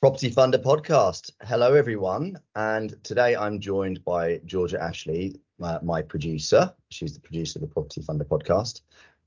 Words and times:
Property 0.00 0.30
Funder 0.30 0.62
podcast. 0.62 1.32
Hello, 1.42 1.74
everyone. 1.74 2.38
And 2.54 2.94
today 3.02 3.34
I'm 3.34 3.58
joined 3.58 4.04
by 4.04 4.40
Georgia 4.46 4.80
Ashley, 4.80 5.40
my, 5.58 5.80
my, 5.82 6.02
producer. 6.02 6.72
She's 6.90 7.14
the 7.14 7.20
producer 7.20 7.58
of 7.58 7.62
the 7.62 7.74
Property 7.74 8.02
Funder 8.02 8.22
podcast. 8.22 8.82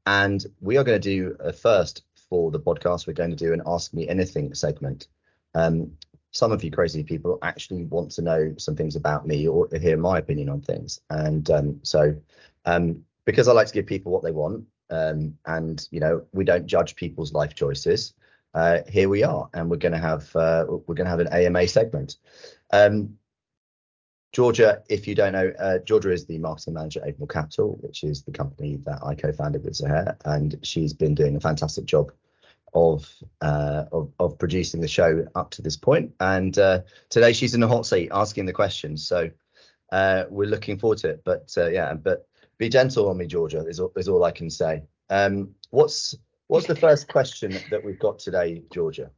And 0.06 0.46
we 0.62 0.78
are 0.78 0.86
going 0.86 1.02
to 1.02 1.10
do 1.10 1.36
a 1.42 1.52
first 1.52 2.04
for 2.30 2.52
the 2.52 2.60
podcast. 2.60 3.06
We're 3.06 3.12
going 3.12 3.32
to 3.32 3.36
do 3.36 3.52
an 3.52 3.62
Ask 3.66 3.94
Me 3.94 4.08
Anything 4.08 4.54
segment. 4.54 5.10
Um, 5.56 5.92
some 6.32 6.54
of 6.54 6.64
you 6.64 6.72
crazy 6.72 7.04
people 7.04 7.38
actually 7.42 7.84
want 7.84 8.12
to 8.12 8.22
know 8.22 8.54
some 8.58 8.78
things 8.78 8.96
about 8.96 9.28
me 9.28 9.50
or 9.50 9.68
hear 9.78 9.98
my 9.98 10.20
opinion 10.20 10.48
on 10.48 10.62
things. 10.62 11.02
And 11.10 11.50
um, 11.52 11.82
so, 11.84 12.16
um, 12.64 13.04
because 13.26 13.50
I 13.50 13.52
like 13.52 13.68
to 13.68 13.74
give 13.74 13.88
people 13.88 14.14
what 14.14 14.24
they 14.24 14.32
want, 14.32 14.64
um, 14.90 15.38
and 15.46 15.86
you 15.92 16.00
know, 16.00 16.24
we 16.32 16.46
don't 16.46 16.66
judge 16.66 16.96
people's 16.96 17.34
life 17.34 17.56
choices 17.56 18.14
uh, 18.54 18.80
here 18.90 19.10
we 19.10 19.24
are, 19.24 19.50
and 19.54 19.70
we're 19.70 19.78
going 19.78 19.94
to 19.94 19.98
have 19.98 20.36
uh, 20.36 20.66
we're 20.68 20.96
going 20.96 21.06
to 21.06 21.12
have 21.12 21.20
an 21.20 21.28
AMA 21.28 21.68
segment. 21.68 22.18
Um, 22.72 23.18
Georgia, 24.34 24.82
if 24.90 25.08
you 25.08 25.16
don't 25.16 25.34
know, 25.34 25.52
uh, 25.60 25.80
Georgia 25.80 26.12
is 26.12 26.26
the 26.26 26.38
marketing 26.38 26.74
manager 26.74 27.02
at 27.06 27.18
Avamore 27.18 27.30
Capital, 27.30 27.78
which 27.82 28.04
is 28.04 28.24
the 28.24 28.32
company 28.32 28.78
that 28.86 29.00
I 29.04 29.14
co-founded 29.14 29.64
with 29.64 29.74
Zaher, 29.74 30.16
and 30.26 30.58
she's 30.64 30.94
been 30.94 31.16
doing 31.16 31.36
a 31.36 31.40
fantastic 31.40 31.86
job 31.86 32.12
of 32.74 33.14
uh, 33.42 33.86
of, 33.92 34.12
of, 34.20 34.40
producing 34.40 34.80
the 34.80 34.88
show 34.88 35.28
up 35.36 35.52
to 35.52 35.62
this 35.62 35.76
point. 35.76 36.14
And 36.22 36.58
uh, 36.58 36.82
today 37.10 37.34
she's 37.34 37.54
in 37.54 37.60
the 37.60 37.68
hot 37.68 37.86
seat 37.86 38.10
asking 38.14 38.46
the 38.46 38.54
questions, 38.54 39.06
so 39.06 39.30
uh, 39.92 40.24
we're 40.30 40.50
looking 40.50 40.78
forward 40.78 41.00
to 41.00 41.10
it. 41.10 41.22
But 41.26 41.54
yeah, 41.58 41.94
but 41.94 42.28
be 42.58 42.70
gentle 42.70 43.10
on 43.10 43.18
me, 43.18 43.28
Georgia. 43.28 43.66
Is 43.66 43.80
all, 43.82 43.92
is 43.98 44.08
all 44.08 44.24
I 44.24 44.32
can 44.32 44.50
say. 44.50 44.84
Um, 45.10 45.56
what's 45.72 46.16
What's 46.52 46.68
the 46.68 46.76
first 46.76 47.08
question 47.08 47.58
that 47.70 47.82
we've 47.82 47.98
got 47.98 48.20
today, 48.20 48.62
Georgia? 48.74 49.10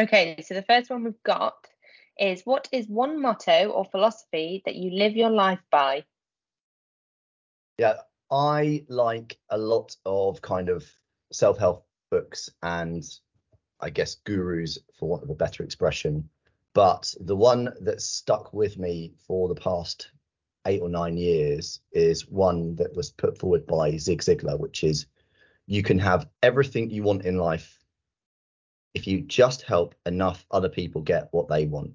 Okay, 0.00 0.42
so 0.42 0.54
the 0.54 0.62
first 0.62 0.88
one 0.88 1.04
we've 1.04 1.22
got 1.22 1.52
is 2.18 2.40
what 2.46 2.66
is 2.72 2.88
one 2.88 3.20
motto 3.20 3.68
or 3.68 3.84
philosophy 3.84 4.62
that 4.64 4.74
you 4.74 4.90
live 4.92 5.14
your 5.14 5.28
life 5.28 5.58
by? 5.70 6.06
Yeah, 7.76 7.96
I 8.30 8.86
like 8.88 9.36
a 9.50 9.58
lot 9.58 9.94
of 10.06 10.40
kind 10.40 10.70
of 10.70 10.82
self 11.30 11.58
help 11.58 11.86
books 12.10 12.48
and 12.62 13.04
I 13.80 13.90
guess 13.90 14.14
gurus, 14.24 14.78
for 14.98 15.10
want 15.10 15.24
of 15.24 15.28
a 15.28 15.34
better 15.34 15.62
expression. 15.62 16.26
But 16.72 17.14
the 17.20 17.36
one 17.36 17.70
that 17.82 18.00
stuck 18.00 18.54
with 18.54 18.78
me 18.78 19.12
for 19.26 19.48
the 19.48 19.60
past 19.60 20.10
eight 20.66 20.80
or 20.80 20.88
nine 20.88 21.18
years 21.18 21.80
is 21.92 22.26
one 22.26 22.76
that 22.76 22.96
was 22.96 23.10
put 23.10 23.36
forward 23.36 23.66
by 23.66 23.98
Zig 23.98 24.22
Ziglar, 24.22 24.58
which 24.58 24.82
is 24.82 25.04
you 25.66 25.82
can 25.82 25.98
have 25.98 26.28
everything 26.42 26.90
you 26.90 27.02
want 27.02 27.24
in 27.24 27.38
life 27.38 27.78
if 28.94 29.06
you 29.06 29.20
just 29.22 29.62
help 29.62 29.94
enough 30.06 30.46
other 30.50 30.68
people 30.68 31.02
get 31.02 31.28
what 31.32 31.48
they 31.48 31.66
want. 31.66 31.92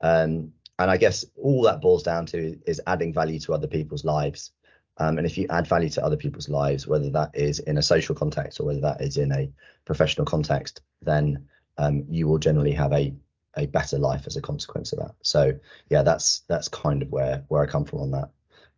Um, 0.00 0.52
and 0.78 0.90
I 0.90 0.96
guess 0.96 1.24
all 1.36 1.62
that 1.62 1.80
boils 1.80 2.02
down 2.02 2.26
to 2.26 2.58
is 2.66 2.80
adding 2.86 3.12
value 3.12 3.38
to 3.40 3.52
other 3.52 3.68
people's 3.68 4.04
lives. 4.04 4.50
Um, 4.98 5.18
and 5.18 5.26
if 5.26 5.38
you 5.38 5.46
add 5.48 5.66
value 5.66 5.88
to 5.90 6.04
other 6.04 6.16
people's 6.16 6.48
lives, 6.48 6.86
whether 6.86 7.10
that 7.10 7.30
is 7.34 7.60
in 7.60 7.78
a 7.78 7.82
social 7.82 8.14
context 8.14 8.58
or 8.58 8.64
whether 8.64 8.80
that 8.80 9.00
is 9.00 9.16
in 9.16 9.32
a 9.32 9.50
professional 9.84 10.26
context, 10.26 10.80
then 11.00 11.46
um, 11.78 12.04
you 12.08 12.26
will 12.26 12.38
generally 12.38 12.72
have 12.72 12.92
a 12.92 13.14
a 13.56 13.66
better 13.66 13.98
life 13.98 14.26
as 14.26 14.36
a 14.36 14.40
consequence 14.40 14.92
of 14.92 14.98
that. 14.98 15.14
So 15.22 15.52
yeah, 15.88 16.02
that's 16.02 16.40
that's 16.48 16.68
kind 16.68 17.02
of 17.02 17.10
where 17.12 17.44
where 17.48 17.62
I 17.62 17.66
come 17.66 17.84
from 17.84 18.00
on 18.00 18.10
that. 18.12 18.30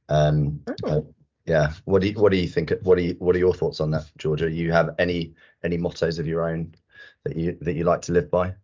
Um, 0.09 0.61
oh. 0.85 1.14
Yeah. 1.47 1.73
What 1.85 2.03
do 2.03 2.09
you 2.09 2.15
what 2.15 2.33
do 2.33 2.39
you 2.39 2.49
think 2.49 2.73
what 2.83 2.99
are 2.99 3.03
you 3.03 3.17
what 3.19 3.37
are 3.37 3.41
your 3.41 3.55
thoughts 3.55 3.81
on 3.81 3.91
that 3.91 4.11
georgia? 4.17 4.51
You 4.51 4.73
have 4.73 4.95
any 4.99 5.35
any 5.63 5.77
mottos 5.77 6.19
of 6.19 6.27
your 6.27 6.49
own 6.49 6.75
that 7.25 7.37
you 7.37 7.59
that 7.61 7.75
you 7.75 7.85
like 7.85 8.03
to 8.03 8.13
live 8.13 8.31
by? 8.31 8.55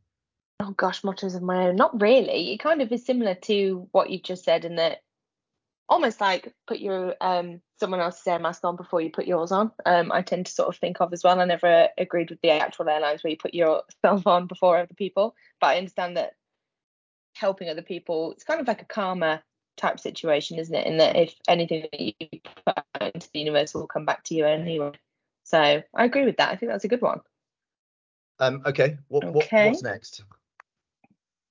Oh 0.60 0.72
gosh 0.72 1.04
mottos 1.04 1.34
of 1.34 1.42
my 1.42 1.68
own? 1.68 1.76
Not 1.76 2.00
really. 2.00 2.52
It 2.52 2.58
kind 2.58 2.80
of 2.80 2.90
is 2.92 3.04
similar 3.04 3.34
to 3.34 3.88
what 3.92 4.10
you 4.10 4.18
just 4.18 4.44
said 4.44 4.64
in 4.64 4.76
that 4.76 5.02
almost 5.88 6.20
like 6.20 6.54
put 6.66 6.78
your 6.78 7.16
um 7.20 7.60
someone 7.78 8.00
else's 8.00 8.26
air 8.26 8.38
mask 8.38 8.64
on 8.64 8.76
before 8.76 9.02
you 9.02 9.10
put 9.10 9.26
yours 9.26 9.52
on. 9.52 9.72
Um 9.84 10.10
i 10.10 10.22
tend 10.22 10.46
to 10.46 10.52
sort 10.52 10.68
of 10.68 10.76
think 10.76 11.00
of 11.00 11.12
as 11.12 11.22
well. 11.22 11.38
I 11.40 11.44
never 11.44 11.88
agreed 11.98 12.30
with 12.30 12.40
the 12.40 12.50
actual 12.50 12.88
airlines 12.88 13.22
where 13.22 13.30
you 13.30 13.36
put 13.36 13.54
yourself 13.54 14.26
on 14.26 14.46
before 14.46 14.78
other 14.78 14.94
people 14.94 15.34
but 15.60 15.68
i 15.68 15.78
understand 15.78 16.16
that 16.16 16.32
helping 17.34 17.68
other 17.68 17.82
people 17.82 18.32
it's 18.32 18.44
kind 18.44 18.60
of 18.60 18.66
like 18.66 18.82
a 18.82 18.86
karma 18.86 19.42
type 19.76 20.00
situation, 20.00 20.58
isn't 20.58 20.74
it? 20.74 20.86
In 20.86 20.98
that 20.98 21.16
if 21.16 21.34
anything 21.48 21.86
that 21.90 22.00
you 22.00 22.12
put 22.66 22.78
out 22.78 23.14
into 23.14 23.28
the 23.32 23.40
universe 23.40 23.74
will 23.74 23.86
come 23.86 24.04
back 24.04 24.24
to 24.24 24.34
you 24.34 24.46
anyway. 24.46 24.92
So 25.44 25.82
I 25.94 26.04
agree 26.04 26.24
with 26.24 26.36
that. 26.36 26.50
I 26.50 26.56
think 26.56 26.70
that's 26.70 26.84
a 26.84 26.88
good 26.88 27.02
one. 27.02 27.20
Um, 28.38 28.62
okay. 28.64 28.96
What, 29.08 29.24
okay. 29.24 29.66
What, 29.66 29.70
what's 29.72 29.82
next? 29.82 30.24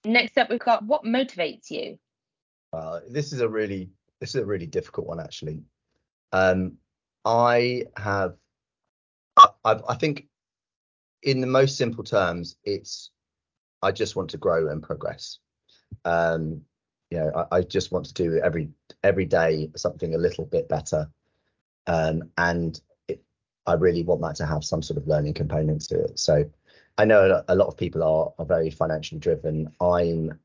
Next 0.05 0.37
up, 0.37 0.49
we've 0.49 0.59
got 0.59 0.85
what 0.85 1.03
motivates 1.03 1.69
you. 1.69 1.99
Uh, 2.71 2.99
this 3.09 3.33
is 3.33 3.41
a 3.41 3.49
really 3.49 3.89
this 4.19 4.29
is 4.35 4.41
a 4.41 4.45
really 4.45 4.67
difficult 4.67 5.07
one 5.07 5.19
actually. 5.19 5.61
Um, 6.31 6.77
I 7.25 7.85
have 7.97 8.35
I, 9.37 9.79
I 9.87 9.95
think 9.95 10.27
in 11.23 11.41
the 11.41 11.47
most 11.47 11.77
simple 11.77 12.03
terms, 12.03 12.55
it's 12.63 13.11
I 13.81 13.91
just 13.91 14.15
want 14.15 14.29
to 14.31 14.37
grow 14.37 14.69
and 14.69 14.81
progress. 14.81 15.39
Um, 16.05 16.61
you 17.09 17.19
know 17.19 17.31
I, 17.51 17.57
I, 17.57 17.61
just 17.61 17.91
want 17.91 18.05
to 18.05 18.13
do 18.13 18.39
every 18.43 18.69
every 19.03 19.25
day 19.25 19.69
something 19.75 20.15
a 20.15 20.17
little 20.17 20.45
bit 20.45 20.69
better. 20.69 21.09
Um, 21.87 22.29
and 22.37 22.79
it, 23.07 23.23
i 23.65 23.73
really 23.73 24.03
want 24.03 24.21
that 24.21 24.35
to 24.35 24.45
have 24.45 24.63
some 24.63 24.81
sort 24.81 24.97
of 24.97 25.07
learning 25.07 25.33
component 25.33 25.81
to 25.89 25.99
it. 25.99 26.19
So 26.19 26.45
i 26.97 27.05
know 27.05 27.43
a 27.47 27.55
lot 27.55 27.67
of 27.67 27.77
people 27.77 28.03
are, 28.03 28.33
are 28.37 28.45
very 28.45 28.69
financially 28.69 29.19
driven. 29.19 29.73
I'm 29.81 30.39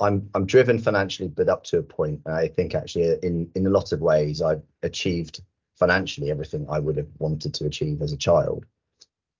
i'm 0.00 0.28
i'm 0.34 0.46
driven 0.46 0.78
financially 0.78 1.28
but 1.28 1.48
up 1.48 1.64
to 1.64 1.78
a 1.78 1.82
point. 1.82 2.20
I 2.26 2.48
think 2.48 2.74
actually 2.74 3.18
in 3.22 3.50
in 3.54 3.66
a 3.66 3.70
lot 3.70 3.92
of 3.92 4.00
ways 4.00 4.42
i've 4.42 4.62
achieved 4.82 5.40
financially 5.74 6.30
everything 6.30 6.66
i 6.70 6.78
would 6.78 6.96
have 6.96 7.08
wanted 7.18 7.52
to 7.54 7.66
achieve 7.66 8.02
as 8.02 8.12
a 8.12 8.16
child. 8.16 8.64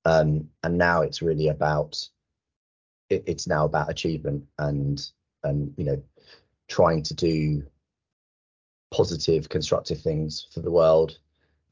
Um, 0.05 0.50
and 0.62 0.78
now 0.78 1.03
it's 1.03 1.21
really 1.21 1.49
about 1.49 1.99
it, 3.11 3.25
it's 3.27 3.47
now 3.49 3.65
about 3.65 3.91
achievement 3.91 4.45
and 4.59 5.05
and 5.47 5.73
you 5.77 5.84
know 5.84 6.03
trying 6.69 7.03
to 7.03 7.15
do 7.15 7.62
positive 8.93 9.49
constructive 9.49 10.01
things 10.01 10.47
for 10.53 10.61
the 10.61 10.71
world. 10.71 11.19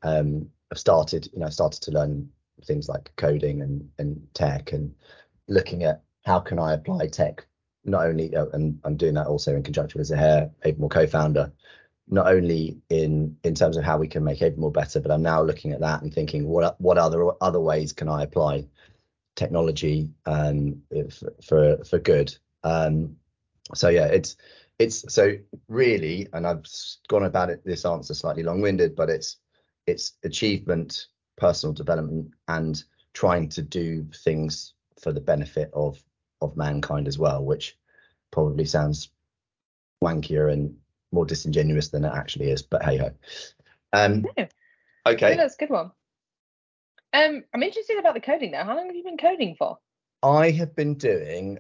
Um, 0.03 0.51
i've 0.71 0.79
started 0.79 1.29
you 1.33 1.41
know 1.41 1.49
started 1.49 1.81
to 1.83 1.91
learn 1.91 2.29
things 2.65 2.89
like 2.89 3.11
coding 3.17 3.63
and 3.63 3.89
and 3.99 4.21
tech 4.35 4.73
and 4.73 4.95
looking 5.49 5.85
at 5.85 6.03
how 6.25 6.41
can 6.41 6.59
i 6.59 6.73
apply 6.75 7.07
tech 7.07 7.47
not 7.85 8.07
only 8.07 8.35
uh, 8.37 8.47
and 8.53 8.79
i'm 8.85 8.97
doing 8.97 9.15
that 9.15 9.27
also 9.27 9.55
in 9.55 9.63
conjunction 9.63 9.99
with 9.99 10.09
Zaher 10.09 10.51
Avamore 10.65 10.91
co-founder 10.91 11.53
not 12.09 12.27
only 12.27 12.79
in 12.91 13.37
in 13.45 13.55
terms 13.55 13.77
of 13.77 13.85
how 13.85 13.97
we 13.99 14.09
can 14.09 14.25
make 14.25 14.41
Avamore 14.41 14.73
better 14.73 15.01
but 15.01 15.11
i'm 15.11 15.23
now 15.23 15.43
looking 15.43 15.73
at 15.73 15.81
that 15.81 16.03
and 16.03 16.13
thinking 16.13 16.49
what 16.49 16.79
what 16.81 16.99
other 16.99 17.31
other 17.41 17.61
ways 17.61 17.93
can 17.93 18.09
i 18.09 18.23
apply 18.23 18.67
technology 19.37 20.11
um, 20.27 20.81
for, 21.11 21.33
for 21.43 21.85
for 21.85 21.99
good? 21.99 22.37
Um, 22.63 23.17
so 23.75 23.89
yeah, 23.89 24.07
it's 24.07 24.37
it's 24.79 25.13
so 25.13 25.33
really, 25.69 26.29
and 26.33 26.47
I've 26.47 26.65
gone 27.09 27.25
about 27.25 27.51
it 27.51 27.65
this 27.65 27.85
answer 27.85 28.15
slightly 28.15 28.43
long-winded, 28.43 28.97
but 28.97 29.09
it's 29.09 29.39
it's 29.87 30.13
achievement, 30.25 31.07
personal 31.37 31.73
development, 31.73 32.33
and 32.49 32.83
trying 33.13 33.49
to 33.51 33.63
do 33.63 34.07
things 34.25 34.75
for 35.01 35.13
the 35.13 35.21
benefit 35.21 35.71
of 35.73 36.03
of 36.41 36.57
mankind 36.57 37.09
as 37.09 37.19
well, 37.19 37.45
which 37.45 37.79
probably 38.31 38.65
sounds 38.65 39.11
wankier 40.03 40.53
and 40.53 40.77
more 41.13 41.25
disingenuous 41.25 41.89
than 41.89 42.05
it 42.05 42.13
actually 42.13 42.51
is. 42.51 42.63
But 42.63 42.85
hey 42.85 42.99
ho. 42.99 43.11
Um, 43.93 44.27
yeah. 44.37 44.49
Okay. 45.07 45.37
that's 45.37 45.55
a 45.55 45.59
good 45.59 45.71
one. 45.71 45.93
Um, 47.13 47.45
I'm 47.55 47.63
interested 47.63 47.99
about 47.99 48.15
the 48.15 48.21
coding 48.21 48.51
now. 48.51 48.65
How 48.65 48.77
long 48.77 48.87
have 48.87 48.97
you 48.97 49.05
been 49.05 49.19
coding 49.19 49.55
for? 49.57 49.79
I 50.23 50.51
have 50.51 50.75
been 50.75 50.95
doing 50.95 51.59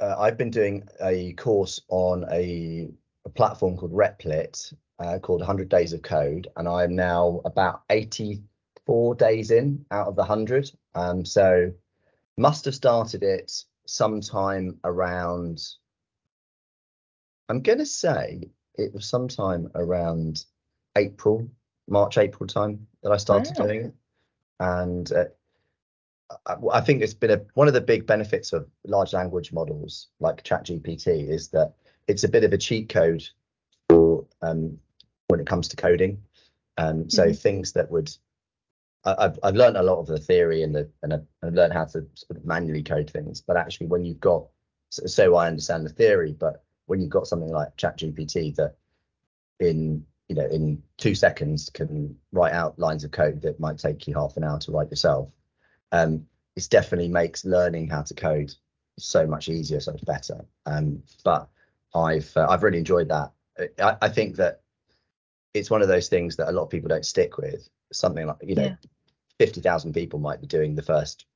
uh, 0.00 0.16
I've 0.18 0.36
been 0.36 0.50
doing 0.50 0.86
a 1.00 1.32
course 1.34 1.80
on 1.88 2.24
a, 2.30 2.88
a 3.24 3.28
platform 3.30 3.76
called 3.76 3.92
Replit 3.92 4.74
uh, 4.98 5.18
called 5.18 5.40
100 5.40 5.68
Days 5.68 5.92
of 5.92 6.02
Code, 6.02 6.48
and 6.56 6.68
I'm 6.68 6.94
now 6.94 7.40
about 7.44 7.82
84 7.90 9.14
days 9.14 9.50
in 9.50 9.84
out 9.90 10.08
of 10.08 10.16
the 10.16 10.22
100. 10.22 10.70
Um, 10.94 11.24
so 11.24 11.72
must 12.36 12.64
have 12.64 12.74
started 12.74 13.22
it 13.22 13.52
sometime 13.86 14.78
around. 14.84 15.62
I'm 17.48 17.62
going 17.62 17.78
to 17.78 17.86
say 17.86 18.50
it 18.74 18.92
was 18.92 19.06
sometime 19.06 19.70
around 19.74 20.44
April, 20.96 21.48
March, 21.88 22.18
April 22.18 22.46
time 22.46 22.86
that 23.02 23.12
I 23.12 23.16
started 23.16 23.54
wow. 23.58 23.66
doing 23.66 23.80
it, 23.86 23.94
and 24.60 25.12
uh, 25.12 25.24
I 26.64 26.80
think 26.80 27.02
it's 27.02 27.14
been 27.14 27.30
a, 27.30 27.40
one 27.54 27.68
of 27.68 27.74
the 27.74 27.80
big 27.80 28.06
benefits 28.06 28.52
of 28.52 28.68
large 28.84 29.12
language 29.12 29.52
models 29.52 30.08
like 30.18 30.42
ChatGPT 30.42 31.28
is 31.28 31.48
that 31.48 31.74
it's 32.08 32.24
a 32.24 32.28
bit 32.28 32.42
of 32.42 32.52
a 32.52 32.58
cheat 32.58 32.88
code 32.88 33.22
for 33.88 34.26
um, 34.42 34.78
when 35.28 35.40
it 35.40 35.46
comes 35.46 35.68
to 35.68 35.76
coding. 35.76 36.22
Um, 36.78 37.08
so 37.08 37.24
mm-hmm. 37.24 37.32
things 37.32 37.72
that 37.72 37.90
would 37.90 38.10
I, 39.04 39.22
have 39.22 39.38
I've 39.42 39.54
learned 39.54 39.76
a 39.76 39.82
lot 39.82 40.00
of 40.00 40.06
the 40.06 40.18
theory 40.18 40.62
and 40.62 40.74
the 40.74 40.90
and 41.02 41.14
I've, 41.14 41.26
I've 41.42 41.54
learned 41.54 41.72
how 41.72 41.84
to 41.84 42.06
sort 42.14 42.38
of 42.38 42.44
manually 42.44 42.82
code 42.82 43.08
things. 43.08 43.40
But 43.40 43.56
actually, 43.56 43.86
when 43.86 44.04
you've 44.04 44.20
got 44.20 44.46
so, 44.90 45.06
so 45.06 45.36
I 45.36 45.46
understand 45.46 45.86
the 45.86 45.90
theory, 45.90 46.32
but 46.32 46.64
when 46.86 47.00
you've 47.00 47.10
got 47.10 47.26
something 47.26 47.50
like 47.50 47.76
ChatGPT 47.76 48.54
that 48.56 48.76
in 49.60 50.04
you 50.28 50.34
know 50.34 50.46
in 50.46 50.82
two 50.98 51.14
seconds 51.14 51.70
can 51.72 52.16
write 52.32 52.52
out 52.52 52.78
lines 52.78 53.04
of 53.04 53.12
code 53.12 53.42
that 53.42 53.60
might 53.60 53.78
take 53.78 54.06
you 54.06 54.14
half 54.14 54.36
an 54.36 54.44
hour 54.44 54.58
to 54.58 54.72
write 54.72 54.90
yourself, 54.90 55.28
um, 55.96 56.26
it 56.56 56.66
definitely 56.70 57.08
makes 57.08 57.44
learning 57.44 57.88
how 57.88 58.02
to 58.02 58.14
code 58.14 58.52
so 58.98 59.26
much 59.26 59.48
easier, 59.48 59.80
so 59.80 59.92
much 59.92 60.04
better. 60.04 60.44
Um, 60.64 61.02
but 61.24 61.48
I've 61.94 62.30
uh, 62.36 62.46
I've 62.48 62.62
really 62.62 62.78
enjoyed 62.78 63.08
that. 63.08 63.32
I, 63.82 63.96
I 64.02 64.08
think 64.08 64.36
that 64.36 64.60
it's 65.54 65.70
one 65.70 65.82
of 65.82 65.88
those 65.88 66.08
things 66.08 66.36
that 66.36 66.48
a 66.48 66.52
lot 66.52 66.64
of 66.64 66.70
people 66.70 66.88
don't 66.88 67.06
stick 67.06 67.38
with. 67.38 67.68
Something 67.92 68.26
like 68.26 68.36
you 68.42 68.54
know, 68.56 68.62
yeah 68.62 68.76
fifty 69.38 69.60
thousand 69.60 69.92
people 69.92 70.18
might 70.18 70.40
be 70.40 70.46
doing 70.46 70.74
the 70.74 70.82
first 70.82 71.26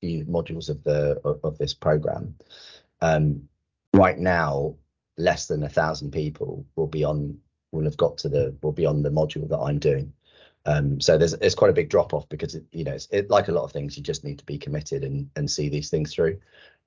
few 0.00 0.24
modules 0.24 0.68
of 0.68 0.82
the 0.84 1.20
of, 1.24 1.40
of 1.44 1.58
this 1.58 1.74
program. 1.74 2.34
Um, 3.00 3.48
right 3.92 4.18
now, 4.18 4.74
less 5.16 5.46
than 5.46 5.62
a 5.62 5.68
thousand 5.68 6.10
people 6.10 6.64
will 6.76 6.86
be 6.86 7.04
on 7.04 7.38
will 7.72 7.84
have 7.84 7.96
got 7.96 8.18
to 8.18 8.28
the 8.28 8.54
will 8.62 8.72
be 8.72 8.86
on 8.86 9.02
the 9.02 9.10
module 9.10 9.48
that 9.48 9.58
I'm 9.58 9.78
doing. 9.78 10.12
Um, 10.66 11.00
so 11.00 11.18
there's 11.18 11.36
there's 11.36 11.54
quite 11.54 11.70
a 11.70 11.74
big 11.74 11.90
drop 11.90 12.14
off 12.14 12.28
because 12.28 12.54
it, 12.54 12.64
you 12.72 12.84
know 12.84 12.92
it's 12.92 13.08
it, 13.10 13.30
like 13.30 13.48
a 13.48 13.52
lot 13.52 13.64
of 13.64 13.72
things 13.72 13.96
you 13.96 14.02
just 14.02 14.24
need 14.24 14.38
to 14.38 14.46
be 14.46 14.58
committed 14.58 15.04
and 15.04 15.28
and 15.36 15.50
see 15.50 15.68
these 15.68 15.90
things 15.90 16.14
through. 16.14 16.38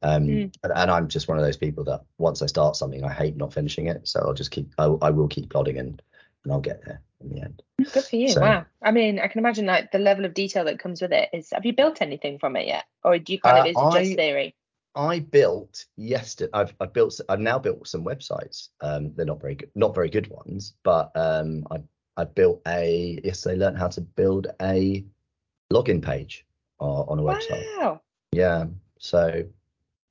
Um, 0.03 0.27
mm. 0.27 0.55
and, 0.63 0.73
and, 0.75 0.91
I'm 0.91 1.07
just 1.07 1.27
one 1.27 1.39
of 1.39 1.43
those 1.43 1.57
people 1.57 1.83
that 1.85 2.01
once 2.19 2.43
I 2.43 2.45
start 2.45 2.75
something 2.75 3.03
I 3.03 3.11
hate 3.11 3.35
not 3.35 3.53
finishing 3.53 3.87
it, 3.87 4.07
so 4.07 4.19
I'll 4.19 4.33
just 4.33 4.51
keep 4.51 4.71
I, 4.77 4.85
I 5.01 5.09
will 5.09 5.27
keep 5.27 5.49
plodding 5.49 5.77
and 5.77 6.01
and 6.43 6.53
I'll 6.53 6.61
get 6.61 6.83
there 6.85 7.01
in 7.21 7.29
the 7.29 7.41
end. 7.41 7.61
Good 7.93 8.03
for 8.03 8.15
you. 8.15 8.29
So, 8.29 8.41
wow. 8.41 8.65
I 8.81 8.91
mean, 8.91 9.19
I 9.19 9.27
can 9.27 9.39
imagine 9.39 9.65
like 9.65 9.91
the 9.91 9.99
level 9.99 10.25
of 10.25 10.33
detail 10.33 10.65
that 10.65 10.79
comes 10.79 11.01
with 11.01 11.11
it 11.11 11.29
is 11.33 11.49
have 11.51 11.65
you 11.65 11.73
built 11.73 12.01
anything 12.01 12.39
from 12.39 12.55
it 12.55 12.67
yet? 12.67 12.85
Or 13.03 13.17
do 13.19 13.33
you 13.33 13.39
kind 13.39 13.57
of 13.57 13.65
uh, 13.65 13.69
is 13.69 13.75
it 13.75 13.79
I, 13.79 14.03
just 14.03 14.15
theory? 14.15 14.55
I 14.95 15.19
built 15.19 15.85
yesterday 15.97 16.49
I've 16.53 16.73
I've 16.79 16.93
built 16.93 17.19
I've 17.29 17.39
now 17.39 17.59
built 17.59 17.87
some 17.87 18.03
websites. 18.03 18.69
Um 18.81 19.13
they're 19.15 19.25
not 19.25 19.41
very 19.41 19.55
good 19.55 19.71
not 19.75 19.93
very 19.93 20.09
good 20.09 20.27
ones, 20.29 20.73
but 20.83 21.11
um 21.15 21.67
I 21.69 21.81
I 22.17 22.25
built 22.25 22.61
a 22.67 23.19
yesterday 23.23 23.57
learned 23.57 23.77
how 23.77 23.87
to 23.89 24.01
build 24.01 24.47
a 24.61 25.05
login 25.71 26.03
page 26.03 26.45
uh, 26.81 27.01
on 27.03 27.19
a 27.19 27.21
website. 27.21 27.65
Wow. 27.77 28.01
Yeah. 28.31 28.65
So 28.99 29.43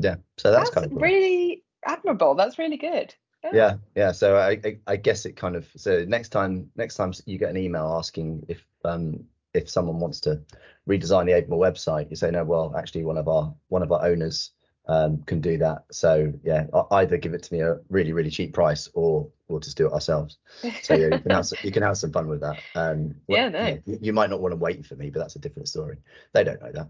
yeah. 0.00 0.16
So 0.38 0.50
that's, 0.50 0.70
that's 0.70 0.74
kind 0.74 0.86
of 0.86 0.92
cool. 0.92 1.00
really 1.00 1.64
admirable. 1.84 2.34
That's 2.34 2.58
really 2.58 2.76
good. 2.76 3.14
Yeah, 3.52 3.76
yeah. 3.94 4.12
So 4.12 4.36
I, 4.36 4.60
I, 4.64 4.78
I 4.86 4.96
guess 4.96 5.24
it 5.24 5.36
kind 5.36 5.54
of 5.54 5.68
so 5.76 6.04
next 6.04 6.30
time 6.30 6.70
next 6.76 6.96
time 6.96 7.12
you 7.26 7.38
get 7.38 7.50
an 7.50 7.56
email 7.56 7.94
asking 7.96 8.44
if 8.48 8.64
um 8.84 9.24
if 9.54 9.70
someone 9.70 10.00
wants 10.00 10.20
to 10.20 10.40
redesign 10.88 11.26
the 11.26 11.32
Avamore 11.32 11.72
website, 11.72 12.10
you 12.10 12.16
say 12.16 12.30
no. 12.30 12.44
Well, 12.44 12.74
actually, 12.76 13.04
one 13.04 13.18
of 13.18 13.28
our 13.28 13.54
one 13.68 13.82
of 13.82 13.92
our 13.92 14.04
owners 14.04 14.50
um, 14.86 15.22
can 15.22 15.40
do 15.40 15.58
that. 15.58 15.84
So 15.90 16.32
yeah, 16.42 16.66
either 16.90 17.16
give 17.16 17.34
it 17.34 17.42
to 17.44 17.54
me 17.54 17.60
a 17.60 17.78
really 17.88 18.12
really 18.12 18.30
cheap 18.30 18.54
price, 18.54 18.88
or 18.94 19.28
we'll 19.48 19.60
just 19.60 19.76
do 19.76 19.86
it 19.86 19.92
ourselves. 19.92 20.38
So 20.82 20.94
yeah, 20.94 21.08
you 21.14 21.20
can 21.20 21.30
have 21.30 21.46
some, 21.46 21.58
you 21.62 21.72
can 21.72 21.82
have 21.82 21.96
some 21.96 22.12
fun 22.12 22.28
with 22.28 22.40
that. 22.40 22.58
Um, 22.74 23.14
yeah, 23.28 23.48
no. 23.48 23.78
You, 23.86 23.98
you, 24.00 24.12
might 24.12 24.30
not 24.30 24.40
want 24.40 24.52
to 24.52 24.56
wait 24.56 24.86
for 24.86 24.96
me, 24.96 25.10
but 25.10 25.20
that's 25.20 25.36
a 25.36 25.40
different 25.40 25.68
story. 25.68 25.98
They 26.32 26.44
don't 26.44 26.60
know 26.60 26.72
that. 26.72 26.88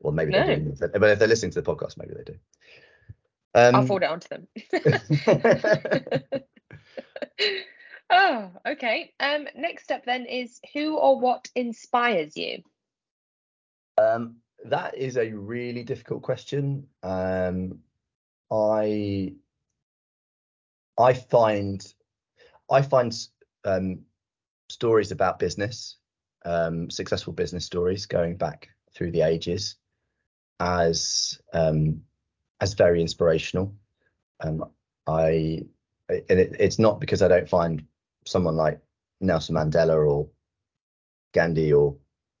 Well, 0.00 0.12
maybe 0.12 0.32
no. 0.32 0.46
they 0.46 0.56
do. 0.56 0.74
But 0.78 1.10
if 1.10 1.18
they're 1.18 1.28
listening 1.28 1.52
to 1.52 1.62
the 1.62 1.74
podcast, 1.74 1.96
maybe 1.96 2.14
they 2.14 2.24
do. 2.24 2.38
Um, 3.54 3.74
I'll 3.74 3.86
forward 3.86 4.02
it 4.02 4.10
on 4.10 4.20
to 4.20 4.28
them. 4.28 4.48
oh, 8.10 8.50
okay. 8.66 9.12
Um, 9.20 9.46
next 9.54 9.92
up 9.92 10.04
then 10.04 10.26
is 10.26 10.60
who 10.72 10.96
or 10.96 11.18
what 11.20 11.48
inspires 11.54 12.36
you? 12.36 12.62
Um, 13.96 14.36
that 14.64 14.96
is 14.96 15.16
a 15.16 15.30
really 15.30 15.82
difficult 15.82 16.22
question. 16.22 16.86
Um, 17.02 17.80
I 18.50 19.34
I 20.98 21.12
find 21.12 21.94
I 22.70 22.82
find 22.82 23.14
um, 23.64 24.00
stories 24.70 25.12
about 25.12 25.38
business, 25.38 25.96
um, 26.44 26.90
successful 26.90 27.32
business 27.32 27.66
stories 27.66 28.06
going 28.06 28.36
back 28.36 28.68
through 28.94 29.10
the 29.10 29.22
ages, 29.22 29.76
as 30.60 31.38
um, 31.52 32.00
as 32.60 32.74
very 32.74 33.00
inspirational. 33.00 33.74
Um, 34.40 34.64
I 35.06 35.64
and 36.08 36.38
it, 36.40 36.56
it's 36.58 36.78
not 36.78 37.00
because 37.00 37.22
I 37.22 37.28
don't 37.28 37.48
find 37.48 37.84
someone 38.26 38.56
like 38.56 38.80
Nelson 39.20 39.56
Mandela 39.56 40.08
or 40.08 40.28
Gandhi 41.34 41.72
or 41.72 41.96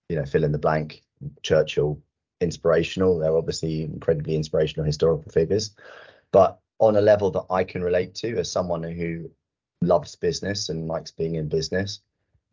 you 0.08 0.16
know 0.16 0.24
fill 0.24 0.44
in 0.44 0.52
the 0.52 0.58
blank 0.58 1.02
Churchill 1.42 2.00
inspirational. 2.40 3.18
They're 3.18 3.36
obviously 3.36 3.84
incredibly 3.84 4.36
inspirational 4.36 4.86
historical 4.86 5.30
figures, 5.30 5.74
but 6.32 6.58
on 6.78 6.96
a 6.96 7.00
level 7.00 7.30
that 7.30 7.46
I 7.50 7.64
can 7.64 7.82
relate 7.82 8.14
to 8.16 8.38
as 8.38 8.50
someone 8.50 8.82
who 8.82 9.30
loves 9.80 10.16
business 10.16 10.68
and 10.68 10.88
likes 10.88 11.10
being 11.10 11.36
in 11.36 11.48
business, 11.48 12.00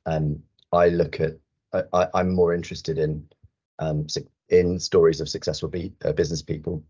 um, 0.06 0.42
I 0.72 0.90
look 0.90 1.20
at 1.20 1.38
I, 1.74 2.08
am 2.14 2.34
more 2.34 2.54
interested 2.54 2.98
in 2.98 3.26
um, 3.80 4.08
in 4.50 4.80
stories 4.80 5.22
of 5.22 5.30
successful 5.30 5.70
be, 5.70 5.94
uh, 6.04 6.12
business 6.12 6.42
people 6.42 6.84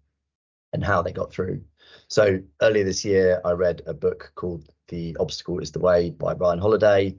and 0.73 0.83
how 0.83 1.01
they 1.01 1.11
got 1.11 1.31
through. 1.31 1.61
So 2.07 2.39
earlier 2.61 2.83
this 2.83 3.05
year, 3.05 3.41
I 3.45 3.51
read 3.51 3.81
a 3.85 3.94
book 3.94 4.31
called 4.35 4.69
The 4.87 5.15
Obstacle 5.19 5.59
is 5.59 5.71
the 5.71 5.79
Way 5.79 6.11
by 6.11 6.33
Ryan 6.33 6.59
Holiday. 6.59 7.15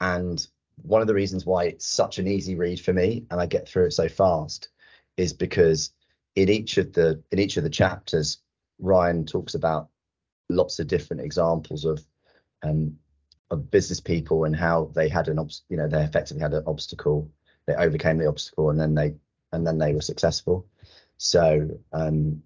And 0.00 0.46
one 0.82 1.00
of 1.00 1.06
the 1.06 1.14
reasons 1.14 1.46
why 1.46 1.64
it's 1.64 1.86
such 1.86 2.18
an 2.18 2.26
easy 2.26 2.54
read 2.54 2.80
for 2.80 2.92
me 2.92 3.24
and 3.30 3.40
I 3.40 3.46
get 3.46 3.68
through 3.68 3.86
it 3.86 3.92
so 3.92 4.08
fast 4.08 4.68
is 5.16 5.32
because 5.32 5.92
in 6.34 6.48
each 6.48 6.78
of 6.78 6.92
the 6.92 7.22
in 7.30 7.38
each 7.38 7.56
of 7.56 7.64
the 7.64 7.70
chapters, 7.70 8.38
Ryan 8.78 9.24
talks 9.24 9.54
about 9.54 9.88
lots 10.48 10.78
of 10.78 10.86
different 10.86 11.22
examples 11.22 11.84
of 11.84 12.04
um, 12.62 12.96
of 13.50 13.70
business 13.70 14.00
people 14.00 14.44
and 14.44 14.56
how 14.56 14.90
they 14.94 15.08
had 15.08 15.28
an 15.28 15.38
you 15.68 15.76
know 15.76 15.88
they 15.88 16.02
effectively 16.02 16.42
had 16.42 16.54
an 16.54 16.64
obstacle, 16.66 17.30
they 17.66 17.74
overcame 17.74 18.18
the 18.18 18.28
obstacle 18.28 18.70
and 18.70 18.80
then 18.80 18.94
they 18.94 19.14
and 19.52 19.66
then 19.66 19.78
they 19.78 19.94
were 19.94 20.00
successful. 20.00 20.66
So 21.16 21.68
um, 21.92 22.42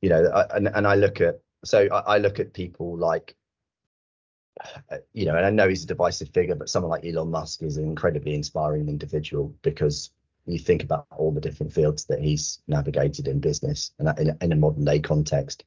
you 0.00 0.08
know, 0.08 0.24
I, 0.26 0.56
and 0.56 0.68
and 0.68 0.86
I 0.86 0.94
look 0.94 1.20
at 1.20 1.40
so 1.64 1.88
I, 1.92 2.14
I 2.14 2.18
look 2.18 2.40
at 2.40 2.52
people 2.52 2.96
like 2.96 3.36
you 5.12 5.24
know, 5.24 5.36
and 5.36 5.46
I 5.46 5.50
know 5.50 5.68
he's 5.68 5.84
a 5.84 5.86
divisive 5.86 6.30
figure, 6.30 6.54
but 6.54 6.68
someone 6.68 6.90
like 6.90 7.04
Elon 7.04 7.30
Musk 7.30 7.62
is 7.62 7.76
an 7.76 7.84
incredibly 7.84 8.34
inspiring 8.34 8.88
individual 8.88 9.54
because 9.62 10.10
you 10.48 10.58
think 10.58 10.82
about 10.82 11.06
all 11.16 11.32
the 11.32 11.40
different 11.40 11.72
fields 11.72 12.04
that 12.06 12.20
he's 12.20 12.60
navigated 12.68 13.28
in 13.28 13.40
business 13.40 13.92
and 13.98 14.36
in, 14.40 14.52
a 14.52 14.56
modern 14.56 14.84
day 14.84 14.98
context. 14.98 15.64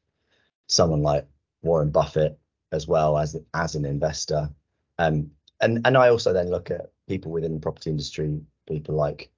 Someone 0.67 1.01
like 1.01 1.25
Warren 1.61 1.91
Buffett 1.91 2.37
as 2.71 2.87
well 2.87 3.17
as 3.17 3.35
as 3.53 3.75
an 3.75 3.85
investor, 3.85 4.49
um, 4.97 5.29
and 5.59 5.85
and 5.85 5.97
I 5.97 6.09
also 6.09 6.33
then 6.33 6.49
look 6.49 6.71
at 6.71 6.91
people 7.07 7.31
within 7.31 7.53
the 7.53 7.59
property 7.59 7.89
industry, 7.89 8.39
people 8.67 8.95
like 8.95 9.29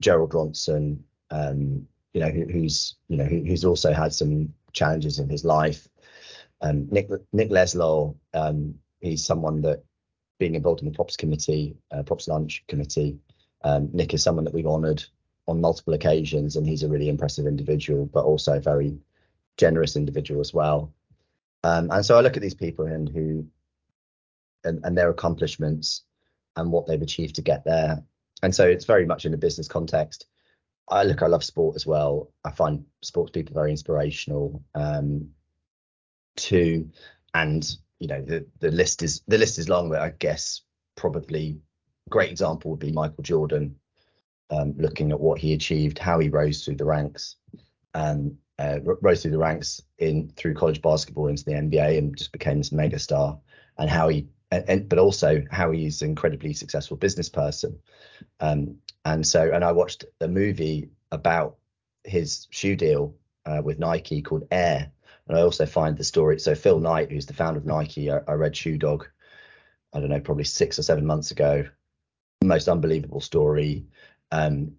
Gerald 0.00 0.32
Ronson, 0.32 0.98
um, 1.30 1.86
you 2.14 2.20
know, 2.20 2.30
who, 2.30 2.44
who's 2.46 2.96
you 3.08 3.16
know 3.16 3.24
who, 3.24 3.42
who's 3.44 3.64
also 3.64 3.92
had 3.92 4.14
some 4.14 4.52
challenges 4.72 5.18
in 5.18 5.28
his 5.28 5.44
life. 5.44 5.88
Um, 6.60 6.88
Nick 6.90 7.10
Nick 7.32 7.50
Leslau, 7.50 8.16
um, 8.32 8.74
he's 9.00 9.24
someone 9.24 9.60
that 9.62 9.84
being 10.38 10.54
involved 10.54 10.80
in 10.80 10.86
the 10.86 10.94
props 10.94 11.16
committee, 11.16 11.76
uh, 11.90 12.02
props 12.02 12.28
lunch 12.28 12.64
committee. 12.68 13.18
Um, 13.64 13.90
Nick 13.92 14.14
is 14.14 14.22
someone 14.22 14.44
that 14.44 14.54
we've 14.54 14.66
honoured 14.66 15.02
on 15.48 15.60
multiple 15.60 15.94
occasions, 15.94 16.56
and 16.56 16.66
he's 16.66 16.82
a 16.82 16.88
really 16.88 17.08
impressive 17.08 17.46
individual, 17.46 18.06
but 18.06 18.24
also 18.24 18.56
a 18.56 18.60
very 18.60 18.98
generous 19.56 19.96
individual 19.96 20.40
as 20.40 20.54
well. 20.54 20.92
Um, 21.64 21.90
and 21.90 22.04
so 22.04 22.16
I 22.16 22.20
look 22.20 22.36
at 22.36 22.42
these 22.42 22.54
people 22.54 22.86
and 22.86 23.08
who 23.08 23.46
and, 24.64 24.80
and 24.84 24.96
their 24.96 25.10
accomplishments 25.10 26.02
and 26.56 26.70
what 26.70 26.86
they've 26.86 27.00
achieved 27.00 27.36
to 27.36 27.42
get 27.42 27.64
there. 27.64 28.02
And 28.42 28.54
so 28.54 28.66
it's 28.66 28.84
very 28.84 29.06
much 29.06 29.24
in 29.24 29.34
a 29.34 29.38
business 29.38 29.68
context. 29.68 30.26
I 30.88 31.04
look, 31.04 31.22
I 31.22 31.26
love 31.26 31.44
sport 31.44 31.76
as 31.76 31.86
well. 31.86 32.30
I 32.44 32.50
find 32.50 32.84
sports 33.02 33.30
people 33.30 33.54
very 33.54 33.70
inspirational 33.70 34.62
um, 34.74 35.30
too. 36.36 36.90
And 37.32 37.66
you 37.98 38.08
know, 38.08 38.20
the 38.20 38.46
the 38.60 38.70
list 38.70 39.02
is 39.02 39.22
the 39.26 39.38
list 39.38 39.58
is 39.58 39.68
long, 39.68 39.88
but 39.88 40.02
I 40.02 40.10
guess 40.10 40.60
probably 40.96 41.60
great 42.10 42.30
example 42.30 42.70
would 42.70 42.80
be 42.80 42.92
Michael 42.92 43.22
Jordan, 43.22 43.76
um, 44.50 44.74
looking 44.76 45.10
at 45.10 45.20
what 45.20 45.38
he 45.38 45.52
achieved, 45.52 45.98
how 45.98 46.18
he 46.18 46.28
rose 46.28 46.64
through 46.64 46.76
the 46.76 46.84
ranks, 46.84 47.36
and 47.94 48.36
uh, 48.58 48.78
rose 48.82 49.22
through 49.22 49.32
the 49.32 49.38
ranks 49.38 49.80
in 49.98 50.30
through 50.36 50.54
college 50.54 50.80
basketball 50.80 51.28
into 51.28 51.44
the 51.44 51.52
NBA 51.52 51.98
and 51.98 52.16
just 52.16 52.32
became 52.32 52.58
this 52.58 52.72
mega 52.72 52.98
star, 52.98 53.38
and 53.78 53.90
how 53.90 54.08
he 54.08 54.26
and, 54.50 54.64
and, 54.68 54.88
but 54.88 54.98
also 54.98 55.42
how 55.50 55.70
he's 55.70 56.02
an 56.02 56.10
incredibly 56.10 56.52
successful 56.52 56.96
business 56.96 57.28
person. 57.28 57.78
Um, 58.40 58.76
and 59.04 59.26
so, 59.26 59.50
and 59.52 59.64
I 59.64 59.72
watched 59.72 60.04
a 60.20 60.28
movie 60.28 60.90
about 61.12 61.56
his 62.04 62.46
shoe 62.50 62.76
deal 62.76 63.14
uh, 63.46 63.60
with 63.62 63.78
Nike 63.78 64.22
called 64.22 64.46
Air. 64.50 64.90
And 65.26 65.36
I 65.36 65.40
also 65.40 65.66
find 65.66 65.96
the 65.96 66.04
story. 66.04 66.38
So 66.38 66.54
Phil 66.54 66.80
Knight, 66.80 67.10
who's 67.10 67.26
the 67.26 67.34
founder 67.34 67.58
of 67.58 67.66
Nike, 67.66 68.10
I, 68.10 68.20
I 68.28 68.32
read 68.34 68.56
Shoe 68.56 68.78
Dog. 68.78 69.08
I 69.92 70.00
don't 70.00 70.10
know, 70.10 70.20
probably 70.20 70.44
six 70.44 70.78
or 70.78 70.82
seven 70.82 71.06
months 71.06 71.30
ago. 71.30 71.66
Most 72.46 72.68
unbelievable 72.68 73.20
story. 73.20 73.86
Um, 74.32 74.76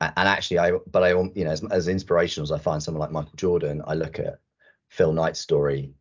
and 0.00 0.28
actually, 0.28 0.58
I 0.58 0.72
but 0.90 1.02
I 1.02 1.10
you 1.10 1.44
know 1.44 1.50
as, 1.50 1.62
as 1.70 1.88
inspirational 1.88 2.44
as 2.44 2.52
I 2.52 2.58
find 2.58 2.82
someone 2.82 3.00
like 3.00 3.12
Michael 3.12 3.36
Jordan, 3.36 3.82
I 3.86 3.94
look 3.94 4.18
at 4.18 4.40
Phil 4.88 5.12
Knight's 5.12 5.40
story, 5.40 5.94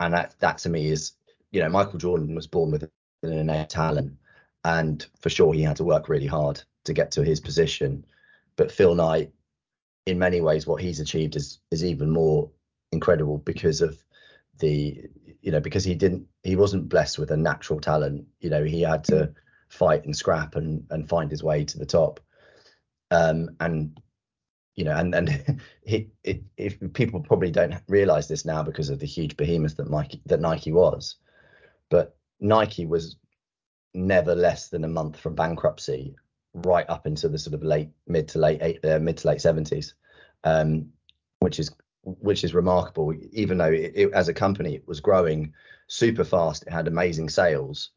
and 0.00 0.14
that 0.14 0.34
that 0.40 0.58
to 0.58 0.68
me 0.68 0.88
is 0.88 1.12
you 1.52 1.60
know 1.60 1.68
Michael 1.68 1.98
Jordan 1.98 2.34
was 2.34 2.46
born 2.46 2.70
with 2.70 2.82
an 3.22 3.32
innate 3.32 3.70
talent, 3.70 4.14
and 4.64 5.06
for 5.20 5.30
sure 5.30 5.54
he 5.54 5.62
had 5.62 5.76
to 5.76 5.84
work 5.84 6.08
really 6.08 6.26
hard 6.26 6.62
to 6.84 6.92
get 6.92 7.10
to 7.12 7.22
his 7.22 7.40
position. 7.40 8.04
But 8.56 8.72
Phil 8.72 8.94
Knight, 8.94 9.32
in 10.06 10.18
many 10.18 10.40
ways, 10.40 10.66
what 10.66 10.82
he's 10.82 11.00
achieved 11.00 11.36
is 11.36 11.60
is 11.70 11.84
even 11.84 12.10
more 12.10 12.50
incredible 12.92 13.38
because 13.38 13.80
of 13.80 14.02
the 14.58 15.08
you 15.40 15.52
know 15.52 15.60
because 15.60 15.84
he 15.84 15.94
didn't 15.94 16.26
he 16.42 16.56
wasn't 16.56 16.88
blessed 16.88 17.18
with 17.18 17.30
a 17.30 17.36
natural 17.36 17.80
talent. 17.80 18.26
You 18.40 18.50
know 18.50 18.64
he 18.64 18.82
had 18.82 19.04
to 19.04 19.32
fight 19.68 20.04
and 20.04 20.16
scrap 20.16 20.56
and 20.56 20.86
and 20.90 21.08
find 21.08 21.30
his 21.30 21.42
way 21.42 21.64
to 21.64 21.78
the 21.78 21.86
top. 21.86 22.20
Um, 23.10 23.50
and 23.60 24.00
you 24.74 24.84
know, 24.84 24.96
and 24.96 25.14
and 25.14 25.60
he, 25.84 26.10
it, 26.22 26.42
if 26.56 26.78
people 26.92 27.20
probably 27.20 27.50
don't 27.50 27.74
realize 27.88 28.28
this 28.28 28.44
now 28.44 28.62
because 28.62 28.90
of 28.90 28.98
the 28.98 29.06
huge 29.06 29.36
behemoth 29.36 29.76
that 29.76 29.90
Nike 29.90 30.22
that 30.26 30.40
Nike 30.40 30.72
was, 30.72 31.16
but 31.88 32.16
Nike 32.40 32.86
was 32.86 33.16
never 33.94 34.34
less 34.34 34.68
than 34.68 34.84
a 34.84 34.88
month 34.88 35.18
from 35.18 35.34
bankruptcy, 35.34 36.14
right 36.52 36.88
up 36.88 37.06
into 37.06 37.28
the 37.28 37.38
sort 37.38 37.54
of 37.54 37.62
late 37.62 37.90
mid 38.06 38.28
to 38.28 38.38
late 38.38 38.60
eight, 38.62 38.84
uh, 38.84 38.98
mid 38.98 39.16
to 39.18 39.28
late 39.28 39.40
seventies, 39.40 39.94
um, 40.44 40.90
which 41.40 41.58
is 41.58 41.70
which 42.02 42.44
is 42.44 42.54
remarkable. 42.54 43.14
Even 43.32 43.58
though 43.58 43.72
it, 43.72 43.92
it, 43.94 44.12
as 44.12 44.28
a 44.28 44.34
company 44.34 44.74
it 44.74 44.86
was 44.86 45.00
growing 45.00 45.52
super 45.88 46.24
fast, 46.24 46.64
it 46.64 46.72
had 46.72 46.86
amazing 46.86 47.28
sales, 47.28 47.90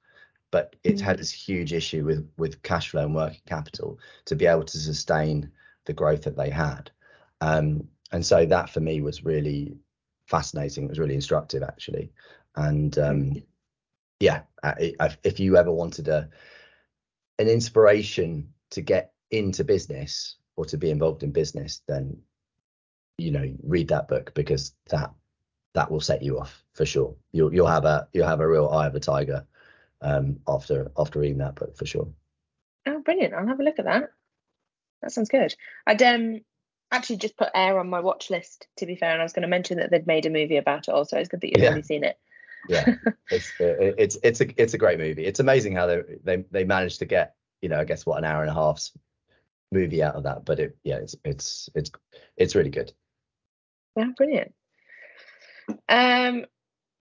but 0.52 0.76
it 0.84 1.00
had 1.00 1.18
this 1.18 1.32
huge 1.32 1.74
issue 1.74 2.04
with 2.04 2.28
with 2.38 2.62
cash 2.64 2.90
flow 2.90 3.04
and 3.06 3.16
working 3.16 3.42
capital 3.48 4.00
to 4.26 4.36
be 4.36 4.46
able 4.46 4.64
to 4.64 4.78
sustain 4.78 5.52
the 5.86 5.94
growth 5.94 6.24
that 6.24 6.38
they 6.38 6.50
had. 6.50 6.92
Um, 7.42 7.88
and 8.12 8.26
so 8.26 8.46
that 8.46 8.70
for 8.70 8.80
me 8.80 9.02
was 9.02 9.24
really 9.24 9.78
fascinating. 10.26 10.86
It 10.86 10.90
was 10.90 11.00
really 11.00 11.16
instructive 11.16 11.64
actually. 11.64 12.12
And 12.56 12.98
um, 12.98 13.44
yeah, 14.20 14.42
I, 14.64 14.94
I, 15.00 15.16
if 15.24 15.40
you 15.40 15.58
ever 15.58 15.72
wanted 15.72 16.08
a 16.08 16.30
an 17.38 17.48
inspiration 17.48 18.50
to 18.72 18.82
get 18.82 19.14
into 19.32 19.64
business 19.64 20.36
or 20.56 20.66
to 20.66 20.78
be 20.78 20.90
involved 20.90 21.24
in 21.24 21.32
business, 21.32 21.82
then 21.88 22.18
you 23.18 23.32
know 23.32 23.54
read 23.64 23.90
that 23.90 24.08
book 24.08 24.34
because 24.34 24.74
that 24.90 25.12
that 25.74 25.92
will 25.92 26.02
set 26.02 26.24
you 26.24 26.40
off 26.40 26.64
for 26.74 26.86
sure. 26.86 27.16
You'll 27.32 27.54
you'll 27.54 27.68
have 27.68 27.86
a 27.86 28.08
you'll 28.14 28.28
have 28.28 28.42
a 28.42 28.48
real 28.48 28.70
eye 28.70 28.88
of 28.88 28.96
a 28.96 29.00
tiger 29.00 29.46
um, 30.02 30.40
after 30.48 30.92
after 30.98 31.20
reading 31.20 31.40
that 31.40 31.56
book 31.56 31.76
for 31.78 31.86
sure. 31.86 32.08
Oh, 32.86 33.00
brilliant! 33.02 33.34
I'll 33.34 33.48
have 33.48 33.60
a 33.60 33.64
look 33.64 33.80
at 33.80 33.86
that. 33.86 34.12
That 35.02 35.12
sounds 35.12 35.30
good. 35.30 35.56
I'd 35.86 36.02
um 36.02 36.42
actually 36.92 37.18
just 37.18 37.38
put 37.38 37.50
Air 37.54 37.80
on 37.80 37.90
my 37.90 38.00
watch 38.00 38.30
list. 38.30 38.68
To 38.78 38.86
be 38.86 38.96
fair, 38.96 39.12
and 39.12 39.22
I 39.22 39.26
was 39.26 39.34
going 39.34 39.44
to 39.44 39.48
mention 39.48 39.78
that 39.78 39.92
they'd 39.92 40.08
made 40.08 40.26
a 40.26 40.30
movie 40.30 40.58
about 40.58 40.88
it. 40.88 40.92
Also, 40.92 41.18
it's 41.18 41.30
good 41.30 41.42
that 41.42 41.48
you've 41.48 41.64
yeah. 41.64 41.70
already 41.70 41.84
seen 41.84 42.04
it. 42.04 42.18
yeah, 42.68 42.96
it's 43.32 43.54
it's 43.60 44.18
it's 44.24 44.42
a 44.42 44.62
it's 44.62 44.74
a 44.74 44.78
great 44.78 45.00
movie. 45.00 45.26
It's 45.26 45.40
amazing 45.40 45.76
how 45.76 45.88
they 45.88 46.02
they 46.24 46.38
they 46.52 46.64
managed 46.64 47.00
to 47.00 47.06
get 47.06 47.36
you 47.62 47.70
know 47.70 47.80
I 47.80 47.86
guess 47.86 48.06
what 48.06 48.18
an 48.18 48.26
hour 48.26 48.42
and 48.42 48.52
a 48.52 48.54
half's 48.54 48.92
movie 49.72 50.04
out 50.04 50.16
of 50.16 50.24
that, 50.24 50.46
but 50.46 50.60
it 50.60 50.78
yeah 50.84 50.98
it's 50.98 51.16
it's 51.24 51.70
it's 51.76 51.92
it's 52.38 52.56
really 52.56 52.70
good. 52.70 52.92
Yeah, 53.96 54.12
brilliant. 54.16 54.54
Um, 55.88 56.46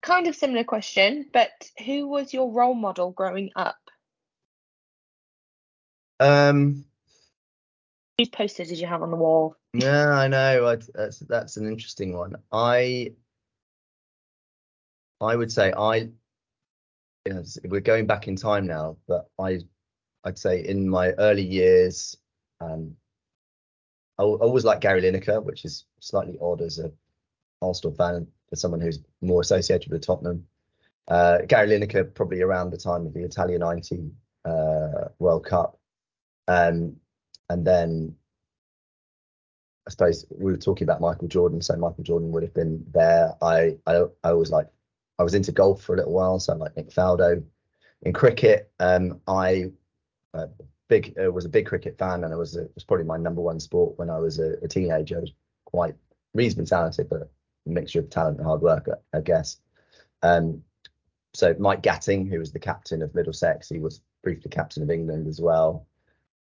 kind 0.04 0.26
of 0.26 0.37
similar 0.37 0.64
question, 0.64 1.26
but 1.32 1.50
who 1.84 2.06
was 2.06 2.32
your 2.32 2.52
role 2.52 2.75
model 2.75 3.11
growing 3.11 3.50
up? 3.56 3.78
Um, 6.20 6.84
whose 8.18 8.28
poster 8.28 8.64
did 8.64 8.78
you 8.78 8.87
have 8.87 9.02
on 9.02 9.11
the 9.11 9.16
wall? 9.16 9.56
Yeah, 9.73 10.11
I 10.11 10.28
know. 10.28 10.68
I, 10.68 10.76
that's 10.94 11.18
that's 11.20 11.56
an 11.56 11.66
interesting 11.66 12.16
one. 12.16 12.37
I 12.52 13.14
I 15.20 15.34
would 15.34 15.50
say 15.50 15.73
I 15.76 16.11
yes, 17.26 17.58
we're 17.64 17.80
going 17.80 18.06
back 18.06 18.28
in 18.28 18.37
time 18.37 18.66
now, 18.66 18.99
but 19.08 19.28
I 19.38 19.61
I'd 20.23 20.38
say 20.38 20.64
in 20.64 20.88
my 20.88 21.12
early 21.12 21.42
years, 21.42 22.16
um, 22.61 22.94
I, 24.18 24.23
I 24.23 24.26
always 24.26 24.64
like 24.64 24.80
Gary 24.80 25.02
Lineker, 25.02 25.42
which 25.42 25.64
is 25.64 25.87
slightly 26.00 26.38
odd 26.40 26.61
as 26.61 26.78
a 26.78 26.92
Arsenal 27.61 27.96
fan 27.96 28.28
for 28.54 28.61
someone 28.61 28.80
who's 28.80 29.00
more 29.20 29.40
associated 29.40 29.90
with 29.90 30.06
Tottenham. 30.06 30.46
Uh, 31.08 31.38
Gary 31.49 31.68
Lineker 31.68 32.14
probably 32.14 32.40
around 32.40 32.70
the 32.70 32.76
time 32.76 33.04
of 33.04 33.12
the 33.12 33.25
Italian 33.25 33.61
90 33.61 34.11
uh, 34.44 35.08
World 35.18 35.44
Cup. 35.44 35.78
Um, 36.46 36.96
and 37.50 37.66
then 37.66 38.14
I 39.87 39.90
suppose 39.90 40.25
we 40.30 40.52
were 40.52 40.58
talking 40.58 40.87
about 40.87 41.00
Michael 41.00 41.28
Jordan, 41.28 41.61
so 41.61 41.76
Michael 41.76 42.04
Jordan 42.04 42.30
would 42.32 42.42
have 42.42 42.54
been 42.54 42.84
there. 42.92 43.34
I 43.42 43.76
I, 43.87 44.04
I 44.23 44.32
was 44.32 44.50
like 44.50 44.68
I 45.18 45.25
was 45.25 45.34
into 45.34 45.52
golf 45.52 45.82
for 45.82 45.94
a 45.94 45.99
little 45.99 46.12
while, 46.12 46.38
so 46.40 46.52
I'm 46.52 46.58
like 46.58 46.76
Nick 46.76 46.90
Faldo. 46.90 47.44
In 48.02 48.12
cricket, 48.12 48.70
um, 48.80 49.20
I 49.26 49.73
uh, 50.32 50.46
big 50.88 51.14
uh, 51.23 51.30
was 51.30 51.44
a 51.44 51.50
big 51.50 51.66
cricket 51.66 51.99
fan, 51.99 52.25
and 52.25 52.32
it 52.32 52.37
was 52.37 52.56
a, 52.56 52.62
it 52.62 52.73
was 52.75 52.84
probably 52.84 53.04
my 53.04 53.18
number 53.18 53.42
one 53.42 53.61
sport 53.61 53.99
when 53.99 54.08
I 54.08 54.18
was 54.18 54.38
a, 54.38 54.54
a 54.62 54.68
teenager. 54.68 55.18
I 55.18 55.20
was 55.20 55.32
quite 55.66 55.94
reasonably 56.34 56.66
talented, 56.66 57.08
but 57.11 57.30
mixture 57.66 58.00
of 58.00 58.11
talent 58.11 58.38
and 58.38 58.47
hard 58.47 58.61
work, 58.61 58.88
I, 59.12 59.21
guess. 59.21 59.59
Um, 60.23 60.62
so 61.33 61.54
Mike 61.59 61.83
Gatting, 61.83 62.28
who 62.28 62.38
was 62.38 62.52
the 62.52 62.59
captain 62.59 63.02
of 63.02 63.14
Middlesex, 63.14 63.68
he 63.68 63.78
was 63.78 64.00
briefly 64.23 64.50
captain 64.50 64.83
of 64.83 64.90
England 64.90 65.26
as 65.26 65.40
well. 65.40 65.87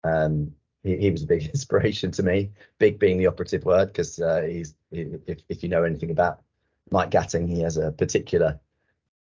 Um, 0.04 0.52
he, 0.82 0.96
he, 0.98 1.10
was 1.10 1.22
a 1.22 1.26
big 1.26 1.46
inspiration 1.54 2.10
to 2.12 2.22
me. 2.22 2.50
Big 2.78 2.98
being 2.98 3.18
the 3.18 3.26
operative 3.26 3.64
word, 3.64 3.86
because 3.86 4.20
uh, 4.20 4.42
he's 4.42 4.74
he, 4.90 5.06
if 5.26 5.40
if 5.48 5.62
you 5.62 5.68
know 5.68 5.84
anything 5.84 6.10
about 6.10 6.42
Mike 6.90 7.10
Gatting, 7.10 7.48
he 7.48 7.60
has 7.60 7.76
a 7.76 7.92
particular 7.92 8.60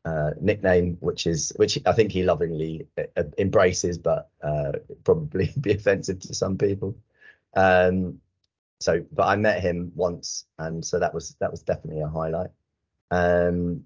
uh, 0.04 0.32
nickname, 0.40 0.98
which 1.00 1.28
is 1.28 1.54
which 1.56 1.78
I 1.86 1.94
think 1.94 2.12
he 2.12 2.24
lovingly 2.24 2.88
uh, 2.98 3.24
embraces, 3.38 3.98
but 3.98 4.30
uh, 4.42 4.74
probably 5.04 5.54
be 5.62 5.74
offensive 5.74 6.20
to 6.22 6.34
some 6.34 6.58
people. 6.58 6.96
Um, 7.56 8.20
so, 8.82 9.06
but 9.12 9.28
I 9.28 9.36
met 9.36 9.62
him 9.62 9.92
once, 9.96 10.46
and 10.58 10.84
so 10.84 11.00
that 11.00 11.14
was 11.14 11.36
that 11.40 11.52
was 11.52 11.62
definitely 11.62 12.02
a 12.02 12.08
highlight. 12.08 12.50
Um, 13.12 13.86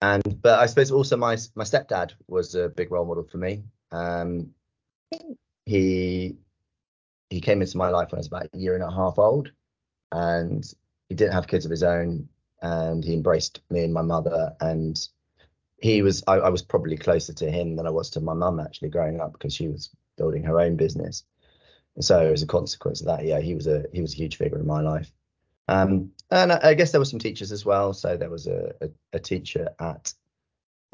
and 0.00 0.40
but 0.42 0.58
I 0.58 0.66
suppose 0.66 0.90
also 0.90 1.16
my 1.16 1.36
my 1.54 1.64
stepdad 1.64 2.12
was 2.26 2.54
a 2.54 2.68
big 2.68 2.90
role 2.90 3.04
model 3.04 3.24
for 3.24 3.38
me. 3.38 3.64
Um, 3.90 4.50
he 5.66 6.36
he 7.30 7.40
came 7.40 7.60
into 7.60 7.76
my 7.76 7.90
life 7.90 8.10
when 8.10 8.18
I 8.18 8.20
was 8.20 8.26
about 8.26 8.48
a 8.52 8.58
year 8.58 8.74
and 8.74 8.82
a 8.82 8.90
half 8.90 9.18
old, 9.18 9.52
and 10.12 10.64
he 11.08 11.14
didn't 11.14 11.34
have 11.34 11.46
kids 11.46 11.64
of 11.64 11.70
his 11.70 11.82
own, 11.82 12.28
and 12.62 13.04
he 13.04 13.14
embraced 13.14 13.60
me 13.70 13.84
and 13.84 13.92
my 13.92 14.02
mother, 14.02 14.54
and 14.60 15.08
he 15.78 16.02
was 16.02 16.22
I, 16.26 16.34
I 16.34 16.48
was 16.48 16.62
probably 16.62 16.96
closer 16.96 17.32
to 17.34 17.50
him 17.50 17.76
than 17.76 17.86
I 17.86 17.90
was 17.90 18.10
to 18.10 18.20
my 18.20 18.34
mum 18.34 18.60
actually 18.60 18.90
growing 18.90 19.20
up 19.20 19.32
because 19.32 19.54
she 19.54 19.68
was 19.68 19.90
building 20.16 20.42
her 20.44 20.60
own 20.60 20.76
business, 20.76 21.24
so 22.00 22.32
as 22.32 22.42
a 22.42 22.46
consequence 22.46 23.00
of 23.00 23.06
that, 23.06 23.24
yeah, 23.24 23.40
he 23.40 23.54
was 23.54 23.66
a 23.66 23.84
he 23.92 24.00
was 24.00 24.12
a 24.12 24.16
huge 24.16 24.36
figure 24.36 24.58
in 24.58 24.66
my 24.66 24.80
life. 24.80 25.10
Um, 25.68 26.12
and 26.30 26.52
I, 26.52 26.60
I 26.62 26.74
guess 26.74 26.92
there 26.92 27.00
were 27.00 27.04
some 27.04 27.18
teachers 27.18 27.52
as 27.52 27.64
well. 27.64 27.92
So 27.92 28.16
there 28.16 28.30
was 28.30 28.46
a, 28.46 28.72
a, 28.80 28.88
a 29.14 29.18
teacher 29.18 29.68
at 29.80 30.12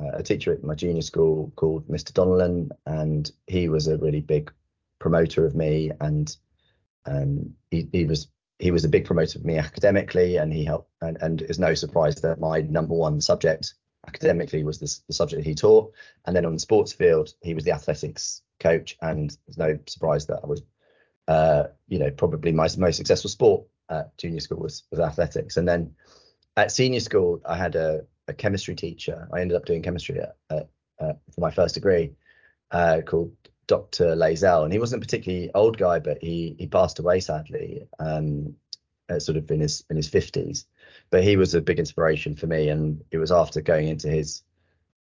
uh, 0.03 0.11
a 0.15 0.23
teacher 0.23 0.53
at 0.53 0.65
my 0.65 0.75
junior 0.75 1.03
school 1.03 1.53
called 1.57 1.87
Mr. 1.89 2.13
Donnellan, 2.13 2.71
and 2.87 3.31
he 3.47 3.69
was 3.69 3.87
a 3.87 3.99
really 3.99 4.21
big 4.21 4.53
promoter 4.99 5.47
of 5.47 5.55
me, 5.55 5.93
and 6.01 6.37
um, 7.07 7.55
he, 7.71 7.89
he 7.93 8.05
was 8.07 8.29
he 8.59 8.71
was 8.71 8.85
a 8.85 8.89
big 8.89 9.05
promoter 9.05 9.39
of 9.39 9.45
me 9.45 9.59
academically, 9.59 10.37
and 10.37 10.53
he 10.53 10.65
helped. 10.65 10.91
And, 11.01 11.19
and 11.21 11.43
it's 11.43 11.59
no 11.59 11.75
surprise 11.75 12.17
that 12.17 12.41
my 12.41 12.61
number 12.63 12.95
one 12.95 13.21
subject 13.21 13.75
academically 14.07 14.65
was 14.65 14.79
this, 14.79 15.03
the 15.07 15.15
subject 15.15 15.45
he 15.45 15.55
taught, 15.55 15.93
and 16.25 16.35
then 16.35 16.47
on 16.47 16.55
the 16.55 16.61
sports 16.61 16.93
field, 16.93 17.33
he 17.43 17.55
was 17.55 17.65
the 17.65 17.73
athletics 17.73 18.43
coach, 18.61 18.97
and 19.01 19.37
it's 19.47 19.59
no 19.59 19.79
surprise 19.87 20.27
that 20.27 20.41
I 20.43 20.47
was, 20.47 20.63
uh, 21.28 21.64
you 21.88 21.99
know, 21.99 22.11
probably 22.11 22.52
my 22.52 22.69
most 22.78 22.97
successful 22.97 23.31
sport 23.31 23.64
at 23.88 24.16
junior 24.19 24.40
school 24.40 24.59
was 24.59 24.85
was 24.90 25.00
athletics, 25.00 25.57
and 25.57 25.69
then 25.69 25.95
at 26.57 26.71
senior 26.71 27.00
school, 27.00 27.40
I 27.47 27.57
had 27.57 27.75
a, 27.76 28.04
a 28.28 28.33
chemistry 28.33 28.75
teacher. 28.75 29.28
I 29.33 29.40
ended 29.40 29.57
up 29.57 29.64
doing 29.64 29.83
chemistry 29.83 30.21
at, 30.21 30.37
at, 30.50 30.69
for 30.99 31.40
my 31.40 31.50
first 31.50 31.75
degree, 31.75 32.12
uh, 32.71 33.00
called 33.04 33.33
Dr. 33.66 34.14
Lazel, 34.14 34.64
and 34.64 34.73
he 34.73 34.78
wasn't 34.78 35.02
a 35.02 35.07
particularly 35.07 35.50
old 35.54 35.78
guy, 35.78 35.99
but 35.99 36.19
he 36.21 36.54
he 36.59 36.66
passed 36.66 36.99
away 36.99 37.21
sadly, 37.21 37.87
um, 37.99 38.54
sort 39.19 39.37
of 39.37 39.50
in 39.50 39.61
his 39.61 39.85
in 39.90 39.97
his 39.97 40.09
fifties. 40.09 40.66
But 41.11 41.25
he 41.25 41.37
was 41.37 41.54
a 41.54 41.61
big 41.61 41.78
inspiration 41.78 42.37
for 42.37 42.47
me, 42.47 42.69
and 42.69 43.02
it 43.11 43.19
was 43.19 43.33
after 43.33 43.61
going 43.61 43.88
into 43.88 44.09
his 44.09 44.43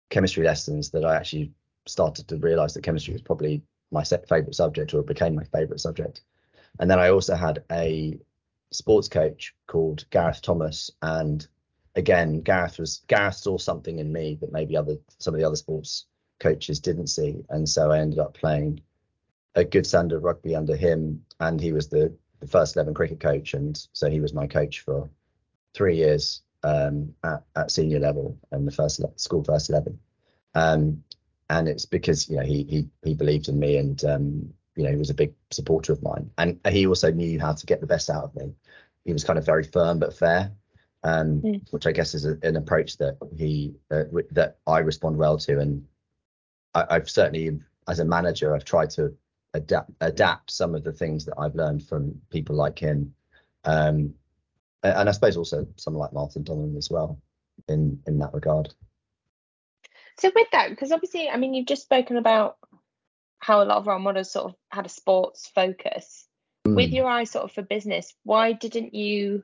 chemistry 0.10 0.46
lessons 0.46 0.92
that 0.92 1.06
I 1.06 1.16
actually 1.16 1.52
started 1.88 2.28
to 2.28 2.38
realise 2.38 2.74
that 2.74 2.84
chemistry 2.84 3.14
was 3.14 3.22
probably 3.22 3.64
my 3.92 4.04
favourite 4.04 4.56
subject, 4.56 4.94
or 4.94 5.04
became 5.04 5.36
my 5.36 5.44
favourite 5.44 5.80
subject. 5.80 6.22
And 6.80 6.90
then 6.90 7.00
I 7.00 7.10
also 7.10 7.36
had 7.36 7.64
a 7.72 8.18
sports 8.72 9.08
coach 9.08 9.54
called 9.68 10.06
Gareth 10.10 10.42
Thomas, 10.42 10.92
and 11.02 11.46
again, 11.96 12.42
Gareth 12.42 12.80
was 12.80 13.02
Gareth 13.08 13.36
saw 13.36 13.58
something 13.58 14.00
in 14.00 14.12
me 14.12 14.38
that 14.42 14.52
maybe 14.52 14.78
other 14.78 14.98
some 15.20 15.34
of 15.34 15.40
the 15.40 15.46
other 15.46 15.56
sports 15.56 16.06
coaches 16.40 16.80
didn't 16.80 17.08
see, 17.08 17.44
and 17.50 17.68
so 17.68 17.92
I 17.92 18.00
ended 18.00 18.20
up 18.20 18.34
playing 18.34 18.82
a 19.56 19.64
good 19.64 19.86
standard 19.86 20.18
of 20.18 20.24
rugby 20.24 20.56
under 20.56 20.76
him, 20.76 21.26
and 21.40 21.60
he 21.60 21.74
was 21.74 21.90
the, 21.90 22.14
the 22.40 22.48
first 22.48 22.76
11 22.76 22.94
cricket 22.94 23.20
coach, 23.20 23.54
and 23.54 23.88
so 23.94 24.10
he 24.10 24.22
was 24.22 24.34
my 24.34 24.48
coach 24.48 24.80
for 24.80 25.10
three 25.74 25.98
years 25.98 26.42
um, 26.64 27.14
at, 27.24 27.44
at 27.56 27.72
senior 27.72 28.00
level 28.00 28.38
and 28.52 28.68
the 28.68 28.72
first 28.72 29.02
school 29.18 29.44
first 29.44 29.70
11. 29.70 30.00
Um, 30.56 31.04
and 31.52 31.68
it's 31.68 31.86
because 31.86 32.30
you 32.30 32.38
know 32.38 32.44
he 32.44 32.64
he 32.64 32.88
he 33.04 33.14
believed 33.14 33.50
in 33.50 33.60
me 33.60 33.78
and 33.78 34.04
um, 34.06 34.54
you 34.76 34.84
know 34.84 34.90
he 34.90 34.96
was 34.96 35.10
a 35.10 35.14
big 35.14 35.34
supporter 35.52 35.92
of 35.92 36.02
mine, 36.02 36.32
and 36.38 36.60
he 36.70 36.88
also 36.88 37.12
knew 37.12 37.40
how 37.40 37.54
to 37.54 37.66
get 37.66 37.82
the 37.82 37.88
best 37.88 38.10
out 38.10 38.24
of 38.24 38.36
me. 38.36 38.54
He 39.04 39.14
was 39.14 39.24
kind 39.24 39.38
of 39.38 39.46
very 39.46 39.64
firm 39.64 40.00
but 40.00 40.16
fair, 40.16 40.52
um, 41.04 41.42
mm. 41.42 41.62
which 41.72 41.86
I 41.86 41.92
guess 41.92 42.16
is 42.16 42.26
a, 42.26 42.38
an 42.44 42.56
approach 42.56 42.98
that 42.98 43.18
he 43.38 43.76
uh, 43.92 44.06
that 44.32 44.58
I 44.66 44.80
respond 44.80 45.18
well 45.18 45.38
to, 45.40 45.60
and 45.60 45.86
I, 46.74 46.86
have 46.90 47.10
certainly 47.10 47.60
as 47.90 48.00
a 48.00 48.06
manager 48.06 48.56
I've 48.56 48.66
tried 48.66 48.92
to 48.92 49.14
adapt 49.54 49.92
adapt 50.00 50.52
some 50.52 50.74
of 50.74 50.86
the 50.86 50.94
things 50.94 51.26
that 51.26 51.36
I've 51.38 51.56
learned 51.56 51.86
from 51.86 52.16
people 52.30 52.56
like 52.56 52.80
him, 52.80 53.14
um, 53.66 54.14
and 54.84 55.10
I 55.10 55.12
suppose 55.12 55.36
also 55.36 55.68
someone 55.76 56.00
like 56.00 56.14
Martin 56.14 56.46
Donlan 56.46 56.78
as 56.78 56.90
well 56.90 57.20
in 57.68 58.00
in 58.08 58.20
that 58.20 58.34
regard. 58.34 58.74
So 60.22 60.32
with 60.36 60.48
that, 60.52 60.70
because 60.70 60.92
obviously, 60.92 61.30
I 61.30 61.38
mean, 61.38 61.56
you've 61.56 61.66
just 61.66 61.82
spoken 61.82 62.16
about 62.16 62.58
how 63.40 63.64
a 63.64 63.66
lot 63.66 63.78
of 63.78 63.88
role 63.88 63.98
models 63.98 64.32
sort 64.32 64.46
of 64.46 64.56
had 64.70 64.86
a 64.86 64.90
sports 64.90 65.50
focus. 65.56 66.28
Mm. 66.68 66.76
With 66.76 66.92
your 66.92 67.08
eye 67.08 67.24
sort 67.24 67.46
of 67.46 67.52
for 67.54 67.64
business, 67.64 68.14
why 68.24 68.52
didn't 68.54 68.94
you 68.94 69.44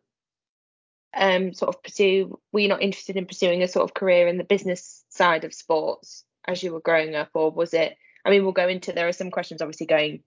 um 1.15 1.53
sort 1.53 1.73
of 1.73 1.81
pursue 1.81 2.37
were 2.51 2.59
you 2.59 2.67
not 2.67 2.81
interested 2.81 3.15
in 3.15 3.25
pursuing 3.25 3.63
a 3.63 3.67
sort 3.67 3.85
of 3.85 3.93
career 3.93 4.27
in 4.27 4.37
the 4.37 4.43
business 4.43 5.03
side 5.09 5.45
of 5.45 5.53
sports 5.53 6.25
as 6.45 6.61
you 6.61 6.73
were 6.73 6.81
growing 6.81 7.15
up 7.15 7.29
or 7.33 7.49
was 7.49 7.73
it 7.73 7.97
I 8.25 8.29
mean 8.29 8.43
we'll 8.43 8.51
go 8.51 8.67
into 8.67 8.91
there 8.91 9.07
are 9.07 9.13
some 9.13 9.31
questions 9.31 9.61
obviously 9.61 9.85
going 9.85 10.21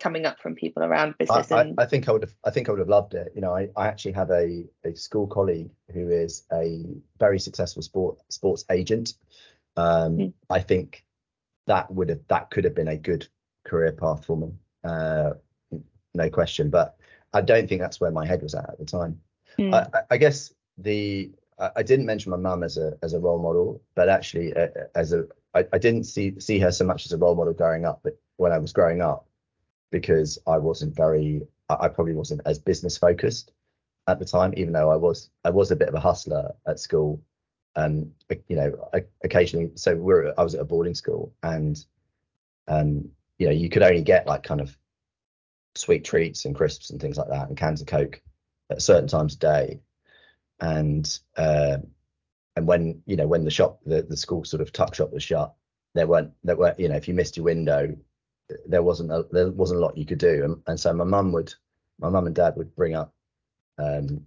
coming 0.00 0.26
up 0.26 0.40
from 0.40 0.54
people 0.54 0.82
around 0.82 1.16
business 1.18 1.52
I, 1.52 1.60
and 1.60 1.78
I, 1.78 1.84
I 1.84 1.86
think 1.86 2.08
I 2.08 2.12
would 2.12 2.22
have 2.22 2.34
I 2.44 2.50
think 2.50 2.68
I 2.68 2.72
would 2.72 2.78
have 2.78 2.88
loved 2.88 3.14
it. 3.14 3.32
You 3.34 3.40
know, 3.40 3.54
I, 3.54 3.68
I 3.76 3.88
actually 3.88 4.12
have 4.12 4.30
a, 4.30 4.64
a 4.84 4.94
school 4.94 5.26
colleague 5.26 5.70
who 5.92 6.10
is 6.10 6.44
a 6.52 6.84
very 7.18 7.38
successful 7.38 7.82
sport 7.82 8.18
sports 8.28 8.64
agent. 8.70 9.14
Um, 9.76 10.18
mm. 10.18 10.32
I 10.48 10.60
think 10.60 11.04
that 11.66 11.90
would 11.92 12.08
have 12.08 12.20
that 12.28 12.50
could 12.50 12.64
have 12.64 12.74
been 12.74 12.88
a 12.88 12.96
good 12.96 13.26
career 13.64 13.92
path 13.92 14.24
for 14.24 14.36
me, 14.36 14.52
uh, 14.84 15.32
no 16.14 16.30
question. 16.30 16.70
But 16.70 16.96
I 17.32 17.40
don't 17.40 17.68
think 17.68 17.80
that's 17.80 18.00
where 18.00 18.10
my 18.10 18.26
head 18.26 18.42
was 18.42 18.54
at 18.54 18.70
at 18.70 18.78
the 18.78 18.84
time. 18.84 19.20
Mm. 19.58 19.74
I, 19.74 20.02
I, 20.10 20.16
guess 20.16 20.52
the 20.78 21.30
I 21.58 21.82
didn't 21.82 22.06
mention 22.06 22.30
my 22.30 22.36
mum 22.36 22.62
as 22.62 22.76
a 22.76 22.96
as 23.02 23.12
a 23.12 23.20
role 23.20 23.40
model, 23.40 23.82
but 23.94 24.08
actually 24.08 24.54
uh, 24.54 24.68
as 24.94 25.12
a 25.12 25.26
I, 25.54 25.64
I 25.72 25.78
didn't 25.78 26.04
see 26.04 26.38
see 26.38 26.58
her 26.60 26.70
so 26.70 26.84
much 26.84 27.06
as 27.06 27.12
a 27.12 27.18
role 27.18 27.34
model 27.34 27.54
growing 27.54 27.84
up, 27.84 28.00
but 28.02 28.18
when 28.36 28.52
I 28.52 28.58
was 28.58 28.72
growing 28.72 29.00
up, 29.00 29.26
because 29.90 30.38
I 30.46 30.58
wasn't 30.58 30.94
very 30.94 31.42
I, 31.68 31.76
I 31.80 31.88
probably 31.88 32.14
wasn't 32.14 32.42
as 32.46 32.58
business 32.58 32.96
focused 32.96 33.52
at 34.08 34.18
the 34.18 34.24
time, 34.24 34.54
even 34.56 34.72
though 34.72 34.90
I 34.90 34.96
was 34.96 35.30
I 35.44 35.50
was 35.50 35.70
a 35.70 35.76
bit 35.76 35.88
of 35.88 35.94
a 35.94 36.00
hustler 36.00 36.54
at 36.66 36.80
school 36.80 37.20
um, 37.76 38.10
you 38.48 38.56
know, 38.56 38.90
occasionally. 39.22 39.70
So 39.76 39.94
we're 39.94 40.32
I 40.36 40.42
was 40.42 40.54
at 40.54 40.62
a 40.62 40.64
boarding 40.64 40.94
school, 40.94 41.32
and 41.42 41.78
um, 42.66 43.10
you 43.38 43.46
know, 43.46 43.52
you 43.52 43.68
could 43.68 43.82
only 43.82 44.02
get 44.02 44.26
like 44.26 44.42
kind 44.42 44.60
of 44.60 44.76
sweet 45.74 46.04
treats 46.04 46.46
and 46.46 46.56
crisps 46.56 46.90
and 46.90 47.00
things 47.00 47.18
like 47.18 47.28
that, 47.28 47.48
and 47.48 47.56
cans 47.56 47.82
of 47.82 47.86
Coke 47.86 48.20
at 48.70 48.82
certain 48.82 49.08
times 49.08 49.34
a 49.34 49.38
day, 49.38 49.80
and 50.58 51.18
uh, 51.36 51.78
and 52.56 52.66
when 52.66 53.02
you 53.06 53.16
know 53.16 53.26
when 53.26 53.44
the 53.44 53.50
shop 53.50 53.80
the, 53.84 54.02
the 54.02 54.16
school 54.16 54.44
sort 54.44 54.62
of 54.62 54.72
tuck 54.72 54.94
shop 54.94 55.12
was 55.12 55.22
shut, 55.22 55.54
there 55.94 56.06
weren't 56.06 56.32
there 56.42 56.56
were 56.56 56.74
you 56.78 56.88
know 56.88 56.96
if 56.96 57.06
you 57.06 57.14
missed 57.14 57.36
your 57.36 57.44
window, 57.44 57.94
there 58.66 58.82
wasn't 58.82 59.12
a, 59.12 59.26
there 59.30 59.50
wasn't 59.50 59.78
a 59.78 59.84
lot 59.84 59.98
you 59.98 60.06
could 60.06 60.18
do, 60.18 60.44
and, 60.44 60.62
and 60.66 60.80
so 60.80 60.92
my 60.94 61.04
mum 61.04 61.30
would 61.32 61.54
my 61.98 62.08
mum 62.08 62.26
and 62.26 62.34
dad 62.34 62.56
would 62.56 62.74
bring 62.74 62.94
up 62.94 63.12
um, 63.78 64.26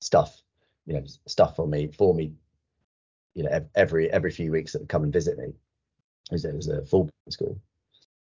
stuff 0.00 0.42
you 0.86 0.94
know 0.94 1.04
stuff 1.26 1.54
for 1.54 1.68
me 1.68 1.88
for 1.96 2.12
me 2.12 2.32
you 3.38 3.44
know 3.44 3.64
every 3.76 4.10
every 4.10 4.32
few 4.32 4.50
weeks 4.50 4.72
that 4.72 4.80
would 4.80 4.88
come 4.88 5.04
and 5.04 5.12
visit 5.12 5.38
me 5.38 5.54
because 6.24 6.44
it 6.44 6.54
was 6.56 6.66
a 6.66 6.84
full 6.84 7.08
school. 7.30 7.56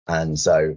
And 0.07 0.39
so 0.39 0.77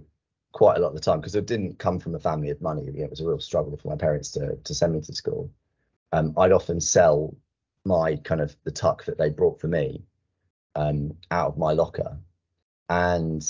quite 0.52 0.78
a 0.78 0.80
lot 0.80 0.88
of 0.88 0.94
the 0.94 1.00
time 1.00 1.20
because 1.20 1.34
it 1.34 1.46
didn't 1.46 1.78
come 1.78 1.98
from 1.98 2.14
a 2.14 2.18
family 2.18 2.50
of 2.50 2.60
money 2.60 2.84
you 2.84 2.92
know, 2.92 3.04
it 3.04 3.10
was 3.10 3.20
a 3.20 3.26
real 3.26 3.40
struggle 3.40 3.76
for 3.76 3.88
my 3.88 3.96
parents 3.96 4.30
to 4.32 4.56
to 4.64 4.74
send 4.74 4.94
me 4.94 5.02
to 5.02 5.14
school. 5.14 5.50
Um, 6.12 6.34
i'd 6.38 6.52
often 6.52 6.80
sell 6.80 7.36
my 7.84 8.16
kind 8.16 8.40
of 8.40 8.56
the 8.64 8.70
tuck 8.70 9.04
that 9.04 9.18
they 9.18 9.28
brought 9.28 9.60
for 9.60 9.68
me 9.68 10.02
um, 10.74 11.16
out 11.30 11.48
of 11.48 11.58
my 11.58 11.72
locker. 11.72 12.18
And 12.88 13.42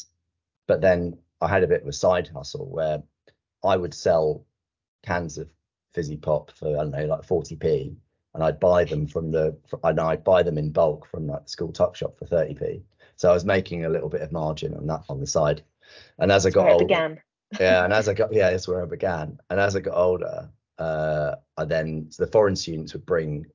but 0.66 0.80
then 0.80 1.18
i 1.40 1.48
had 1.48 1.62
a 1.62 1.68
bit 1.68 1.82
of 1.82 1.88
a 1.88 1.92
side 1.92 2.28
hustle 2.28 2.66
where 2.66 3.02
i 3.64 3.76
would 3.76 3.94
sell 3.94 4.44
cans 5.04 5.38
of 5.38 5.48
fizzy 5.94 6.16
pop 6.16 6.50
for 6.52 6.68
i 6.68 6.82
don't 6.82 6.90
know 6.90 7.06
like 7.06 7.22
40p 7.22 7.96
and 8.34 8.42
I'd 8.42 8.60
buy 8.60 8.84
them 8.84 9.06
from 9.06 9.30
the 9.30 9.56
and 9.84 10.00
I'd 10.00 10.24
buy 10.24 10.42
them 10.42 10.58
in 10.58 10.70
bulk 10.70 11.06
from 11.06 11.26
like 11.26 11.44
the 11.44 11.50
school 11.50 11.72
tuck 11.72 11.96
shop 11.96 12.18
for 12.18 12.26
30p. 12.26 12.82
So 13.16 13.30
I 13.30 13.34
was 13.34 13.44
making 13.44 13.84
a 13.84 13.88
little 13.88 14.08
bit 14.08 14.22
of 14.22 14.32
margin 14.32 14.74
on 14.74 14.86
that 14.86 15.04
on 15.08 15.20
the 15.20 15.26
side. 15.26 15.62
And 16.18 16.32
as 16.32 16.44
that's 16.44 16.56
I 16.56 16.58
got 16.58 16.70
older, 16.70 16.84
began. 16.84 17.20
yeah, 17.60 17.84
and 17.84 17.92
as 17.92 18.08
I 18.08 18.14
got 18.20 18.32
yeah, 18.32 18.50
that's 18.50 18.66
where 18.66 18.82
I 18.82 18.86
began. 18.86 19.38
And 19.50 19.60
as 19.60 19.76
I 19.76 19.80
got 19.80 19.96
older, 19.96 20.50
uh, 20.78 21.36
I 21.56 21.64
then 21.64 22.06
so 22.10 22.24
the 22.24 22.32
foreign 22.32 22.56
students 22.56 22.92
would 22.94 23.06
bring 23.06 23.46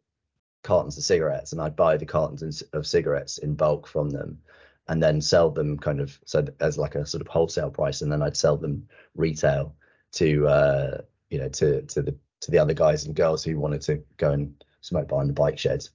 cartons 0.63 0.97
of 0.97 1.03
cigarettes, 1.03 1.51
and 1.51 1.61
I'd 1.61 1.75
buy 1.75 1.97
the 1.97 2.05
cartons 2.05 2.61
of 2.73 2.85
cigarettes 2.85 3.39
in 3.39 3.55
bulk 3.55 3.87
from 3.87 4.09
them, 4.11 4.39
and 4.87 5.01
then 5.01 5.21
sell 5.21 5.49
them 5.49 5.77
kind 5.77 5.99
of 5.99 6.19
so 6.25 6.45
as 6.59 6.77
like 6.77 6.95
a 6.95 7.05
sort 7.05 7.21
of 7.21 7.27
wholesale 7.27 7.71
price, 7.71 8.01
and 8.01 8.11
then 8.11 8.21
I'd 8.21 8.37
sell 8.37 8.57
them 8.57 8.87
retail 9.15 9.75
to 10.13 10.47
uh, 10.47 11.01
you 11.29 11.39
know 11.39 11.49
to 11.49 11.81
to 11.81 12.01
the 12.03 12.15
to 12.41 12.51
the 12.51 12.59
other 12.59 12.73
guys 12.73 13.05
and 13.05 13.15
girls 13.15 13.43
who 13.43 13.59
wanted 13.59 13.81
to 13.81 14.03
go 14.17 14.31
and 14.31 14.63
smoke 14.87 15.07
behind 15.07 15.29
the 15.29 15.33
bike 15.33 15.59
sheds 15.59 15.91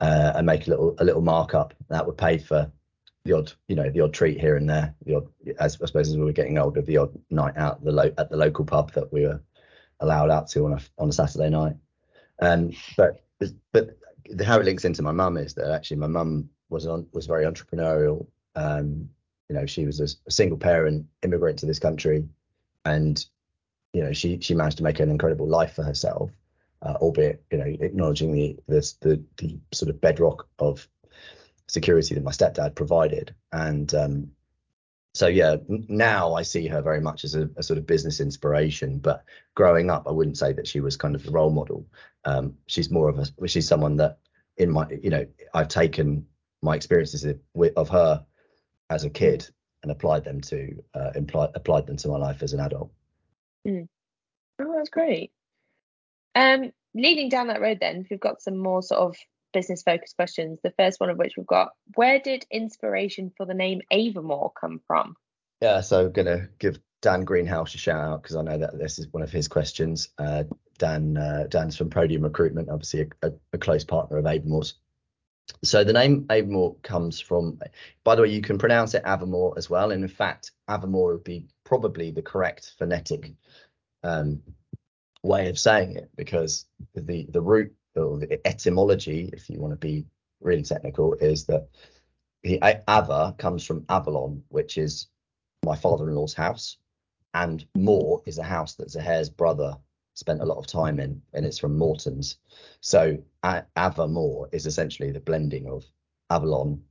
uh, 0.00 0.32
and 0.34 0.46
make 0.46 0.66
a 0.66 0.70
little 0.70 0.94
a 0.98 1.04
little 1.04 1.22
markup. 1.22 1.74
That 1.88 2.06
would 2.06 2.18
pay 2.18 2.38
for 2.38 2.70
the 3.24 3.36
odd, 3.36 3.52
you 3.68 3.76
know, 3.76 3.88
the 3.88 4.00
odd 4.00 4.12
treat 4.12 4.40
here 4.40 4.56
and 4.56 4.68
there. 4.68 4.94
The 5.06 5.16
odd, 5.16 5.28
as 5.58 5.78
I 5.80 5.86
suppose 5.86 6.08
as 6.08 6.16
we 6.16 6.24
were 6.24 6.32
getting 6.32 6.58
older, 6.58 6.82
the 6.82 6.98
odd 6.98 7.16
night 7.30 7.56
out 7.56 7.76
at 7.76 7.84
the 7.84 7.92
lo- 7.92 8.14
at 8.18 8.30
the 8.30 8.36
local 8.36 8.64
pub 8.64 8.92
that 8.92 9.12
we 9.12 9.22
were 9.26 9.40
allowed 10.00 10.30
out 10.30 10.48
to 10.50 10.66
on 10.66 10.72
a 10.74 10.80
on 10.98 11.08
a 11.08 11.12
Saturday 11.12 11.50
night. 11.50 11.76
Um, 12.40 12.72
but 12.96 13.24
but 13.72 13.96
how 14.44 14.58
it 14.58 14.64
links 14.64 14.84
into 14.84 15.02
my 15.02 15.12
mum 15.12 15.36
is 15.36 15.54
that 15.54 15.70
actually 15.70 15.98
my 15.98 16.06
mum 16.06 16.48
was 16.68 16.86
on 16.86 17.06
was 17.12 17.26
very 17.26 17.44
entrepreneurial. 17.44 18.26
Um, 18.56 19.08
you 19.48 19.56
know, 19.56 19.66
she 19.66 19.86
was 19.86 20.00
a, 20.00 20.08
a 20.26 20.30
single 20.30 20.58
parent 20.58 21.06
immigrant 21.22 21.58
to 21.60 21.66
this 21.66 21.78
country, 21.78 22.24
and 22.84 23.24
you 23.92 24.02
know 24.02 24.12
she 24.12 24.40
she 24.40 24.54
managed 24.54 24.78
to 24.78 24.82
make 24.82 24.98
an 24.98 25.10
incredible 25.10 25.46
life 25.46 25.74
for 25.74 25.84
herself 25.84 26.30
uh, 26.82 26.94
albeit 27.00 27.42
you 27.50 27.58
know 27.58 27.64
acknowledging 27.64 28.32
the, 28.32 28.56
the 28.68 29.22
the 29.38 29.58
sort 29.72 29.88
of 29.88 30.00
bedrock 30.00 30.48
of 30.58 30.86
security 31.68 32.14
that 32.14 32.24
my 32.24 32.30
stepdad 32.30 32.74
provided. 32.74 33.34
And 33.52 33.94
um, 33.94 34.30
so 35.14 35.26
yeah 35.26 35.56
now 35.68 36.32
i 36.32 36.40
see 36.42 36.66
her 36.66 36.80
very 36.80 37.00
much 37.00 37.22
as 37.22 37.34
a, 37.34 37.46
a, 37.56 37.62
sort 37.62 37.78
of 37.78 37.86
business 37.86 38.20
inspiration. 38.20 38.98
But 38.98 39.24
growing 39.54 39.90
up 39.90 40.06
i 40.06 40.10
wouldn't 40.10 40.38
say 40.38 40.52
that 40.52 40.66
she 40.66 40.80
was 40.80 40.96
kind 40.96 41.14
of 41.14 41.22
the 41.22 41.30
role 41.30 41.50
model. 41.50 41.86
Um, 42.24 42.54
she's 42.66 42.90
more 42.90 43.08
of 43.08 43.18
a 43.18 43.48
she's 43.48 43.68
someone 43.68 43.96
that 43.96 44.18
in 44.56 44.70
my 44.70 44.86
you 45.02 45.10
know 45.10 45.26
i've 45.54 45.68
taken 45.68 46.26
my 46.62 46.76
experiences 46.76 47.26
of 47.76 47.88
her 47.88 48.24
as 48.90 49.04
a 49.04 49.10
kid 49.10 49.48
and 49.82 49.90
applied 49.90 50.24
them 50.24 50.40
to 50.40 50.82
uh, 50.94 51.10
applied 51.54 51.86
them 51.86 51.96
to 51.96 52.08
my 52.08 52.16
life 52.16 52.42
as 52.42 52.52
an 52.52 52.60
adult. 52.60 52.90
Mm. 53.66 53.88
oh 54.60 54.74
that's 54.76 54.90
great 54.90 55.30
um, 56.34 56.72
leading 56.94 57.28
down 57.28 57.48
that 57.48 57.60
road, 57.60 57.78
then 57.80 58.06
we've 58.10 58.20
got 58.20 58.42
some 58.42 58.56
more 58.56 58.82
sort 58.82 59.00
of 59.00 59.16
business 59.52 59.82
focused 59.82 60.16
questions. 60.16 60.58
The 60.62 60.74
first 60.78 61.00
one 61.00 61.10
of 61.10 61.18
which 61.18 61.34
we've 61.36 61.46
got: 61.46 61.70
Where 61.94 62.18
did 62.18 62.46
inspiration 62.50 63.32
for 63.36 63.46
the 63.46 63.54
name 63.54 63.80
Avamore 63.92 64.52
come 64.58 64.80
from? 64.86 65.16
Yeah, 65.60 65.80
so 65.80 66.06
I'm 66.06 66.12
gonna 66.12 66.48
give 66.58 66.78
Dan 67.00 67.24
Greenhouse 67.24 67.74
a 67.74 67.78
shout 67.78 68.00
out 68.00 68.22
because 68.22 68.36
I 68.36 68.42
know 68.42 68.58
that 68.58 68.78
this 68.78 68.98
is 68.98 69.08
one 69.12 69.22
of 69.22 69.30
his 69.30 69.48
questions. 69.48 70.08
Uh, 70.18 70.44
Dan 70.78 71.16
uh, 71.16 71.46
Dan's 71.48 71.76
from 71.76 71.90
Podium 71.90 72.22
Recruitment, 72.22 72.70
obviously 72.70 73.02
a, 73.22 73.28
a, 73.28 73.32
a 73.54 73.58
close 73.58 73.84
partner 73.84 74.18
of 74.18 74.24
Avamore's. 74.24 74.74
So 75.64 75.84
the 75.84 75.92
name 75.92 76.24
Avamore 76.24 76.80
comes 76.82 77.20
from, 77.20 77.58
by 78.04 78.14
the 78.14 78.22
way, 78.22 78.30
you 78.30 78.42
can 78.42 78.58
pronounce 78.58 78.94
it 78.94 79.04
Avamore 79.04 79.58
as 79.58 79.68
well. 79.68 79.90
And 79.90 80.02
in 80.02 80.08
fact, 80.08 80.52
Avamore 80.68 81.12
would 81.12 81.24
be 81.24 81.46
probably 81.64 82.10
the 82.10 82.22
correct 82.22 82.72
phonetic 82.78 83.32
um, 84.02 84.42
way 85.22 85.48
of 85.48 85.58
saying 85.58 85.96
it 85.96 86.10
because 86.16 86.66
the 86.94 87.26
the 87.30 87.40
root 87.40 87.74
or 87.96 88.18
the 88.18 88.46
etymology, 88.46 89.30
if 89.32 89.48
you 89.48 89.60
want 89.60 89.72
to 89.72 89.76
be 89.76 90.06
really 90.40 90.62
technical, 90.62 91.14
is 91.14 91.44
that 91.46 91.68
the 92.42 92.58
Ava 92.88 93.34
comes 93.38 93.64
from 93.64 93.84
Avalon, 93.88 94.42
which 94.48 94.78
is 94.78 95.08
my 95.64 95.76
father-in-law's 95.76 96.34
house, 96.34 96.78
and 97.34 97.64
Moor 97.76 98.22
is 98.26 98.38
a 98.38 98.42
house 98.42 98.74
that 98.74 98.90
Zaher's 98.90 99.30
brother 99.30 99.76
spent 100.14 100.42
a 100.42 100.44
lot 100.44 100.58
of 100.58 100.66
time 100.66 100.98
in, 100.98 101.22
and 101.32 101.46
it's 101.46 101.58
from 101.58 101.78
Morton's. 101.78 102.38
So 102.80 103.18
Ava 103.44 104.08
Moor 104.08 104.48
is 104.52 104.66
essentially 104.66 105.12
the 105.12 105.20
blending 105.20 105.68
of 105.68 105.84
Avalon 106.30 106.82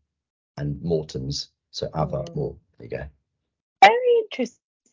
and 0.58 0.82
Morton's. 0.82 1.50
So 1.72 1.88
Ava 1.88 2.24
mm. 2.24 2.36
Moor. 2.36 2.56
There 2.78 2.88
you 2.88 2.98
go. 2.98 3.06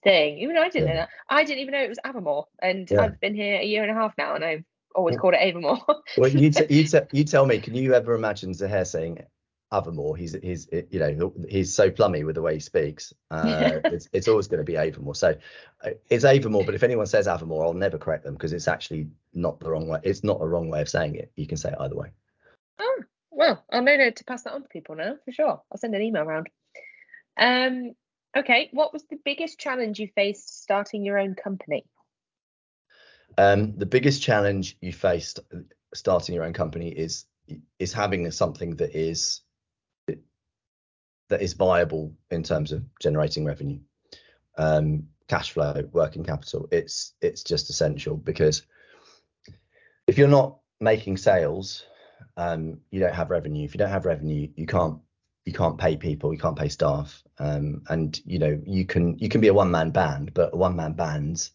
Thing. 0.08 0.38
Even 0.38 0.56
I 0.56 0.68
didn't 0.68 0.88
yeah. 0.88 0.94
know 0.94 1.00
that. 1.00 1.08
I 1.28 1.44
didn't 1.44 1.60
even 1.60 1.72
know 1.72 1.82
it 1.82 1.88
was 1.88 1.98
Avamore, 2.04 2.44
and 2.62 2.90
yeah. 2.90 3.02
I've 3.02 3.20
been 3.20 3.34
here 3.34 3.60
a 3.60 3.64
year 3.64 3.82
and 3.82 3.90
a 3.90 3.94
half 3.94 4.14
now, 4.16 4.34
and 4.34 4.44
I've 4.44 4.64
always 4.94 5.16
called 5.16 5.34
it 5.34 5.40
Avamore. 5.40 5.80
well, 6.16 6.30
you, 6.30 6.50
t- 6.50 6.66
you, 6.70 6.84
t- 6.84 6.98
you 7.12 7.24
tell 7.24 7.46
me, 7.46 7.58
can 7.58 7.74
you 7.74 7.94
ever 7.94 8.14
imagine 8.14 8.52
Zaher 8.52 8.86
saying 8.86 9.22
Avamore? 9.72 10.16
He's 10.16 10.34
he's 10.42 10.68
you 10.90 10.98
know 10.98 11.32
he's 11.48 11.74
so 11.74 11.90
plummy 11.90 12.24
with 12.24 12.36
the 12.36 12.42
way 12.42 12.54
he 12.54 12.60
speaks. 12.60 13.12
Uh, 13.30 13.80
it's 13.84 14.08
it's 14.12 14.28
always 14.28 14.46
going 14.46 14.58
to 14.58 14.64
be 14.64 14.78
Avamore. 14.78 15.14
So 15.14 15.36
uh, 15.84 15.90
it's 16.08 16.24
Avamore, 16.24 16.64
but 16.64 16.74
if 16.74 16.82
anyone 16.82 17.06
says 17.06 17.26
Avamore, 17.26 17.64
I'll 17.64 17.74
never 17.74 17.98
correct 17.98 18.24
them 18.24 18.34
because 18.34 18.52
it's 18.52 18.68
actually 18.68 19.08
not 19.34 19.60
the 19.60 19.70
wrong 19.70 19.88
way. 19.88 20.00
It's 20.02 20.24
not 20.24 20.40
a 20.40 20.46
wrong 20.46 20.68
way 20.68 20.80
of 20.80 20.88
saying 20.88 21.16
it. 21.16 21.30
You 21.36 21.46
can 21.46 21.58
say 21.58 21.70
it 21.70 21.76
either 21.78 21.96
way. 21.96 22.08
Oh 22.80 23.02
well, 23.30 23.62
I'll 23.70 23.82
know 23.82 24.10
to 24.10 24.24
pass 24.24 24.44
that 24.44 24.54
on 24.54 24.62
to 24.62 24.68
people 24.68 24.96
now 24.96 25.16
for 25.24 25.32
sure. 25.32 25.60
I'll 25.70 25.78
send 25.78 25.94
an 25.94 26.02
email 26.02 26.22
around. 26.22 26.48
Um, 27.38 27.92
okay, 28.36 28.68
what 28.72 28.92
was 28.92 29.04
the 29.04 29.18
biggest 29.24 29.58
challenge 29.58 29.98
you 29.98 30.08
faced 30.14 30.62
starting 30.62 31.04
your 31.04 31.18
own 31.18 31.34
company? 31.34 31.84
Um, 33.36 33.76
the 33.76 33.86
biggest 33.86 34.22
challenge 34.22 34.76
you 34.80 34.92
faced 34.92 35.40
starting 35.94 36.34
your 36.34 36.44
own 36.44 36.52
company 36.52 36.88
is 36.88 37.26
is 37.78 37.92
having 37.92 38.30
something 38.30 38.76
that 38.76 38.94
is 38.94 39.42
that 41.28 41.42
is 41.42 41.52
viable 41.52 42.14
in 42.30 42.42
terms 42.42 42.72
of 42.72 42.82
generating 43.00 43.44
revenue, 43.44 43.78
um, 44.56 45.04
cash 45.28 45.52
flow, 45.52 45.82
working 45.92 46.24
capital. 46.24 46.68
It's 46.70 47.14
it's 47.20 47.42
just 47.42 47.70
essential 47.70 48.16
because 48.16 48.62
if 50.06 50.18
you're 50.18 50.28
not 50.28 50.58
making 50.80 51.16
sales, 51.18 51.84
um, 52.36 52.78
you 52.90 53.00
don't 53.00 53.14
have 53.14 53.30
revenue. 53.30 53.64
If 53.64 53.74
you 53.74 53.78
don't 53.78 53.90
have 53.90 54.06
revenue, 54.06 54.48
you 54.56 54.66
can't 54.66 54.98
you 55.48 55.54
can't 55.54 55.78
pay 55.78 55.96
people, 55.96 56.30
you 56.34 56.38
can't 56.38 56.58
pay 56.58 56.68
staff, 56.68 57.22
um, 57.38 57.82
and 57.88 58.20
you 58.26 58.38
know 58.38 58.60
you 58.66 58.84
can 58.84 59.18
you 59.18 59.30
can 59.30 59.40
be 59.40 59.48
a 59.48 59.54
one 59.54 59.70
man 59.70 59.90
band, 59.90 60.34
but 60.34 60.54
one 60.54 60.76
man 60.76 60.92
bands 60.92 61.52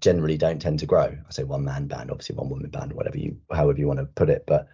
generally 0.00 0.38
don't 0.38 0.62
tend 0.62 0.78
to 0.78 0.86
grow. 0.86 1.04
I 1.04 1.30
say 1.30 1.44
one 1.44 1.62
man 1.62 1.88
band, 1.88 2.10
obviously 2.10 2.36
one 2.36 2.48
woman 2.48 2.70
band, 2.70 2.94
whatever 2.94 3.18
you 3.18 3.36
however 3.52 3.78
you 3.78 3.86
want 3.86 3.98
to 3.98 4.06
put 4.06 4.30
it. 4.30 4.44
But 4.46 4.68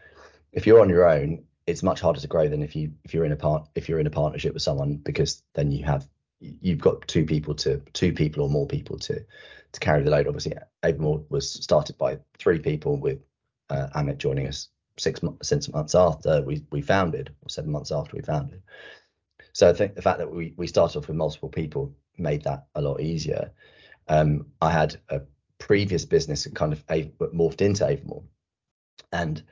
if 0.53 0.69
you're 0.69 0.81
on 0.81 0.89
your 0.89 1.09
own, 1.09 1.43
it's 1.67 1.83
much 1.83 2.01
harder 2.01 2.21
to 2.21 2.29
grow 2.29 2.49
than 2.49 2.63
if 2.63 2.77
you 2.77 2.93
if 3.03 3.13
you're 3.13 3.25
in 3.25 3.33
a 3.33 3.37
part 3.37 3.69
if 3.75 3.89
you're 3.89 3.99
in 3.99 4.07
a 4.07 4.19
partnership 4.23 4.55
with 4.55 4.63
someone 4.63 4.99
because 4.99 5.43
then 5.55 5.73
you 5.73 5.85
have 5.85 6.07
you've 6.39 6.81
got 6.81 7.09
two 7.09 7.25
people 7.25 7.57
to 7.57 7.83
two 7.93 8.13
people 8.13 8.45
or 8.45 8.51
more 8.51 8.69
people 8.69 9.01
to 9.01 9.21
to 9.73 9.81
carry 9.81 10.05
the 10.05 10.11
load. 10.11 10.29
Obviously, 10.29 10.55
Avamore 10.85 11.25
was 11.29 11.51
started 11.51 11.99
by 11.99 12.21
three 12.39 12.61
people 12.61 12.97
with 12.97 13.19
uh, 13.69 13.89
Amit 13.97 14.19
joining 14.19 14.47
us 14.47 14.69
six 14.99 15.23
months 15.23 15.49
six 15.49 15.69
months 15.69 15.95
after 15.95 16.43
we 16.43 16.65
we 16.71 16.83
founded, 16.83 17.35
or 17.43 17.49
seven 17.49 17.71
months 17.71 17.93
after 17.93 18.17
we 18.17 18.23
founded. 18.23 18.63
So 19.53 19.69
I 19.69 19.73
think 19.73 19.95
the 19.95 20.03
fact 20.03 20.19
that 20.19 20.31
we 20.31 20.55
we 20.57 20.67
started 20.67 20.99
off 20.99 21.09
with 21.09 21.17
multiple 21.17 21.49
people 21.49 21.95
made 22.19 22.45
that 22.45 22.67
a 22.75 22.83
lot 22.83 23.01
easier. 23.01 23.53
Um, 24.09 24.47
I 24.61 24.71
had 24.71 24.97
a 25.09 25.23
previous 25.59 26.05
business 26.05 26.45
that 26.45 26.55
kind 26.55 26.73
of 26.73 26.85
morphed 26.87 27.61
into 27.61 27.85
Avamore, 27.85 28.25
and 29.13 29.43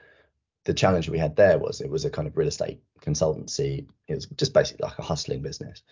the 0.64 0.74
challenge 0.74 1.08
we 1.08 1.18
had 1.18 1.36
there 1.36 1.58
was 1.58 1.80
it 1.80 1.90
was 1.90 2.04
a 2.04 2.10
kind 2.10 2.28
of 2.28 2.36
real 2.36 2.48
estate 2.48 2.80
consultancy. 3.00 3.86
It 4.08 4.14
was 4.14 4.26
just 4.26 4.52
basically 4.52 4.86
like 4.86 4.98
a 4.98 5.02
hustling 5.02 5.42
business, 5.42 5.82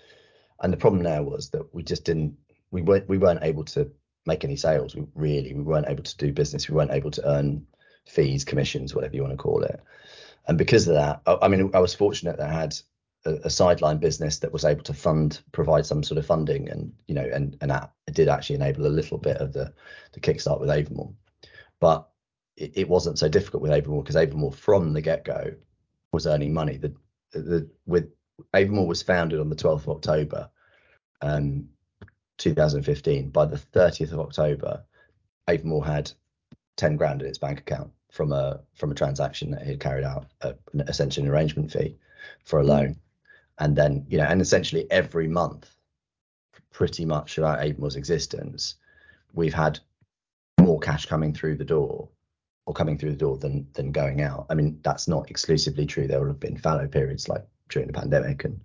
and 0.61 0.73
the 0.73 0.77
problem 0.77 1.03
there 1.03 1.23
was 1.23 1.51
that 1.51 1.73
we 1.75 1.83
just 1.83 2.05
didn't 2.05 2.37
we 2.71 2.83
weren't 2.83 3.09
we 3.09 3.19
weren't 3.19 3.43
able 3.43 3.65
to 3.65 3.91
make 4.27 4.45
any 4.45 4.57
sales. 4.57 4.95
We 4.95 5.07
really 5.15 5.55
we 5.55 5.63
weren't 5.63 5.89
able 5.89 6.03
to 6.03 6.17
do 6.17 6.33
business. 6.33 6.69
We 6.69 6.75
weren't 6.75 6.93
able 6.93 7.11
to 7.13 7.29
earn 7.29 7.67
fees, 8.09 8.44
commissions, 8.44 8.94
whatever 8.94 9.14
you 9.14 9.23
want 9.23 9.33
to 9.33 9.37
call 9.37 9.62
it. 9.62 9.81
And 10.47 10.57
because 10.57 10.88
of 10.88 10.94
that, 10.94 11.21
I, 11.27 11.38
I 11.42 11.49
mean, 11.49 11.71
I 11.75 11.81
was 11.81 11.94
fortunate 11.94 12.38
that 12.38 12.49
I 12.49 12.53
had 12.53 12.75
a, 13.27 13.35
a, 13.44 13.51
sideline 13.51 13.99
business 13.99 14.38
that 14.38 14.53
was 14.53 14.64
able 14.64 14.83
to 14.85 14.94
fund, 14.94 15.40
provide 15.53 15.85
some 15.85 16.03
sort 16.03 16.18
of 16.18 16.27
funding, 16.27 16.68
and 16.71 16.92
you 17.07 17.14
know, 17.14 17.29
and 17.33 17.57
and 17.61 17.71
that 17.71 17.92
did 18.12 18.29
actually 18.29 18.57
enable 18.57 18.87
a 18.87 18.88
little 18.88 19.18
bit 19.18 19.37
of 19.37 19.53
the 19.53 19.73
the 20.12 20.21
kickstart 20.21 20.61
with 20.61 20.71
Avamore. 20.71 21.12
But 21.81 22.09
it, 22.57 22.73
it 22.75 22.88
wasn't 22.88 23.18
so 23.18 23.29
difficult 23.29 23.62
with 23.62 23.73
Avamore 23.73 24.03
because 24.03 24.16
Avamore 24.16 24.55
from 24.55 24.92
the 24.92 25.03
get 25.03 25.25
go 25.25 25.55
was 26.12 26.27
earning 26.27 26.55
money. 26.55 26.79
The, 26.79 26.94
the 27.33 27.68
with 27.87 28.11
Avamore 28.55 28.87
was 28.87 29.03
founded 29.03 29.40
on 29.40 29.51
the 29.51 29.57
12th 29.57 29.83
of 29.83 29.88
October, 29.90 30.49
um, 31.21 31.68
2015. 32.38 33.31
By 33.31 33.44
the 33.44 33.57
30th 33.57 34.12
of 34.12 34.21
October, 34.21 34.85
Avamore 35.49 35.85
had 35.85 36.11
10 36.77 36.97
grand 36.97 37.21
in 37.21 37.29
its 37.29 37.38
bank 37.38 37.59
account 37.59 37.90
from 38.11 38.33
a 38.33 38.61
from 38.75 38.90
a 38.90 38.94
transaction 38.94 39.51
that 39.51 39.62
he 39.62 39.71
had 39.71 39.81
carried 39.81 40.05
out, 40.05 40.27
a, 40.42 40.55
essentially 40.87 41.27
an 41.27 41.33
arrangement 41.33 41.73
fee 41.73 41.97
for 42.44 42.59
a 42.59 42.62
hmm. 42.62 42.68
loan, 42.68 42.97
and 43.59 43.77
then 43.77 44.05
you 44.09 44.18
know, 44.18 44.25
and 44.25 44.40
essentially 44.40 44.90
every 44.90 45.29
month, 45.29 45.71
pretty 46.73 47.05
much 47.05 47.35
throughout 47.35 47.61
Avamore's 47.61 47.97
existence, 47.97 48.77
we've 49.33 49.55
had 49.55 49.79
more 50.61 50.81
cash 50.81 51.07
coming 51.07 51.33
through 51.33 51.57
the 51.57 51.64
door 51.64 52.09
or 52.66 52.75
coming 52.75 52.99
through 52.99 53.11
the 53.11 53.16
door 53.16 53.37
than 53.38 53.66
than 53.75 53.92
going 53.92 54.23
out. 54.23 54.47
I 54.51 54.55
mean, 54.55 54.79
that's 54.83 55.09
not 55.09 55.31
exclusively 55.31 55.87
true. 55.87 56.07
There 56.07 56.21
will 56.21 56.29
have 56.29 56.40
been 56.40 56.57
fallow 56.57 56.87
periods 56.87 57.29
like 57.29 57.47
during 57.68 57.87
the 57.87 57.94
pandemic 57.94 58.44
and 58.44 58.61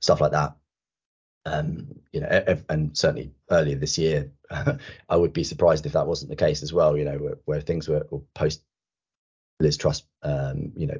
stuff 0.00 0.20
like 0.20 0.32
that. 0.32 0.54
Um, 1.46 2.00
you 2.12 2.20
know, 2.20 2.58
and 2.68 2.98
certainly 2.98 3.32
earlier 3.50 3.76
this 3.76 3.98
year, 3.98 4.32
I 4.50 5.16
would 5.16 5.32
be 5.32 5.44
surprised 5.44 5.86
if 5.86 5.92
that 5.92 6.08
wasn't 6.08 6.30
the 6.30 6.36
case 6.36 6.62
as 6.64 6.72
well. 6.72 6.96
You 6.96 7.04
know, 7.04 7.18
where, 7.18 7.38
where 7.44 7.60
things 7.60 7.88
were 7.88 8.04
post 8.34 8.62
Liz 9.60 9.76
Truss, 9.76 10.02
um, 10.22 10.72
you 10.76 10.88
know, 10.88 10.98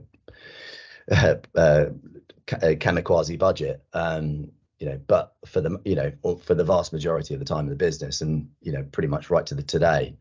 uh, 1.11 1.35
uh, 1.59 1.87
kamikaze 2.47 3.39
budget. 3.39 3.83
Um, 3.93 4.53
you 4.79 4.87
know, 4.87 5.01
but 5.07 5.35
for 5.47 5.61
the 5.61 5.81
you 5.85 5.97
know, 5.97 6.13
for 6.45 6.55
the 6.55 6.65
vast 6.65 6.93
majority 6.93 7.35
of 7.35 7.41
the 7.41 7.47
time 7.47 7.65
of 7.65 7.71
the 7.71 7.77
business, 7.77 8.21
and 8.21 8.51
you 8.61 8.73
know, 8.73 8.85
pretty 8.93 9.09
much 9.09 9.31
right 9.31 9.47
to 9.47 9.55
the 9.55 9.63
today, 9.63 10.17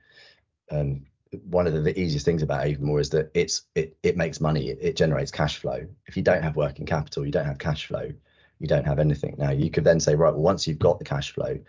um, 0.71 1.05
one 1.43 1.67
of 1.67 1.73
the, 1.73 1.81
the, 1.81 1.99
easiest 1.99 2.25
things 2.25 2.41
about 2.41 2.65
Avamore 2.65 3.01
is 3.01 3.09
that 3.09 3.31
it's 3.33 3.63
it 3.75 3.97
it 4.01 4.17
makes 4.17 4.39
money, 4.39 4.69
it, 4.69 4.79
it, 4.81 4.95
generates 4.95 5.29
cash 5.29 5.57
flow. 5.57 5.85
If 6.07 6.15
you 6.15 6.23
don't 6.23 6.41
have 6.41 6.55
working 6.55 6.85
capital, 6.85 7.25
you 7.25 7.31
don't 7.31 7.45
have 7.45 7.57
cash 7.57 7.85
flow, 7.87 8.11
you 8.59 8.67
don't 8.67 8.85
have 8.85 8.99
anything. 8.99 9.35
Now 9.37 9.51
you 9.51 9.69
could 9.69 9.83
then 9.83 9.99
say, 9.99 10.15
right, 10.15 10.33
well, 10.33 10.41
once 10.41 10.67
you've 10.67 10.79
got 10.79 10.99
the 10.99 11.05
cash 11.05 11.31
flow, 11.33 11.59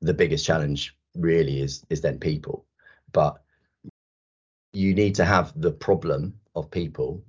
the 0.00 0.14
biggest 0.14 0.44
challenge 0.44 0.96
really 1.14 1.60
is 1.60 1.84
is 1.90 2.00
then 2.00 2.18
people. 2.18 2.64
But 3.12 3.40
you 4.72 4.94
need 4.94 5.14
to 5.16 5.24
have 5.24 5.52
the 5.60 5.72
problem 5.72 6.38
of 6.54 6.70
people. 6.70 7.22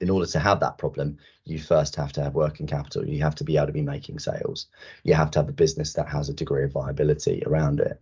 In 0.00 0.08
order 0.08 0.24
to 0.24 0.38
have 0.38 0.60
that 0.60 0.78
problem, 0.78 1.18
you 1.44 1.58
first 1.58 1.94
have 1.96 2.10
to 2.14 2.22
have 2.22 2.34
working 2.34 2.66
capital. 2.66 3.06
You 3.06 3.22
have 3.22 3.34
to 3.34 3.44
be 3.44 3.58
able 3.58 3.66
to 3.66 3.72
be 3.72 3.82
making 3.82 4.18
sales. 4.18 4.68
You 5.04 5.12
have 5.12 5.30
to 5.32 5.40
have 5.40 5.48
a 5.50 5.52
business 5.52 5.92
that 5.92 6.08
has 6.08 6.30
a 6.30 6.34
degree 6.34 6.64
of 6.64 6.72
viability 6.72 7.42
around 7.46 7.80
it. 7.80 8.00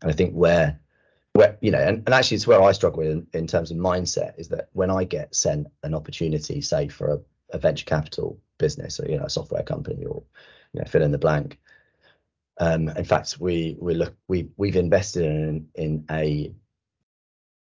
And 0.00 0.10
I 0.10 0.14
think 0.14 0.32
where 0.32 0.80
where 1.34 1.58
you 1.60 1.70
know, 1.70 1.80
and, 1.80 2.02
and 2.06 2.14
actually 2.14 2.36
it's 2.36 2.46
where 2.46 2.62
I 2.62 2.72
struggle 2.72 3.02
in, 3.02 3.26
in 3.34 3.46
terms 3.46 3.70
of 3.70 3.76
mindset 3.76 4.38
is 4.38 4.48
that 4.48 4.70
when 4.72 4.90
I 4.90 5.04
get 5.04 5.34
sent 5.34 5.66
an 5.82 5.94
opportunity, 5.94 6.62
say 6.62 6.88
for 6.88 7.12
a, 7.12 7.20
a 7.50 7.58
venture 7.58 7.84
capital 7.84 8.38
business 8.58 9.00
or 9.00 9.08
you 9.08 9.18
know 9.18 9.24
a 9.24 9.30
software 9.30 9.62
company 9.62 10.04
or 10.04 10.22
you 10.72 10.80
know 10.80 10.86
fill 10.86 11.02
in 11.02 11.12
the 11.12 11.18
blank. 11.18 11.58
Um, 12.60 12.88
in 12.88 13.04
fact, 13.04 13.38
we 13.40 13.76
we 13.80 13.94
look 13.94 14.14
we 14.28 14.48
we've 14.56 14.76
invested 14.76 15.24
in 15.24 15.68
in 15.74 16.04
a 16.10 16.54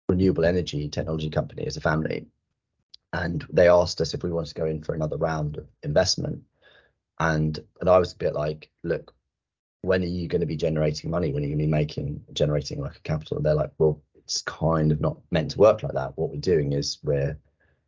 renewable 0.10 0.46
energy 0.46 0.88
technology 0.90 1.30
company 1.30 1.66
as 1.66 1.78
a 1.78 1.82
family, 1.82 2.28
and 3.14 3.46
they 3.52 3.68
asked 3.68 4.02
us 4.02 4.14
if 4.14 4.24
we 4.24 4.32
wanted 4.32 4.50
to 4.50 4.62
go 4.62 4.66
in 4.66 4.84
for 4.84 4.94
another 4.94 5.18
round 5.18 5.58
of 5.58 5.68
investment, 5.84 6.42
and 7.20 7.60
and 7.80 7.90
I 7.90 7.98
was 7.98 8.14
a 8.14 8.18
bit 8.18 8.34
like, 8.34 8.70
look, 8.84 9.14
when 9.82 10.04
are 10.04 10.08
you 10.08 10.28
going 10.28 10.42
to 10.42 10.48
be 10.48 10.58
generating 10.58 11.10
money? 11.10 11.34
When 11.34 11.44
are 11.44 11.48
you 11.48 11.56
going 11.56 11.60
to 11.60 11.66
be 11.66 11.72
making 11.72 12.24
generating 12.34 12.82
like 12.82 12.98
a 12.98 13.02
capital? 13.02 13.38
And 13.38 13.46
they're 13.46 13.56
like, 13.56 13.72
well, 13.78 14.02
it's 14.16 14.42
kind 14.42 14.92
of 14.92 15.02
not 15.02 15.18
meant 15.32 15.52
to 15.52 15.60
work 15.60 15.84
like 15.84 15.94
that. 15.94 16.18
What 16.18 16.30
we're 16.30 16.42
doing 16.42 16.74
is 16.74 17.00
we're 17.04 17.38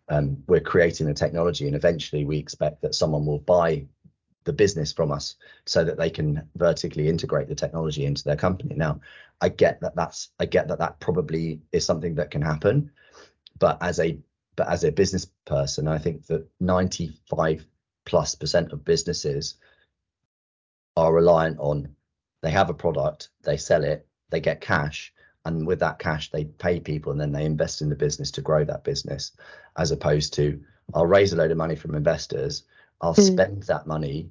Um, 0.10 0.43
we're 0.48 0.60
creating 0.60 1.08
the 1.08 1.13
technology, 1.13 1.67
and 1.67 1.76
eventually 1.76 2.26
we 2.26 2.38
expect 2.38 2.82
that 2.82 2.95
someone 2.95 3.26
will 3.26 3.39
buy 3.39 3.86
the 4.45 4.54
business 4.54 4.91
from 4.91 5.12
us 5.12 5.36
so 5.65 5.84
that 5.84 5.98
they 5.98 6.10
can 6.10 6.41
vertically 6.56 7.08
integrate 7.08 7.48
the 7.48 7.56
technology 7.56 8.06
into 8.06 8.24
their 8.24 8.36
company. 8.36 8.76
Now, 8.76 9.00
I 9.41 9.50
get 9.50 9.80
that 9.82 9.95
that's 9.95 10.30
I 10.39 10.45
get 10.45 10.67
that 10.69 10.80
that 10.80 11.00
probably 11.00 11.62
is 11.72 11.86
something 11.86 12.15
that 12.15 12.32
can 12.32 12.41
happen, 12.41 12.91
but 13.60 13.78
as 13.82 14.00
a 14.00 14.17
but 14.56 14.67
as 14.67 14.84
a 14.84 14.91
business 14.91 15.28
person, 15.45 15.88
I 15.88 15.98
think 15.98 16.26
that 16.28 16.48
95 16.60 17.65
plus 18.06 18.36
percent 18.36 18.72
of 18.74 18.84
businesses 18.84 19.56
are 20.98 21.13
reliant 21.13 21.60
on 21.60 21.95
they 22.41 22.52
have 22.52 22.69
a 22.69 22.74
product, 22.74 23.30
they 23.43 23.58
sell 23.58 23.84
it, 23.84 24.08
they 24.30 24.39
get 24.39 24.62
cash, 24.62 25.13
and 25.45 25.65
with 25.65 25.80
that 25.80 25.99
cash 25.99 26.32
they 26.32 26.45
pay 26.45 26.80
people 26.80 27.12
and 27.12 27.19
then 27.19 27.32
they 27.32 27.45
invest 27.45 27.82
in 27.82 27.89
the 27.89 27.95
business 27.95 28.32
to 28.32 28.41
grow 28.41 28.63
that 28.65 28.84
business, 28.84 29.32
as 29.78 29.91
opposed 29.91 30.34
to 30.34 30.62
I'll 30.93 31.06
raise 31.06 31.34
a 31.34 31.36
load 31.36 31.52
of 31.52 31.58
money 31.58 31.75
from 31.75 31.95
investors, 31.95 32.63
I'll 33.02 33.13
mm. 33.13 33.34
spend 33.34 33.63
that 33.63 33.88
money 33.88 34.30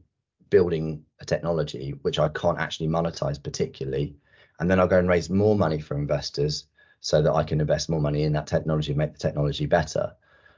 building 0.50 1.04
a 1.20 1.24
technology 1.24 1.94
which 2.02 2.18
I 2.18 2.28
can't 2.28 2.58
actually 2.58 2.88
monetize 2.88 3.42
particularly, 3.42 4.16
and 4.58 4.70
then 4.70 4.80
I'll 4.80 4.88
go 4.88 4.98
and 4.98 5.08
raise 5.08 5.30
more 5.30 5.56
money 5.56 5.80
from 5.80 5.98
investors 5.98 6.64
so 7.00 7.22
that 7.22 7.32
I 7.32 7.44
can 7.44 7.60
invest 7.60 7.88
more 7.88 8.00
money 8.00 8.24
in 8.24 8.32
that 8.32 8.46
technology 8.46 8.92
and 8.92 8.98
make 8.98 9.12
the 9.12 9.18
technology 9.18 9.66
better. 9.66 10.14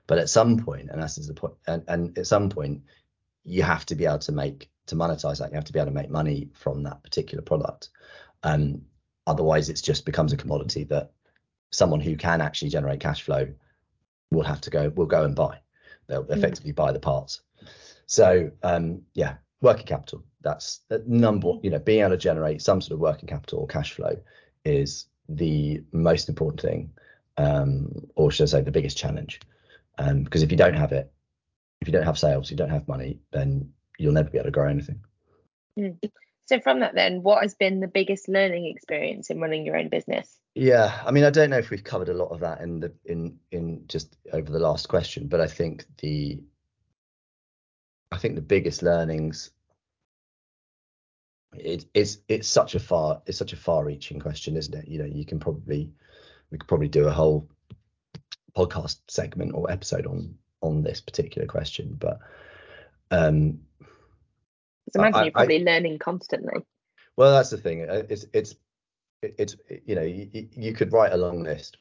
But 0.06 0.18
at 0.18 0.30
some 0.30 0.58
point, 0.58 0.90
and 0.90 1.00
that's 1.00 1.16
the 1.16 1.34
point, 1.34 1.54
and, 1.66 1.84
and 1.86 2.18
at 2.18 2.26
some 2.26 2.48
point, 2.48 2.82
you 3.44 3.62
have 3.62 3.86
to 3.86 3.94
be 3.94 4.06
able 4.06 4.18
to 4.20 4.32
make 4.32 4.70
to 4.86 4.96
monetize 4.96 5.38
that. 5.38 5.50
You 5.50 5.54
have 5.56 5.64
to 5.64 5.72
be 5.72 5.78
able 5.78 5.90
to 5.90 5.94
make 5.94 6.10
money 6.10 6.48
from 6.54 6.82
that 6.82 7.02
particular 7.02 7.42
product. 7.42 7.90
Um, 8.42 8.82
otherwise, 9.26 9.68
it 9.68 9.80
just 9.82 10.04
becomes 10.04 10.32
a 10.32 10.36
commodity 10.36 10.84
that 10.84 11.12
someone 11.70 12.00
who 12.00 12.16
can 12.16 12.40
actually 12.40 12.70
generate 12.70 13.00
cash 13.00 13.22
flow 13.22 13.48
will 14.30 14.42
have 14.42 14.60
to 14.62 14.70
go 14.70 14.88
will 14.90 15.06
go 15.06 15.24
and 15.24 15.34
buy. 15.34 15.58
They'll 16.06 16.24
mm. 16.24 16.36
effectively 16.36 16.72
buy 16.72 16.92
the 16.92 17.00
parts. 17.00 17.42
So 18.06 18.50
um, 18.62 19.02
yeah, 19.14 19.36
working 19.60 19.86
capital. 19.86 20.24
That's 20.42 20.80
number. 21.06 21.54
You 21.62 21.70
know, 21.70 21.78
being 21.78 22.00
able 22.00 22.10
to 22.10 22.16
generate 22.16 22.62
some 22.62 22.80
sort 22.80 22.94
of 22.94 23.00
working 23.00 23.28
capital 23.28 23.60
or 23.60 23.66
cash 23.66 23.92
flow 23.92 24.16
is 24.64 25.06
the 25.28 25.82
most 25.92 26.28
important 26.28 26.60
thing, 26.60 26.92
um, 27.36 28.08
or 28.16 28.30
should 28.30 28.44
I 28.44 28.46
say, 28.46 28.60
the 28.62 28.70
biggest 28.70 28.96
challenge. 28.96 29.40
Um, 29.98 30.22
because 30.24 30.42
if 30.42 30.50
you 30.50 30.56
don't 30.56 30.74
have 30.74 30.92
it, 30.92 31.12
if 31.80 31.88
you 31.88 31.92
don't 31.92 32.04
have 32.04 32.18
sales, 32.18 32.50
you 32.50 32.56
don't 32.56 32.70
have 32.70 32.88
money, 32.88 33.20
then 33.32 33.72
you'll 33.98 34.12
never 34.12 34.30
be 34.30 34.38
able 34.38 34.46
to 34.46 34.50
grow 34.50 34.68
anything. 34.68 35.00
Mm. 35.78 35.98
So 36.50 36.58
from 36.58 36.80
that, 36.80 36.96
then, 36.96 37.22
what 37.22 37.42
has 37.42 37.54
been 37.54 37.78
the 37.78 37.86
biggest 37.86 38.28
learning 38.28 38.66
experience 38.66 39.30
in 39.30 39.40
running 39.40 39.64
your 39.64 39.76
own 39.76 39.88
business? 39.88 40.36
Yeah, 40.56 41.00
I 41.06 41.12
mean, 41.12 41.22
I 41.22 41.30
don't 41.30 41.48
know 41.48 41.58
if 41.58 41.70
we've 41.70 41.84
covered 41.84 42.08
a 42.08 42.14
lot 42.14 42.32
of 42.32 42.40
that 42.40 42.60
in 42.60 42.80
the 42.80 42.92
in 43.04 43.38
in 43.52 43.84
just 43.86 44.16
over 44.32 44.50
the 44.50 44.58
last 44.58 44.88
question, 44.88 45.28
but 45.28 45.40
I 45.40 45.46
think 45.46 45.84
the 45.98 46.42
I 48.10 48.18
think 48.18 48.34
the 48.34 48.40
biggest 48.40 48.82
learnings 48.82 49.52
it, 51.54 51.84
it's 51.94 52.18
it's 52.26 52.48
such 52.48 52.74
a 52.74 52.80
far 52.80 53.22
it's 53.26 53.38
such 53.38 53.52
a 53.52 53.56
far-reaching 53.56 54.18
question, 54.18 54.56
isn't 54.56 54.74
it? 54.74 54.88
You 54.88 54.98
know, 54.98 55.04
you 55.04 55.24
can 55.24 55.38
probably 55.38 55.92
we 56.50 56.58
could 56.58 56.68
probably 56.68 56.88
do 56.88 57.06
a 57.06 57.12
whole 57.12 57.48
podcast 58.56 59.02
segment 59.06 59.54
or 59.54 59.70
episode 59.70 60.04
on 60.04 60.34
on 60.62 60.82
this 60.82 61.00
particular 61.00 61.46
question, 61.46 61.96
but 61.96 62.18
um 63.12 63.60
so 64.92 65.00
imagine 65.00 65.20
I, 65.20 65.22
you're 65.24 65.32
probably 65.32 65.60
I, 65.60 65.72
learning 65.72 65.98
constantly. 65.98 66.64
Well, 67.16 67.32
that's 67.32 67.50
the 67.50 67.58
thing. 67.58 67.86
It's 67.88 68.26
it's 68.32 68.54
it's 69.22 69.56
you 69.84 69.94
know 69.94 70.02
you, 70.02 70.48
you 70.52 70.72
could 70.72 70.92
write 70.92 71.12
a 71.12 71.16
long 71.16 71.42
list, 71.42 71.76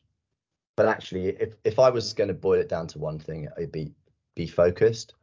but 0.76 0.88
actually, 0.88 1.28
if 1.28 1.54
if 1.63 1.80
I 1.80 1.89
was 1.89 2.13
going 2.13 2.30
to 2.30 2.34
boil 2.34 2.60
it 2.60 2.69
down 2.69 2.88
to 2.88 3.00
one 3.00 3.19
thing, 3.19 3.48
it'd 3.58 3.72
be 3.72 3.93
be 4.36 4.48
focused. 4.48 5.13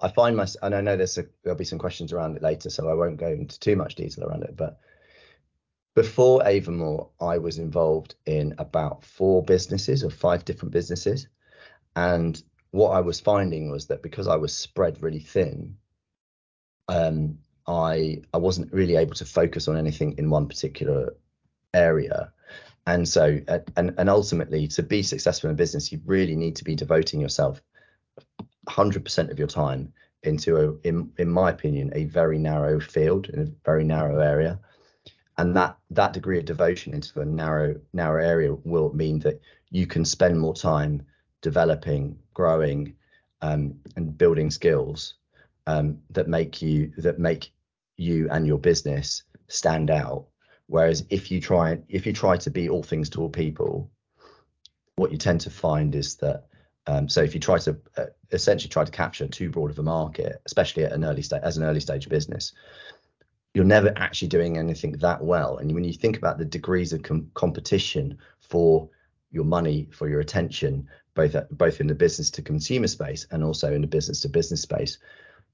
I 0.00 0.08
find 0.08 0.36
myself, 0.36 0.62
and 0.64 0.74
I 0.74 0.80
know 0.80 0.96
there's 0.96 1.18
a, 1.18 1.26
there'll 1.42 1.58
be 1.58 1.64
some 1.64 1.78
questions 1.78 2.12
around 2.12 2.36
it 2.36 2.42
later, 2.42 2.68
so 2.68 2.88
I 2.88 2.94
won't 2.94 3.16
go 3.16 3.28
into 3.28 3.58
too 3.58 3.76
much 3.76 3.94
detail 3.94 4.26
around 4.26 4.42
it. 4.42 4.56
But 4.56 4.78
before 5.94 6.40
Avamore, 6.40 7.08
I 7.20 7.38
was 7.38 7.58
involved 7.58 8.16
in 8.26 8.54
about 8.58 9.04
four 9.04 9.42
businesses 9.42 10.02
or 10.04 10.10
five 10.10 10.44
different 10.44 10.72
businesses, 10.72 11.28
and 11.96 12.42
what 12.70 12.90
I 12.90 13.00
was 13.00 13.20
finding 13.20 13.70
was 13.70 13.86
that 13.86 14.02
because 14.02 14.26
I 14.26 14.36
was 14.36 14.52
spread 14.52 15.02
really 15.02 15.20
thin, 15.20 15.76
um, 16.88 17.38
I 17.66 18.22
I 18.32 18.38
wasn't 18.38 18.72
really 18.72 18.96
able 18.96 19.14
to 19.14 19.24
focus 19.24 19.68
on 19.68 19.76
anything 19.76 20.16
in 20.18 20.30
one 20.30 20.48
particular 20.48 21.14
area. 21.72 22.32
And 22.86 23.08
so, 23.08 23.40
and 23.76 23.94
and 23.96 24.10
ultimately, 24.10 24.68
to 24.68 24.82
be 24.82 25.02
successful 25.02 25.50
in 25.50 25.56
business, 25.56 25.90
you 25.90 26.00
really 26.04 26.36
need 26.36 26.56
to 26.56 26.64
be 26.64 26.74
devoting 26.74 27.20
yourself 27.20 27.62
100% 28.68 29.30
of 29.30 29.38
your 29.38 29.48
time 29.48 29.92
into 30.22 30.56
a, 30.56 30.88
in 30.88 31.10
in 31.18 31.30
my 31.30 31.50
opinion, 31.50 31.92
a 31.94 32.04
very 32.04 32.38
narrow 32.38 32.80
field 32.80 33.28
in 33.30 33.40
a 33.40 33.52
very 33.64 33.84
narrow 33.84 34.20
area. 34.20 34.58
And 35.38 35.56
that 35.56 35.78
that 35.90 36.12
degree 36.12 36.38
of 36.38 36.44
devotion 36.44 36.92
into 36.92 37.20
a 37.20 37.24
narrow 37.24 37.80
narrow 37.94 38.22
area 38.22 38.54
will 38.54 38.92
mean 38.94 39.18
that 39.20 39.40
you 39.70 39.86
can 39.86 40.04
spend 40.04 40.38
more 40.38 40.54
time 40.54 41.02
developing, 41.40 42.18
growing, 42.34 42.94
um, 43.42 43.74
and 43.96 44.16
building 44.16 44.50
skills 44.50 45.14
um, 45.66 45.98
that 46.10 46.28
make 46.28 46.60
you 46.62 46.92
that 46.98 47.18
make 47.18 47.52
you 47.96 48.28
and 48.30 48.46
your 48.46 48.58
business 48.58 49.22
stand 49.48 49.90
out. 49.90 50.26
Whereas 50.66 51.04
if 51.10 51.30
you 51.30 51.40
try 51.40 51.78
if 51.88 52.06
you 52.06 52.12
try 52.12 52.36
to 52.36 52.50
be 52.50 52.68
all 52.68 52.82
things 52.82 53.10
to 53.10 53.20
all 53.20 53.30
people, 53.30 53.90
what 54.96 55.12
you 55.12 55.18
tend 55.18 55.40
to 55.42 55.50
find 55.50 55.94
is 55.94 56.16
that 56.16 56.46
um, 56.86 57.08
so 57.08 57.22
if 57.22 57.34
you 57.34 57.40
try 57.40 57.58
to 57.58 57.76
uh, 57.96 58.06
essentially 58.32 58.68
try 58.68 58.84
to 58.84 58.92
capture 58.92 59.26
too 59.26 59.50
broad 59.50 59.70
of 59.70 59.78
a 59.78 59.82
market, 59.82 60.40
especially 60.44 60.84
at 60.84 60.92
an 60.92 61.04
early 61.04 61.22
stage 61.22 61.40
as 61.42 61.56
an 61.56 61.64
early 61.64 61.80
stage 61.80 62.08
business, 62.08 62.52
you're 63.54 63.64
never 63.64 63.92
actually 63.96 64.28
doing 64.28 64.58
anything 64.58 64.92
that 64.92 65.22
well. 65.22 65.58
And 65.58 65.72
when 65.72 65.84
you 65.84 65.92
think 65.92 66.16
about 66.16 66.38
the 66.38 66.44
degrees 66.44 66.92
of 66.92 67.02
com- 67.02 67.30
competition 67.34 68.18
for 68.40 68.90
your 69.30 69.44
money, 69.44 69.88
for 69.92 70.08
your 70.08 70.20
attention, 70.20 70.88
both 71.14 71.34
at, 71.34 71.56
both 71.56 71.80
in 71.80 71.86
the 71.86 71.94
business 71.94 72.30
to 72.32 72.42
consumer 72.42 72.88
space 72.88 73.26
and 73.30 73.42
also 73.42 73.72
in 73.72 73.80
the 73.80 73.86
business 73.86 74.20
to 74.20 74.28
business 74.28 74.62
space, 74.62 74.98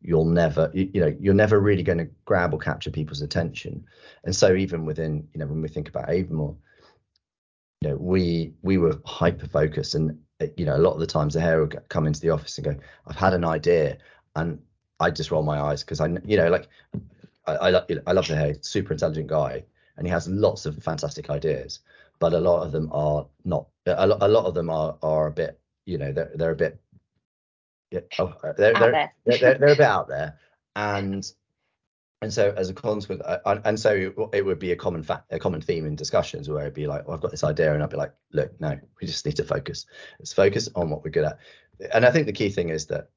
you'll 0.03 0.25
never 0.25 0.71
you, 0.73 1.01
know 1.01 1.15
you're 1.21 1.35
never 1.35 1.61
really 1.61 1.83
going 1.83 1.99
to 1.99 2.09
grab 2.25 2.55
or 2.55 2.59
capture 2.59 2.91
people's 2.91 3.21
attention. 3.21 3.85
And 4.25 4.35
so 4.35 4.55
even 4.55 4.85
within 4.85 5.29
you 5.35 5.41
know 5.41 5.47
when 5.47 5.63
we 5.63 5.69
think 5.69 5.89
about 5.89 6.09
avamore 6.09 6.57
you 7.83 7.89
know 7.89 7.97
we 7.97 8.53
we 8.63 8.79
were 8.79 9.01
hyper 9.05 9.47
focused 9.47 9.95
and 9.95 10.19
you 10.57 10.65
know 10.65 10.77
a 10.77 10.79
lot 10.79 10.93
of 10.93 11.01
the 11.01 11.07
times 11.07 11.35
Zaher 11.35 11.61
would 11.61 11.89
come 11.89 12.07
into 12.07 12.21
the 12.21 12.31
office 12.31 12.59
and 12.59 12.65
go 12.65 12.77
i've 13.07 13.17
had 13.17 13.35
an 13.35 13.45
idea 13.45 13.99
and 14.37 14.59
i 14.99 15.11
just 15.11 15.31
roll 15.31 15.43
my 15.43 15.61
eyes 15.61 15.83
because 15.83 16.01
i 16.01 16.07
you 16.25 16.37
know 16.37 16.49
like 16.49 16.69
I, 17.47 17.71
I, 17.71 17.83
I 18.07 18.13
love 18.13 18.27
Zaher 18.27 18.63
super 18.65 18.93
intelligent 18.93 19.29
guy 19.29 19.65
and 19.97 20.07
he 20.07 20.11
has 20.11 20.29
lots 20.29 20.67
of 20.67 20.83
fantastic 20.83 21.31
ideas 21.31 21.81
but 22.19 22.35
a 22.35 22.41
lot 22.41 22.63
of 22.63 22.73
them 22.73 22.91
are 22.93 23.27
not 23.45 23.67
a, 23.87 24.05
a 24.05 24.29
lot 24.29 24.45
of 24.45 24.55
them 24.55 24.69
are 24.71 24.97
are 25.03 25.29
a 25.29 25.33
bit 25.33 25.59
you 25.87 25.99
know 25.99 26.13
they're, 26.13 26.31
they're 26.35 26.51
a 26.51 26.57
bit 26.57 26.79
yeah, 27.91 28.01
oh, 28.19 28.35
uh, 28.45 28.53
they're, 28.57 28.73
they're, 28.75 29.13
they're, 29.25 29.39
they're, 29.59 29.73
a 29.73 29.77
bit 29.77 29.81
out 29.81 30.09
there, 30.09 30.39
and 30.77 31.31
and 32.23 32.33
so 32.33 32.53
as 32.57 32.69
a 32.69 32.75
consequence, 32.75 33.23
I, 33.27 33.61
and 33.65 33.81
so 33.81 34.13
it 34.33 34.45
would 34.45 34.59
be 34.59 34.73
a 34.73 34.77
common 34.77 35.03
fact, 35.03 35.33
a 35.33 35.39
common 35.39 35.61
theme 35.63 35.87
in 35.87 35.97
discussions 35.97 36.49
where 36.49 36.63
it'd 36.63 36.75
be 36.75 36.87
like, 36.87 37.07
well, 37.07 37.15
I've 37.15 37.23
got 37.23 37.31
this 37.31 37.45
idea, 37.45 37.73
and 37.73 37.83
I'd 37.83 37.91
be 37.91 37.97
like, 37.97 38.13
look, 38.33 38.61
no, 38.61 38.79
we 39.01 39.07
just 39.07 39.25
need 39.25 39.37
to 39.37 39.45
focus. 39.45 39.87
Let's 40.19 40.33
focus 40.33 40.69
on 40.75 40.91
what 40.91 41.03
we're 41.03 41.11
good 41.11 41.25
at. 41.25 41.39
And 41.95 42.05
I 42.05 42.11
think 42.11 42.27
the 42.27 42.33
key 42.33 42.51
thing 42.51 42.69
is 42.69 42.87
that 42.87 43.09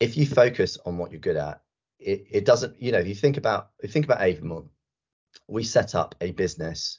if 0.00 0.16
you 0.16 0.26
focus 0.26 0.76
on 0.84 0.98
what 0.98 1.10
you're 1.10 1.20
good 1.20 1.36
at, 1.36 1.62
it, 1.98 2.26
it 2.30 2.44
doesn't, 2.44 2.80
you 2.80 2.92
know, 2.92 2.98
if 2.98 3.08
you 3.08 3.14
think 3.14 3.38
about 3.38 3.70
if 3.78 3.90
you 3.90 3.92
think 3.92 4.04
about 4.04 4.20
Avamore, 4.20 4.68
we 5.48 5.64
set 5.64 5.94
up 5.94 6.14
a 6.20 6.32
business. 6.32 6.98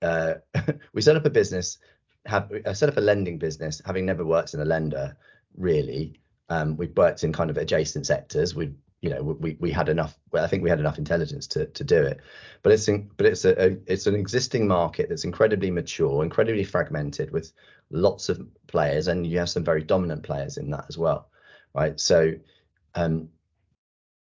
Uh, 0.00 0.34
we 0.92 1.02
set 1.02 1.16
up 1.16 1.24
a 1.24 1.30
business, 1.30 1.78
have 2.26 2.50
I 2.66 2.72
set 2.72 2.88
up 2.88 2.96
a 2.96 3.00
lending 3.00 3.38
business, 3.38 3.80
having 3.84 4.06
never 4.06 4.24
worked 4.24 4.54
in 4.54 4.60
a 4.60 4.64
lender 4.64 5.16
really. 5.56 6.20
Um, 6.48 6.76
we've 6.76 6.96
worked 6.96 7.24
in 7.24 7.32
kind 7.32 7.50
of 7.50 7.56
adjacent 7.56 8.06
sectors. 8.06 8.54
We, 8.54 8.72
you 9.00 9.10
know, 9.10 9.22
we 9.22 9.56
we 9.58 9.70
had 9.70 9.88
enough. 9.88 10.18
Well, 10.30 10.44
I 10.44 10.46
think 10.46 10.62
we 10.62 10.70
had 10.70 10.80
enough 10.80 10.98
intelligence 10.98 11.46
to 11.48 11.66
to 11.66 11.84
do 11.84 12.02
it. 12.02 12.20
But 12.62 12.72
it's 12.72 12.88
in, 12.88 13.10
but 13.16 13.26
it's 13.26 13.44
a, 13.44 13.70
a 13.70 13.76
it's 13.86 14.06
an 14.06 14.14
existing 14.14 14.66
market 14.68 15.08
that's 15.08 15.24
incredibly 15.24 15.70
mature, 15.70 16.22
incredibly 16.22 16.64
fragmented 16.64 17.30
with 17.30 17.52
lots 17.90 18.28
of 18.28 18.46
players, 18.66 19.08
and 19.08 19.26
you 19.26 19.38
have 19.38 19.50
some 19.50 19.64
very 19.64 19.82
dominant 19.82 20.22
players 20.22 20.56
in 20.56 20.70
that 20.70 20.86
as 20.88 20.98
well, 20.98 21.30
right? 21.74 21.98
So, 21.98 22.32
um, 22.94 23.28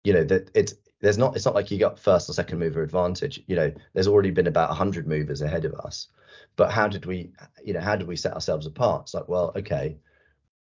you 0.04 0.14
know 0.14 0.24
that 0.24 0.50
it's 0.56 0.74
there's 1.02 1.18
not 1.18 1.36
it's 1.36 1.46
not 1.46 1.56
like 1.56 1.72
you 1.72 1.80
got 1.80 2.00
first 2.00 2.30
or 2.30 2.34
second 2.34 2.60
mover 2.60 2.82
advantage. 2.82 3.44
You 3.48 3.56
know, 3.56 3.74
there's 3.94 4.08
already 4.08 4.32
been 4.32 4.48
about 4.48 4.70
100 4.70 5.08
movers 5.08 5.42
ahead 5.42 5.66
of 5.66 5.74
us. 5.74 6.08
But 6.56 6.72
how 6.72 6.88
did 6.88 7.06
we, 7.06 7.32
you 7.64 7.74
know, 7.74 7.82
how 7.82 7.96
did 7.96 8.08
we 8.08 8.16
set 8.16 8.34
ourselves 8.34 8.66
apart? 8.66 9.04
It's 9.04 9.14
like, 9.14 9.28
well, 9.28 9.52
okay, 9.56 9.98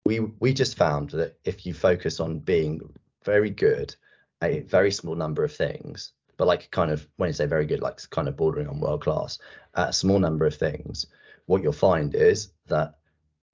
we 0.06 0.20
we 0.40 0.54
just 0.54 0.76
found 0.76 1.10
that 1.10 1.36
if 1.44 1.66
you 1.66 1.74
focus 1.74 2.20
on 2.20 2.38
being 2.38 2.80
very 3.24 3.50
good 3.50 3.94
at 4.40 4.50
a 4.52 4.60
very 4.60 4.92
small 4.92 5.16
number 5.16 5.42
of 5.42 5.52
things, 5.52 6.12
but 6.36 6.46
like 6.46 6.70
kind 6.70 6.92
of 6.92 7.06
when 7.16 7.28
you 7.28 7.32
say 7.32 7.46
very 7.46 7.66
good, 7.66 7.80
like 7.80 7.98
kind 8.10 8.28
of 8.28 8.36
bordering 8.36 8.68
on 8.68 8.78
world 8.78 9.02
class, 9.02 9.38
at 9.74 9.88
a 9.88 9.92
small 9.92 10.20
number 10.20 10.46
of 10.46 10.54
things, 10.54 11.06
what 11.46 11.62
you'll 11.62 11.72
find 11.72 12.14
is 12.14 12.52
that 12.68 12.94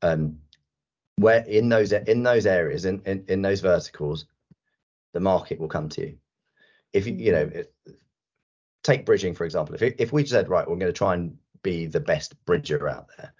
um, 0.03 0.39
where 1.17 1.43
in 1.45 1.71
those 1.71 1.93
in 1.93 2.23
those 2.23 2.47
areas 2.47 2.85
in, 2.85 3.01
in 3.07 3.25
in 3.29 3.41
those 3.41 3.61
verticals, 3.61 4.27
the 5.15 5.21
market 5.21 5.59
will 5.59 5.69
come 5.69 5.89
to 5.89 6.03
you. 6.03 6.19
If 6.93 7.07
you 7.07 7.15
you 7.15 7.33
know 7.33 7.51
take 8.83 9.07
bridging 9.07 9.35
for 9.35 9.47
example, 9.47 9.75
if 9.75 9.95
if 9.99 10.13
we 10.13 10.27
said 10.27 10.51
right, 10.51 10.69
we're 10.69 10.77
going 10.77 10.93
to 10.93 10.99
try 11.05 11.15
and 11.15 11.39
be 11.63 11.87
the 11.87 12.01
best 12.01 12.35
bridger 12.45 12.89
out 12.89 13.09
there, 13.17 13.33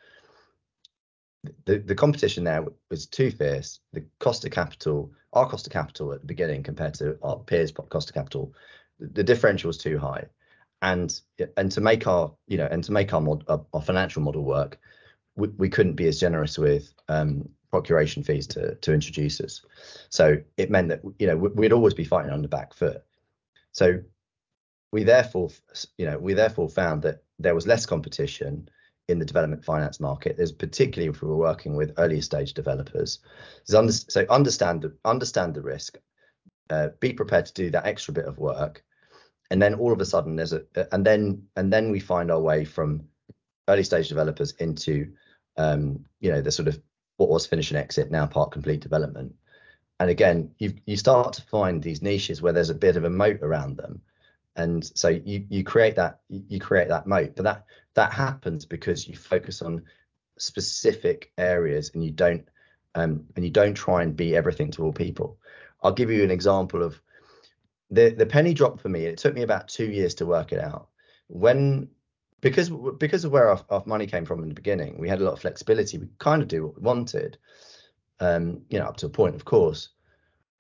the, 1.65 1.79
the 1.79 1.95
competition 1.95 2.45
there 2.45 2.65
was 2.91 3.07
too 3.07 3.31
fierce. 3.31 3.81
The 3.93 4.05
cost 4.21 4.45
of 4.45 4.51
capital, 4.53 5.13
our 5.33 5.49
cost 5.49 5.67
of 5.67 5.73
capital 5.73 6.13
at 6.13 6.21
the 6.21 6.27
beginning 6.27 6.63
compared 6.63 6.95
to 6.95 7.19
our 7.23 7.39
peers' 7.39 7.73
cost 7.73 8.11
of 8.11 8.15
capital, 8.15 8.55
the, 8.99 9.09
the 9.09 9.25
differential 9.25 9.69
was 9.69 9.79
too 9.79 9.99
high. 9.99 10.27
And 10.83 11.21
and 11.57 11.71
to 11.73 11.81
make 11.81 12.07
our 12.07 12.33
you 12.49 12.59
know 12.59 12.69
and 12.71 12.83
to 12.85 12.93
make 12.93 13.13
our 13.13 13.21
mod, 13.21 13.45
our, 13.49 13.65
our 13.73 13.83
financial 13.83 14.23
model 14.23 14.43
work, 14.43 14.81
we, 15.37 15.49
we 15.49 15.69
couldn't 15.69 15.95
be 15.95 16.09
as 16.09 16.19
generous 16.19 16.59
with 16.59 16.93
um, 17.09 17.49
procuration 17.71 18.23
fees 18.25 18.47
to 18.49 18.75
to 18.77 18.93
introduce 18.93 19.41
us. 19.41 19.65
So 20.11 20.39
it 20.57 20.71
meant 20.71 20.89
that 20.89 21.03
you 21.19 21.27
know 21.29 21.37
we'd 21.37 21.73
always 21.73 21.95
be 21.95 22.05
fighting 22.05 22.33
on 22.33 22.43
the 22.43 22.49
back 22.49 22.75
foot. 22.75 23.05
So 23.71 24.01
we 24.91 25.05
therefore 25.05 25.51
you 25.99 26.07
know 26.07 26.19
we 26.19 26.35
therefore 26.35 26.69
found 26.69 27.03
that 27.03 27.23
there 27.39 27.55
was 27.55 27.67
less 27.67 27.87
competition 27.87 28.69
in 29.09 29.19
the 29.19 29.25
development 29.25 29.65
finance 29.65 30.01
market. 30.01 30.37
There's 30.37 30.53
particularly 30.53 31.11
if 31.11 31.23
we 31.23 31.29
were 31.29 31.37
working 31.37 31.77
with 31.77 31.93
early 31.99 32.21
stage 32.21 32.55
developers. 32.55 33.19
So 33.65 33.87
understand 34.31 34.83
the 34.83 34.97
understand 35.05 35.55
the 35.55 35.63
risk, 35.63 35.99
uh, 36.71 36.89
be 37.01 37.13
prepared 37.13 37.47
to 37.47 37.55
do 37.55 37.71
that 37.71 37.87
extra 37.87 38.15
bit 38.15 38.27
of 38.27 38.39
work 38.39 38.83
and 39.53 39.61
then 39.61 39.75
all 39.75 39.93
of 39.93 40.01
a 40.01 40.07
sudden 40.07 40.35
there's 40.35 40.55
a 40.55 40.63
and 40.93 41.05
then 41.05 41.43
and 41.57 41.71
then 41.71 41.91
we 41.91 42.01
find 42.01 42.31
our 42.31 42.41
way 42.41 42.65
from 42.65 43.03
early 43.69 43.85
stage 43.85 44.09
developers 44.09 44.53
into 44.53 45.13
um, 45.59 46.03
you 46.21 46.33
know 46.33 46.41
the 46.41 46.51
sort 46.51 46.69
of 46.69 46.81
what 47.19 47.29
was 47.29 47.47
finish 47.47 47.71
and 47.71 47.79
exit 47.79 48.11
now 48.11 48.27
part 48.27 48.51
complete 48.51 48.81
development 48.81 49.35
and 50.01 50.09
again 50.09 50.51
you 50.59 50.73
you 50.87 50.97
start 50.97 51.35
to 51.35 51.43
find 51.43 51.83
these 51.83 52.01
niches 52.01 52.41
where 52.41 52.55
there's 52.55 52.71
a 52.71 52.75
bit 52.75 52.97
of 52.97 53.05
a 53.05 53.11
moat 53.11 53.41
around 53.43 53.77
them 53.77 54.01
and 54.57 54.91
so 54.97 55.09
you 55.09 55.45
you 55.51 55.63
create 55.63 55.97
that 55.97 56.21
you 56.31 56.59
create 56.59 56.89
that 56.89 57.07
moat 57.07 57.37
but 57.37 57.43
that 57.43 57.67
that 57.95 58.13
happens 58.13 58.65
because 58.65 59.07
you 59.07 59.17
focus 59.17 59.63
on 59.63 59.83
specific 60.39 61.33
areas 61.39 61.91
and 61.95 62.05
you 62.05 62.11
don't 62.11 62.49
um, 62.95 63.25
and 63.37 63.45
you 63.45 63.51
don't 63.51 63.75
try 63.75 64.03
and 64.03 64.17
be 64.17 64.37
everything 64.37 64.71
to 64.71 64.83
all 64.83 64.93
people 64.93 65.39
i'll 65.83 65.93
give 65.93 66.11
you 66.11 66.23
an 66.23 66.31
example 66.31 66.83
of 66.83 67.01
the 67.93 68.09
the 68.11 68.27
penny 68.27 68.55
dropped 68.55 68.81
for 68.81 68.89
me. 68.89 69.05
It 69.05 69.19
took 69.19 69.35
me 69.35 69.43
about 69.43 69.69
two 69.69 69.91
years 69.91 70.15
to 70.17 70.27
work 70.27 70.53
it 70.53 70.59
out. 70.59 70.89
When 71.29 71.89
because 72.41 72.71
because 72.99 73.25
of 73.25 73.33
where 73.33 73.51
our, 73.51 73.61
our 73.71 73.83
money 73.87 74.07
came 74.07 74.25
from 74.25 74.43
in 74.43 74.49
the 74.49 74.55
beginning, 74.55 74.99
we 74.99 75.09
had 75.09 75.21
a 75.21 75.25
lot 75.25 75.35
of 75.35 75.41
flexibility. 75.41 75.99
We 75.99 76.09
kind 76.19 76.43
of 76.43 76.49
do 76.49 76.67
what 76.67 76.77
we 76.77 76.83
wanted, 76.83 77.39
um, 78.19 78.63
you 78.71 78.79
know, 78.79 78.87
up 78.87 78.97
to 78.99 79.07
a 79.07 79.11
point, 79.11 79.37
of 79.37 79.45
course. 79.45 79.91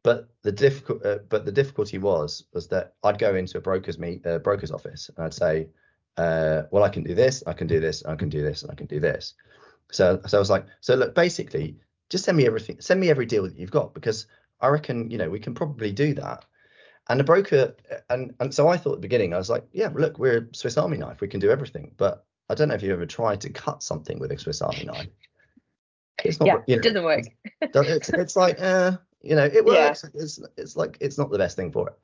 But 0.04 0.28
the 0.42 0.52
difficult, 0.52 1.04
uh, 1.06 1.18
but 1.28 1.44
the 1.44 1.52
difficulty 1.52 1.98
was 1.98 2.44
was 2.52 2.68
that 2.68 2.94
I'd 3.02 3.18
go 3.18 3.34
into 3.34 3.58
a 3.58 3.62
broker's 3.62 3.98
meet, 3.98 4.26
uh, 4.26 4.38
broker's 4.38 4.72
office, 4.72 5.10
and 5.16 5.24
I'd 5.24 5.34
say, 5.34 5.68
uh, 6.16 6.62
"Well, 6.70 6.84
I 6.84 6.88
can 6.88 7.02
do 7.02 7.14
this, 7.14 7.42
I 7.46 7.52
can 7.52 7.66
do 7.66 7.80
this, 7.80 8.04
I 8.04 8.16
can 8.16 8.28
do 8.28 8.42
this, 8.42 8.62
and 8.62 8.70
I 8.70 8.74
can 8.74 8.86
do 8.86 9.00
this." 9.00 9.34
So, 9.90 10.20
so 10.26 10.38
I 10.38 10.40
was 10.40 10.50
like, 10.50 10.66
"So 10.80 10.94
look, 10.94 11.14
basically, 11.14 11.76
just 12.10 12.24
send 12.24 12.36
me 12.36 12.46
everything, 12.46 12.80
send 12.80 13.00
me 13.00 13.10
every 13.10 13.26
deal 13.26 13.44
that 13.44 13.56
you've 13.56 13.70
got, 13.70 13.94
because 13.94 14.26
I 14.60 14.68
reckon, 14.68 15.10
you 15.10 15.18
know, 15.18 15.30
we 15.30 15.40
can 15.40 15.54
probably 15.54 15.92
do 15.92 16.14
that." 16.14 16.44
And 17.08 17.18
the 17.18 17.24
broker, 17.24 17.74
and 18.10 18.34
and 18.38 18.54
so 18.54 18.68
I 18.68 18.76
thought 18.76 18.92
at 18.92 18.98
the 18.98 19.08
beginning, 19.08 19.34
I 19.34 19.38
was 19.38 19.50
like, 19.50 19.66
yeah, 19.72 19.90
look, 19.92 20.18
we're 20.18 20.38
a 20.38 20.54
Swiss 20.54 20.78
Army 20.78 20.98
knife, 20.98 21.20
we 21.20 21.28
can 21.28 21.40
do 21.40 21.50
everything. 21.50 21.92
But 21.96 22.24
I 22.48 22.54
don't 22.54 22.68
know 22.68 22.74
if 22.74 22.82
you 22.82 22.92
ever 22.92 23.06
tried 23.06 23.40
to 23.42 23.50
cut 23.50 23.82
something 23.82 24.18
with 24.18 24.30
a 24.30 24.38
Swiss 24.38 24.62
Army 24.62 24.84
knife. 24.84 25.08
It's 26.24 26.38
not, 26.38 26.46
yeah, 26.46 26.58
you 26.68 26.76
know, 26.76 26.80
it 26.80 26.82
doesn't 26.84 27.04
work. 27.04 27.24
it's, 27.60 28.08
it's 28.10 28.36
like, 28.36 28.56
uh, 28.60 28.92
you 29.22 29.34
know, 29.34 29.44
it 29.44 29.64
works. 29.64 30.04
Yeah. 30.04 30.22
It's 30.22 30.40
it's 30.56 30.76
like 30.76 30.96
it's 31.00 31.18
not 31.18 31.30
the 31.30 31.38
best 31.38 31.56
thing 31.56 31.72
for 31.72 31.88
it. 31.88 31.98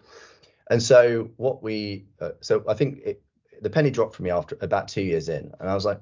And 0.71 0.83
so 0.83 1.31
what 1.37 1.63
we, 1.63 2.07
uh, 2.21 2.31
so 2.41 2.65
I 2.69 2.75
think 2.75 2.99
it, 3.05 3.23
the 3.63 3.71
penny 3.71 3.91
dropped 3.91 4.15
for 4.15 4.23
me 4.23 4.31
after 4.31 4.57
about 4.61 4.89
two 4.89 5.03
years 5.03 5.29
in, 5.29 5.53
and 5.61 5.69
I 5.69 5.75
was 5.75 5.85
like, 5.85 5.99
I 5.99 6.01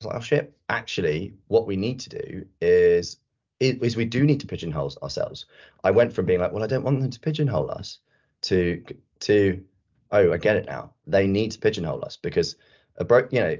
was 0.00 0.06
like, 0.06 0.16
oh 0.16 0.20
shit, 0.20 0.56
actually, 0.68 1.34
what 1.48 1.66
we 1.66 1.76
need 1.76 2.00
to 2.00 2.08
do 2.10 2.46
is 2.60 3.18
is 3.60 3.96
we 3.96 4.04
do 4.04 4.24
need 4.24 4.40
to 4.40 4.46
pigeonhole 4.46 4.92
ourselves. 5.02 5.46
I 5.84 5.90
went 5.90 6.12
from 6.12 6.26
being 6.26 6.40
like, 6.40 6.52
well, 6.52 6.64
I 6.64 6.66
don't 6.66 6.82
want 6.82 7.00
them 7.00 7.10
to 7.10 7.20
pigeonhole 7.20 7.70
us 7.70 7.98
to 8.42 8.82
to 9.20 9.64
oh, 10.10 10.32
I 10.32 10.36
get 10.36 10.56
it 10.56 10.66
now. 10.66 10.92
They 11.06 11.26
need 11.26 11.52
to 11.52 11.58
pigeonhole 11.58 12.04
us 12.04 12.16
because 12.16 12.56
a 12.96 13.04
broke, 13.04 13.32
you 13.32 13.40
know, 13.40 13.56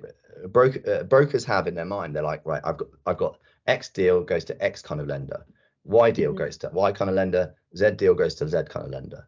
broker 0.48 0.80
uh, 0.90 1.04
brokers 1.04 1.44
have 1.44 1.66
in 1.66 1.74
their 1.74 1.84
mind 1.84 2.14
they're 2.14 2.22
like, 2.22 2.44
right, 2.44 2.62
I've 2.64 2.78
got 2.78 2.88
I've 3.06 3.18
got 3.18 3.38
X 3.66 3.88
deal 3.88 4.22
goes 4.22 4.44
to 4.46 4.64
X 4.64 4.82
kind 4.82 5.00
of 5.00 5.06
lender, 5.06 5.44
Y 5.84 6.10
deal 6.10 6.30
mm-hmm. 6.30 6.38
goes 6.38 6.56
to 6.58 6.70
Y 6.72 6.92
kind 6.92 7.10
of 7.10 7.16
lender, 7.16 7.54
Z 7.76 7.92
deal 7.92 8.14
goes 8.14 8.34
to 8.36 8.48
Z 8.48 8.64
kind 8.68 8.86
of 8.86 8.92
lender, 8.92 9.26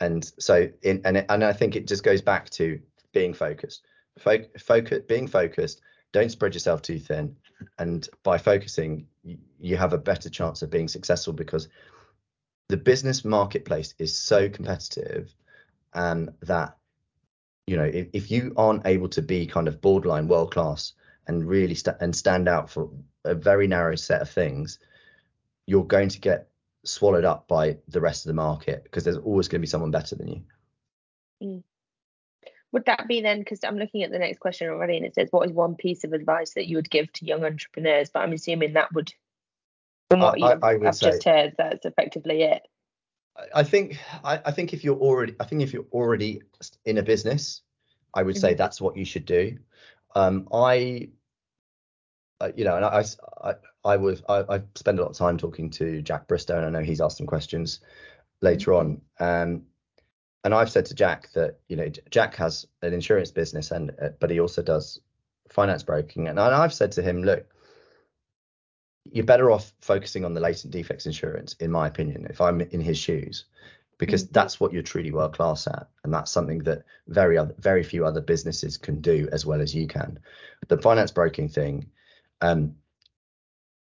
and 0.00 0.30
so 0.38 0.68
in 0.82 1.02
and 1.04 1.18
it, 1.18 1.26
and 1.28 1.44
I 1.44 1.52
think 1.52 1.76
it 1.76 1.86
just 1.86 2.04
goes 2.04 2.22
back 2.22 2.50
to 2.50 2.80
being 3.14 3.32
focused, 3.32 3.86
Fo- 4.18 4.44
focus, 4.58 5.00
being 5.08 5.26
focused. 5.26 5.80
Don't 6.12 6.30
spread 6.30 6.54
yourself 6.54 6.82
too 6.82 6.98
thin, 6.98 7.34
and 7.78 8.08
by 8.22 8.38
focusing, 8.38 9.06
you 9.58 9.76
have 9.76 9.92
a 9.92 9.98
better 9.98 10.28
chance 10.28 10.62
of 10.62 10.70
being 10.70 10.88
successful 10.88 11.32
because 11.32 11.68
the 12.68 12.76
business 12.76 13.24
marketplace 13.24 13.94
is 13.98 14.16
so 14.16 14.48
competitive 14.48 15.34
um, 15.94 16.30
that 16.42 16.76
you 17.66 17.76
know 17.76 17.84
if, 17.84 18.08
if, 18.12 18.30
you 18.30 18.52
aren't 18.56 18.86
able 18.86 19.08
to 19.08 19.22
be 19.22 19.46
kind 19.46 19.68
of 19.68 19.80
borderline 19.80 20.28
world 20.28 20.52
class 20.52 20.92
and 21.26 21.46
really 21.46 21.74
st- 21.74 21.96
and 22.00 22.14
stand 22.14 22.48
out 22.48 22.68
for 22.68 22.90
a 23.24 23.34
very 23.34 23.66
narrow 23.66 23.96
set 23.96 24.20
of 24.20 24.28
things 24.28 24.78
you're 25.66 25.84
going 25.84 26.08
to 26.08 26.20
get 26.20 26.48
swallowed 26.84 27.24
up 27.24 27.48
by 27.48 27.76
the 27.88 28.00
rest 28.00 28.24
of 28.24 28.28
the 28.28 28.34
market 28.34 28.84
because 28.84 29.04
there's 29.04 29.16
always 29.16 29.48
going 29.48 29.60
to 29.60 29.62
be 29.62 29.68
someone 29.68 29.90
better 29.90 30.14
than 30.14 30.28
you 30.28 30.42
mm. 31.42 31.62
Would 32.74 32.84
that 32.84 33.08
be 33.08 33.22
then 33.22 33.38
because 33.38 33.60
i'm 33.64 33.78
looking 33.78 34.02
at 34.02 34.10
the 34.10 34.18
next 34.18 34.38
question 34.38 34.68
already 34.68 34.98
and 34.98 35.06
it 35.06 35.14
says 35.14 35.28
what 35.30 35.48
is 35.48 35.52
one 35.54 35.74
piece 35.74 36.04
of 36.04 36.12
advice 36.12 36.52
that 36.54 36.66
you 36.68 36.76
would 36.76 36.90
give 36.90 37.10
to 37.12 37.24
young 37.24 37.44
entrepreneurs 37.44 38.10
but 38.10 38.20
i'm 38.20 38.32
assuming 38.32 38.74
that 38.74 38.92
would 38.92 39.12
from 40.10 40.20
what 40.20 40.62
I, 40.62 40.72
you 40.72 40.84
have 40.84 40.94
say, 40.94 41.10
just 41.10 41.24
heard, 41.24 41.54
that's 41.56 41.84
effectively 41.84 42.42
it. 42.42 42.62
I 43.54 43.64
think 43.64 43.98
I, 44.22 44.40
I, 44.44 44.50
think 44.52 44.72
if 44.72 44.84
you're 44.84 44.98
already 44.98 45.34
I 45.40 45.44
think 45.44 45.62
if 45.62 45.72
you're 45.72 45.86
already 45.92 46.42
in 46.84 46.98
a 46.98 47.02
business, 47.02 47.62
I 48.14 48.22
would 48.22 48.36
say 48.36 48.50
mm-hmm. 48.50 48.58
that's 48.58 48.80
what 48.80 48.96
you 48.96 49.04
should 49.04 49.24
do. 49.24 49.58
Um, 50.14 50.48
I, 50.52 51.08
uh, 52.40 52.52
you 52.54 52.64
know, 52.64 52.76
and 52.76 52.84
I, 52.84 53.04
I, 53.42 53.54
I 53.84 53.96
was 53.96 54.22
I, 54.28 54.44
I 54.48 54.62
spend 54.76 54.98
a 54.98 55.02
lot 55.02 55.10
of 55.10 55.16
time 55.16 55.36
talking 55.36 55.68
to 55.70 56.00
Jack 56.02 56.28
Bristow, 56.28 56.56
and 56.56 56.66
I 56.66 56.70
know 56.70 56.84
he's 56.84 57.00
asked 57.00 57.18
some 57.18 57.26
questions 57.26 57.80
later 58.40 58.70
mm-hmm. 58.70 58.98
on. 59.20 59.42
Um, 59.42 59.62
and 60.44 60.54
I've 60.54 60.70
said 60.70 60.86
to 60.86 60.94
Jack 60.94 61.32
that 61.32 61.58
you 61.68 61.76
know 61.76 61.88
Jack 62.10 62.36
has 62.36 62.66
an 62.82 62.92
insurance 62.92 63.30
business, 63.30 63.70
and 63.70 63.90
uh, 64.00 64.10
but 64.20 64.30
he 64.30 64.38
also 64.38 64.62
does 64.62 65.00
finance 65.50 65.82
broking, 65.82 66.28
and 66.28 66.38
I've 66.38 66.74
said 66.74 66.92
to 66.92 67.02
him, 67.02 67.22
look, 67.22 67.46
you're 69.10 69.24
better 69.24 69.50
off 69.50 69.72
focusing 69.80 70.24
on 70.24 70.34
the 70.34 70.40
latent 70.40 70.72
defects 70.72 71.06
insurance, 71.06 71.54
in 71.60 71.70
my 71.70 71.86
opinion, 71.86 72.26
if 72.30 72.40
I'm 72.40 72.60
in 72.60 72.80
his 72.80 72.98
shoes, 72.98 73.46
because 73.98 74.24
mm-hmm. 74.24 74.32
that's 74.32 74.60
what 74.60 74.72
you're 74.72 74.82
truly 74.82 75.10
world 75.10 75.34
class 75.34 75.66
at, 75.66 75.88
and 76.04 76.12
that's 76.12 76.30
something 76.30 76.58
that 76.60 76.84
very 77.08 77.38
other, 77.38 77.54
very 77.58 77.82
few 77.82 78.04
other 78.04 78.20
businesses 78.20 78.76
can 78.76 79.00
do 79.00 79.28
as 79.32 79.46
well 79.46 79.60
as 79.60 79.74
you 79.74 79.86
can. 79.86 80.18
The 80.68 80.78
finance 80.78 81.10
broking 81.10 81.48
thing, 81.48 81.90
um, 82.42 82.74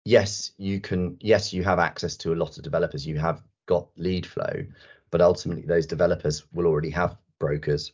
yes, 0.05 0.53
you 0.57 0.81
can. 0.81 1.19
Yes, 1.21 1.53
you 1.53 1.65
have 1.65 1.79
access 1.79 2.17
to 2.19 2.33
a 2.33 2.37
lot 2.37 2.57
of 2.57 2.65
developers. 2.65 3.07
You 3.07 3.19
have 3.19 3.43
got 3.67 3.89
lead 3.97 4.25
flow, 4.25 4.65
but 5.11 5.21
ultimately 5.21 5.63
those 5.63 5.87
developers 5.87 6.45
will 6.53 6.67
already 6.67 6.91
have 6.91 7.17
brokers, 7.39 7.93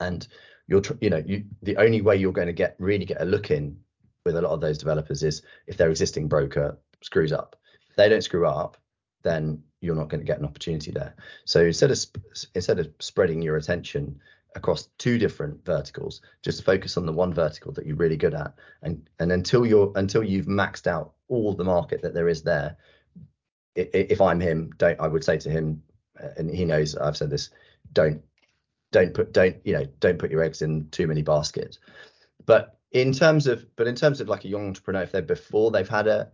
and 0.00 0.26
you're, 0.66 0.82
you 1.00 1.10
know, 1.10 1.22
you 1.24 1.44
the 1.62 1.76
only 1.76 2.00
way 2.00 2.16
you're 2.16 2.32
going 2.32 2.46
to 2.46 2.52
get 2.52 2.76
really 2.78 3.04
get 3.04 3.20
a 3.20 3.24
look 3.24 3.50
in 3.50 3.78
with 4.24 4.36
a 4.36 4.42
lot 4.42 4.52
of 4.52 4.60
those 4.60 4.78
developers 4.78 5.22
is 5.22 5.42
if 5.66 5.76
their 5.76 5.90
existing 5.90 6.28
broker 6.28 6.78
screws 7.02 7.32
up. 7.32 7.56
If 7.90 7.96
they 7.96 8.08
don't 8.08 8.22
screw 8.22 8.46
up, 8.46 8.76
then 9.22 9.62
you're 9.80 9.96
not 9.96 10.08
going 10.08 10.20
to 10.20 10.26
get 10.26 10.38
an 10.38 10.44
opportunity 10.44 10.90
there. 10.90 11.14
So 11.44 11.62
instead 11.62 11.90
of 11.90 11.98
instead 12.54 12.78
of 12.78 12.88
spreading 13.00 13.42
your 13.42 13.56
attention 13.56 14.20
across 14.54 14.88
two 14.98 15.18
different 15.18 15.64
verticals, 15.64 16.20
just 16.42 16.64
focus 16.64 16.96
on 16.96 17.06
the 17.06 17.12
one 17.12 17.32
vertical 17.32 17.72
that 17.72 17.86
you're 17.86 17.96
really 17.96 18.16
good 18.16 18.34
at, 18.34 18.54
and 18.82 19.08
and 19.18 19.32
until 19.32 19.64
you're 19.64 19.92
until 19.96 20.22
you've 20.22 20.46
maxed 20.46 20.86
out 20.86 21.14
all 21.28 21.54
the 21.54 21.64
market 21.64 22.02
that 22.02 22.14
there 22.14 22.28
is 22.28 22.42
there. 22.42 22.76
If 23.74 24.20
I'm 24.20 24.40
him, 24.40 24.70
don't 24.76 24.98
I 25.00 25.06
would 25.06 25.22
say 25.22 25.38
to 25.38 25.50
him, 25.50 25.82
and 26.36 26.50
he 26.50 26.64
knows 26.64 26.96
I've 26.96 27.16
said 27.16 27.30
this, 27.30 27.50
don't 27.92 28.22
don't 28.90 29.12
put 29.12 29.32
don't 29.32 29.56
you 29.64 29.74
know 29.74 29.84
don't 30.00 30.18
put 30.18 30.30
your 30.30 30.42
eggs 30.42 30.62
in 30.62 30.88
too 30.90 31.06
many 31.06 31.22
baskets. 31.22 31.78
But 32.46 32.78
in 32.92 33.12
terms 33.12 33.46
of 33.46 33.64
but 33.76 33.86
in 33.86 33.94
terms 33.94 34.20
of 34.20 34.28
like 34.28 34.44
a 34.44 34.48
young 34.48 34.66
entrepreneur 34.68 35.02
if 35.02 35.12
they're 35.12 35.22
before 35.22 35.70
they've 35.70 35.88
had 35.88 36.06
a 36.06 36.30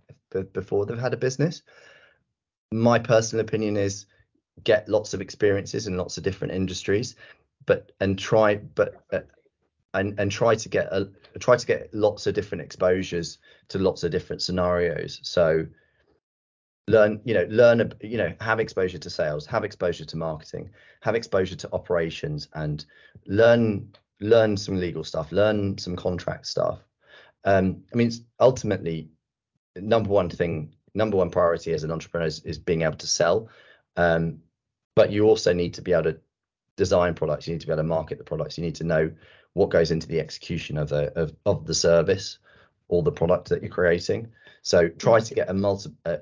before 0.53 0.87
they've 0.87 0.99
had 0.99 1.15
a 1.15 1.19
business 1.19 1.63
my 2.73 2.99
personal 2.99 3.45
opinion 3.45 3.77
is 3.77 4.07
get 4.63 4.89
lots 4.89 5.15
of 5.15 5.21
experiences 5.21 5.87
in 5.87 5.97
lots 5.97 6.17
of 6.17 6.23
different 6.23 6.53
industries 6.53 7.17
but 7.67 7.93
and 8.01 8.19
try 8.19 8.57
but 8.57 9.05
uh, 9.13 9.21
and 9.95 10.19
and 10.19 10.31
try 10.31 10.55
to 10.55 10.69
get 10.69 10.87
a 10.93 11.09
try 11.39 11.57
to 11.57 11.67
get 11.67 11.93
lots 11.93 12.27
of 12.27 12.35
different 12.35 12.63
exposures 12.63 13.39
to 13.69 13.79
lots 13.79 14.05
of 14.05 14.11
different 14.11 14.43
scenarios 14.43 15.21
so 15.23 15.67
learn 16.87 17.21
you 17.25 17.33
know 17.33 17.47
learn 17.49 17.93
you 18.03 18.19
know 18.19 18.33
have 18.41 18.61
exposure 18.61 18.99
to 18.99 19.09
sales 19.09 19.47
have 19.47 19.65
exposure 19.65 20.05
to 20.05 20.17
marketing 20.19 20.69
have 21.01 21.15
exposure 21.15 21.57
to 21.57 21.69
operations 21.73 22.49
and 22.55 22.85
learn 23.27 23.89
learn 24.21 24.57
some 24.57 24.79
legal 24.79 25.05
stuff, 25.05 25.33
learn 25.33 25.79
some 25.79 25.97
contract 25.97 26.47
stuff. 26.47 26.81
Um, 27.45 27.83
I 27.93 27.97
mean, 27.97 28.11
ultimately, 28.41 29.11
number 29.77 30.09
one 30.09 30.31
thing, 30.31 30.75
number 30.95 31.17
one 31.17 31.31
priority 31.31 31.73
as 31.73 31.85
an 31.85 31.91
entrepreneur 31.91 32.27
is, 32.27 32.41
is 32.41 32.59
being 32.59 32.83
able 32.83 32.97
to 32.97 33.07
sell. 33.07 33.49
Um, 33.97 34.41
but 34.97 35.11
you 35.11 35.25
also 35.25 35.53
need 35.53 35.75
to 35.75 35.83
be 35.83 35.93
able 35.93 36.05
to 36.05 36.21
design 36.77 37.15
products. 37.15 37.47
You 37.47 37.55
need 37.55 37.61
to 37.61 37.67
be 37.67 37.73
able 37.73 37.83
to 37.83 37.89
market 37.89 38.19
the 38.19 38.25
products. 38.25 38.57
You 38.57 38.65
need 38.65 38.77
to 38.77 38.85
know 38.85 39.11
what 39.53 39.71
goes 39.71 39.91
into 39.91 40.09
the 40.09 40.21
execution 40.21 40.79
of 40.79 40.89
the 40.89 41.13
of, 41.19 41.35
of 41.45 41.67
the 41.67 41.75
service 41.75 42.39
or 42.89 43.03
the 43.03 43.13
product 43.13 43.49
that 43.49 43.63
you're 43.63 43.71
creating. 43.71 44.29
So 44.63 44.89
try 44.89 45.21
to 45.21 45.35
get 45.35 45.51
a 45.51 45.55
multi 45.55 45.91
uh, 46.07 46.17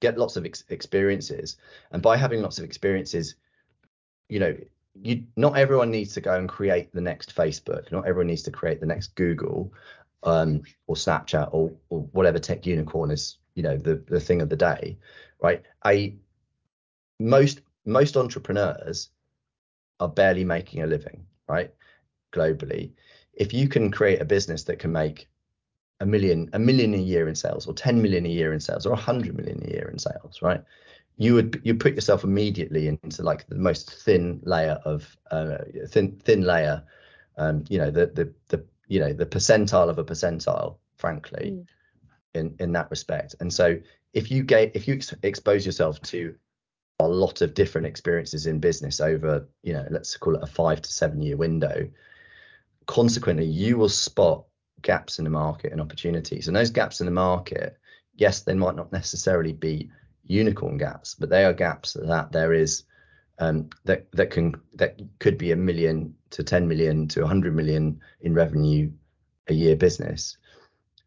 get 0.00 0.18
lots 0.18 0.36
of 0.36 0.44
ex- 0.44 0.64
experiences, 0.68 1.56
and 1.90 2.02
by 2.02 2.16
having 2.16 2.42
lots 2.42 2.58
of 2.58 2.64
experiences, 2.64 3.34
you 4.28 4.40
know, 4.40 4.56
you 5.02 5.24
not 5.36 5.56
everyone 5.56 5.90
needs 5.90 6.14
to 6.14 6.20
go 6.20 6.34
and 6.38 6.48
create 6.48 6.92
the 6.92 7.00
next 7.00 7.34
Facebook. 7.34 7.90
Not 7.92 8.06
everyone 8.06 8.28
needs 8.28 8.42
to 8.42 8.50
create 8.50 8.80
the 8.80 8.86
next 8.86 9.14
Google 9.14 9.72
um, 10.22 10.62
or 10.86 10.96
Snapchat 10.96 11.48
or, 11.52 11.72
or 11.90 12.00
whatever 12.12 12.38
tech 12.38 12.66
unicorn 12.66 13.10
is, 13.10 13.38
you 13.54 13.62
know, 13.62 13.76
the 13.76 14.02
the 14.08 14.20
thing 14.20 14.40
of 14.40 14.48
the 14.48 14.56
day, 14.56 14.98
right? 15.40 15.62
A 15.86 16.16
most 17.18 17.60
most 17.84 18.16
entrepreneurs 18.16 19.10
are 20.00 20.08
barely 20.08 20.44
making 20.44 20.82
a 20.82 20.86
living, 20.86 21.24
right? 21.48 21.72
Globally, 22.32 22.92
if 23.32 23.52
you 23.52 23.68
can 23.68 23.90
create 23.90 24.20
a 24.20 24.24
business 24.24 24.64
that 24.64 24.78
can 24.78 24.92
make 24.92 25.28
a 26.00 26.06
million 26.06 26.50
a 26.52 26.58
million 26.58 26.94
a 26.94 26.98
year 26.98 27.28
in 27.28 27.34
sales 27.34 27.66
or 27.66 27.74
10 27.74 28.02
million 28.02 28.26
a 28.26 28.28
year 28.28 28.52
in 28.52 28.60
sales 28.60 28.86
or 28.86 28.90
100 28.90 29.36
million 29.36 29.62
a 29.64 29.70
year 29.70 29.88
in 29.90 29.98
sales 29.98 30.42
right 30.42 30.62
you 31.16 31.34
would 31.34 31.60
you 31.64 31.74
put 31.74 31.94
yourself 31.94 32.24
immediately 32.24 32.88
into 32.88 33.22
like 33.22 33.46
the 33.46 33.54
most 33.54 33.90
thin 33.90 34.40
layer 34.44 34.78
of 34.84 35.16
uh, 35.30 35.58
thin 35.88 36.20
thin 36.24 36.42
layer 36.42 36.82
um 37.38 37.64
you 37.68 37.78
know 37.78 37.90
the 37.90 38.06
the 38.06 38.32
the 38.48 38.64
you 38.88 39.00
know 39.00 39.12
the 39.12 39.26
percentile 39.26 39.88
of 39.88 39.98
a 39.98 40.04
percentile 40.04 40.76
frankly 40.96 41.52
mm. 41.52 41.66
in 42.34 42.54
in 42.60 42.72
that 42.72 42.90
respect 42.90 43.34
and 43.40 43.52
so 43.52 43.78
if 44.12 44.30
you 44.30 44.42
get 44.42 44.74
if 44.74 44.86
you 44.86 44.94
ex- 44.94 45.14
expose 45.22 45.64
yourself 45.64 46.00
to 46.02 46.34
a 47.00 47.08
lot 47.08 47.42
of 47.42 47.52
different 47.52 47.86
experiences 47.86 48.46
in 48.46 48.58
business 48.58 49.00
over 49.00 49.46
you 49.62 49.72
know 49.72 49.86
let's 49.90 50.16
call 50.16 50.34
it 50.34 50.42
a 50.42 50.46
5 50.46 50.82
to 50.82 50.92
7 50.92 51.20
year 51.20 51.36
window 51.36 51.88
consequently 52.86 53.44
you 53.44 53.76
will 53.76 53.88
spot 53.88 54.45
gaps 54.82 55.18
in 55.18 55.24
the 55.24 55.30
market 55.30 55.72
and 55.72 55.80
opportunities. 55.80 56.48
And 56.48 56.56
those 56.56 56.70
gaps 56.70 57.00
in 57.00 57.06
the 57.06 57.12
market, 57.12 57.78
yes, 58.14 58.42
they 58.42 58.54
might 58.54 58.76
not 58.76 58.92
necessarily 58.92 59.52
be 59.52 59.90
unicorn 60.24 60.76
gaps, 60.76 61.14
but 61.14 61.28
they 61.28 61.44
are 61.44 61.52
gaps 61.52 61.94
that 61.94 62.32
there 62.32 62.52
is 62.52 62.84
um, 63.38 63.68
that 63.84 64.10
that 64.12 64.30
can 64.30 64.54
that 64.74 64.98
could 65.18 65.36
be 65.36 65.52
a 65.52 65.56
million 65.56 66.14
to 66.30 66.42
10 66.42 66.66
million 66.66 67.06
to 67.08 67.20
100 67.20 67.54
million 67.54 68.00
in 68.22 68.34
revenue 68.34 68.90
a 69.48 69.52
year 69.52 69.76
business, 69.76 70.38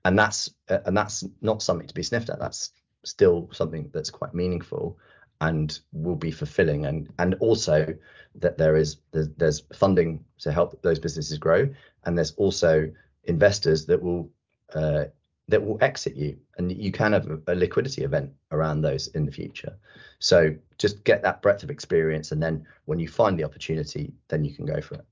and 0.05 0.17
that's 0.17 0.49
uh, 0.69 0.79
and 0.85 0.95
that's 0.95 1.23
not 1.41 1.63
something 1.63 1.87
to 1.87 1.93
be 1.93 2.03
sniffed 2.03 2.29
at. 2.29 2.39
That's 2.39 2.71
still 3.03 3.49
something 3.51 3.89
that's 3.93 4.11
quite 4.11 4.33
meaningful 4.33 4.97
and 5.41 5.79
will 5.93 6.15
be 6.15 6.31
fulfilling 6.31 6.85
and 6.85 7.09
and 7.17 7.35
also 7.35 7.95
that 8.35 8.57
there 8.57 8.75
is 8.75 8.97
there's, 9.11 9.29
there's 9.37 9.63
funding 9.73 10.23
to 10.37 10.51
help 10.51 10.81
those 10.81 10.99
businesses 10.99 11.37
grow 11.37 11.67
and 12.03 12.17
there's 12.17 12.31
also 12.31 12.91
investors 13.23 13.85
that 13.85 14.01
will 14.01 14.29
uh, 14.73 15.05
that 15.47 15.65
will 15.65 15.77
exit 15.81 16.15
you. 16.15 16.37
And 16.57 16.71
you 16.71 16.91
can 16.91 17.13
have 17.13 17.27
a, 17.27 17.39
a, 17.47 17.55
liquidity 17.55 18.03
event 18.03 18.31
around 18.51 18.81
those 18.81 19.07
in 19.07 19.25
the 19.25 19.31
future. 19.31 19.75
So 20.19 20.55
just 20.77 21.03
get 21.03 21.23
that 21.23 21.41
breadth 21.41 21.63
of 21.63 21.71
experience. 21.71 22.31
And 22.31 22.41
then 22.41 22.67
when 22.85 22.99
you 22.99 23.07
find 23.07 23.37
the 23.37 23.45
opportunity 23.45 24.13
then 24.27 24.45
you 24.45 24.53
can 24.53 24.65
go 24.65 24.79
for 24.79 24.95
it. 24.95 25.05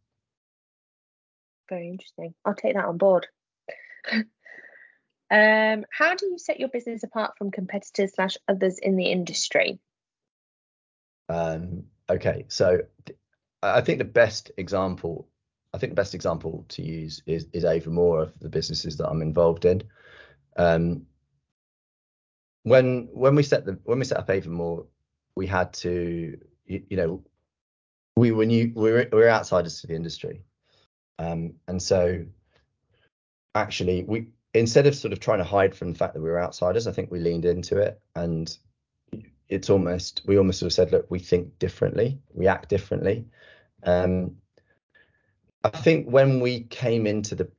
Very 1.69 1.89
interesting. 1.89 2.35
I'll 2.45 2.53
take 2.53 2.75
that 2.75 2.85
on 2.85 2.97
board. 2.97 3.27
Um, 5.29 5.83
how 5.91 6.15
do 6.15 6.25
you 6.25 6.37
set 6.37 6.57
your 6.57 6.69
business 6.69 7.03
apart 7.03 7.33
from 7.37 7.51
competitors 7.51 8.13
slash 8.15 8.37
others 8.47 8.79
in 8.79 8.95
the 8.95 9.11
industry? 9.11 9.79
Um, 11.29 11.83
okay. 12.09 12.45
So 12.47 12.83
i 13.63 13.81
think 13.81 13.97
the 13.97 14.05
best 14.05 14.51
example 14.57 15.27
I 15.77 15.79
think 15.79 15.91
the 15.91 16.01
best 16.01 16.15
example 16.15 16.65
to 16.69 16.81
use 16.81 17.21
is 17.27 17.45
is 17.53 17.63
Avamore 17.63 18.23
of 18.23 18.39
the 18.39 18.49
businesses 18.49 18.97
that 18.97 19.07
I'm 19.07 19.21
involved 19.21 19.63
in. 19.63 19.83
Um, 20.57 21.05
when 22.63 23.09
when 23.13 23.35
we 23.35 23.43
set 23.43 23.63
the 23.63 23.77
when 23.83 23.99
we 23.99 24.05
set 24.05 24.17
up 24.17 24.27
Avamore, 24.27 24.87
we 25.35 25.45
had 25.45 25.71
to 25.73 26.35
you, 26.65 26.83
you 26.89 26.97
know 26.97 27.23
we 28.15 28.31
were 28.31 28.47
new 28.47 28.71
we 28.75 28.91
were, 28.91 29.07
we 29.11 29.19
were 29.19 29.29
outsiders 29.29 29.81
to 29.81 29.87
the 29.87 29.93
industry, 29.93 30.41
um, 31.19 31.53
and 31.67 31.79
so 31.79 32.25
actually 33.53 34.03
we 34.03 34.29
instead 34.55 34.87
of 34.87 34.95
sort 34.95 35.13
of 35.13 35.19
trying 35.19 35.37
to 35.37 35.43
hide 35.43 35.75
from 35.75 35.91
the 35.91 35.97
fact 35.99 36.15
that 36.15 36.21
we 36.23 36.29
were 36.29 36.41
outsiders, 36.41 36.87
I 36.87 36.91
think 36.91 37.11
we 37.11 37.19
leaned 37.19 37.45
into 37.45 37.77
it 37.77 38.01
and 38.15 38.57
it's 39.47 39.69
almost 39.69 40.23
we 40.25 40.39
almost 40.39 40.57
sort 40.57 40.71
of 40.71 40.73
said 40.73 40.91
look 40.91 41.05
we 41.11 41.19
think 41.19 41.59
differently, 41.59 42.19
we 42.33 42.47
act 42.47 42.67
differently. 42.67 43.27
Um, 43.83 44.37
I 45.63 45.69
think 45.69 46.07
when 46.07 46.39
we 46.39 46.61
came 46.61 47.07
into 47.07 47.35
the 47.35 47.49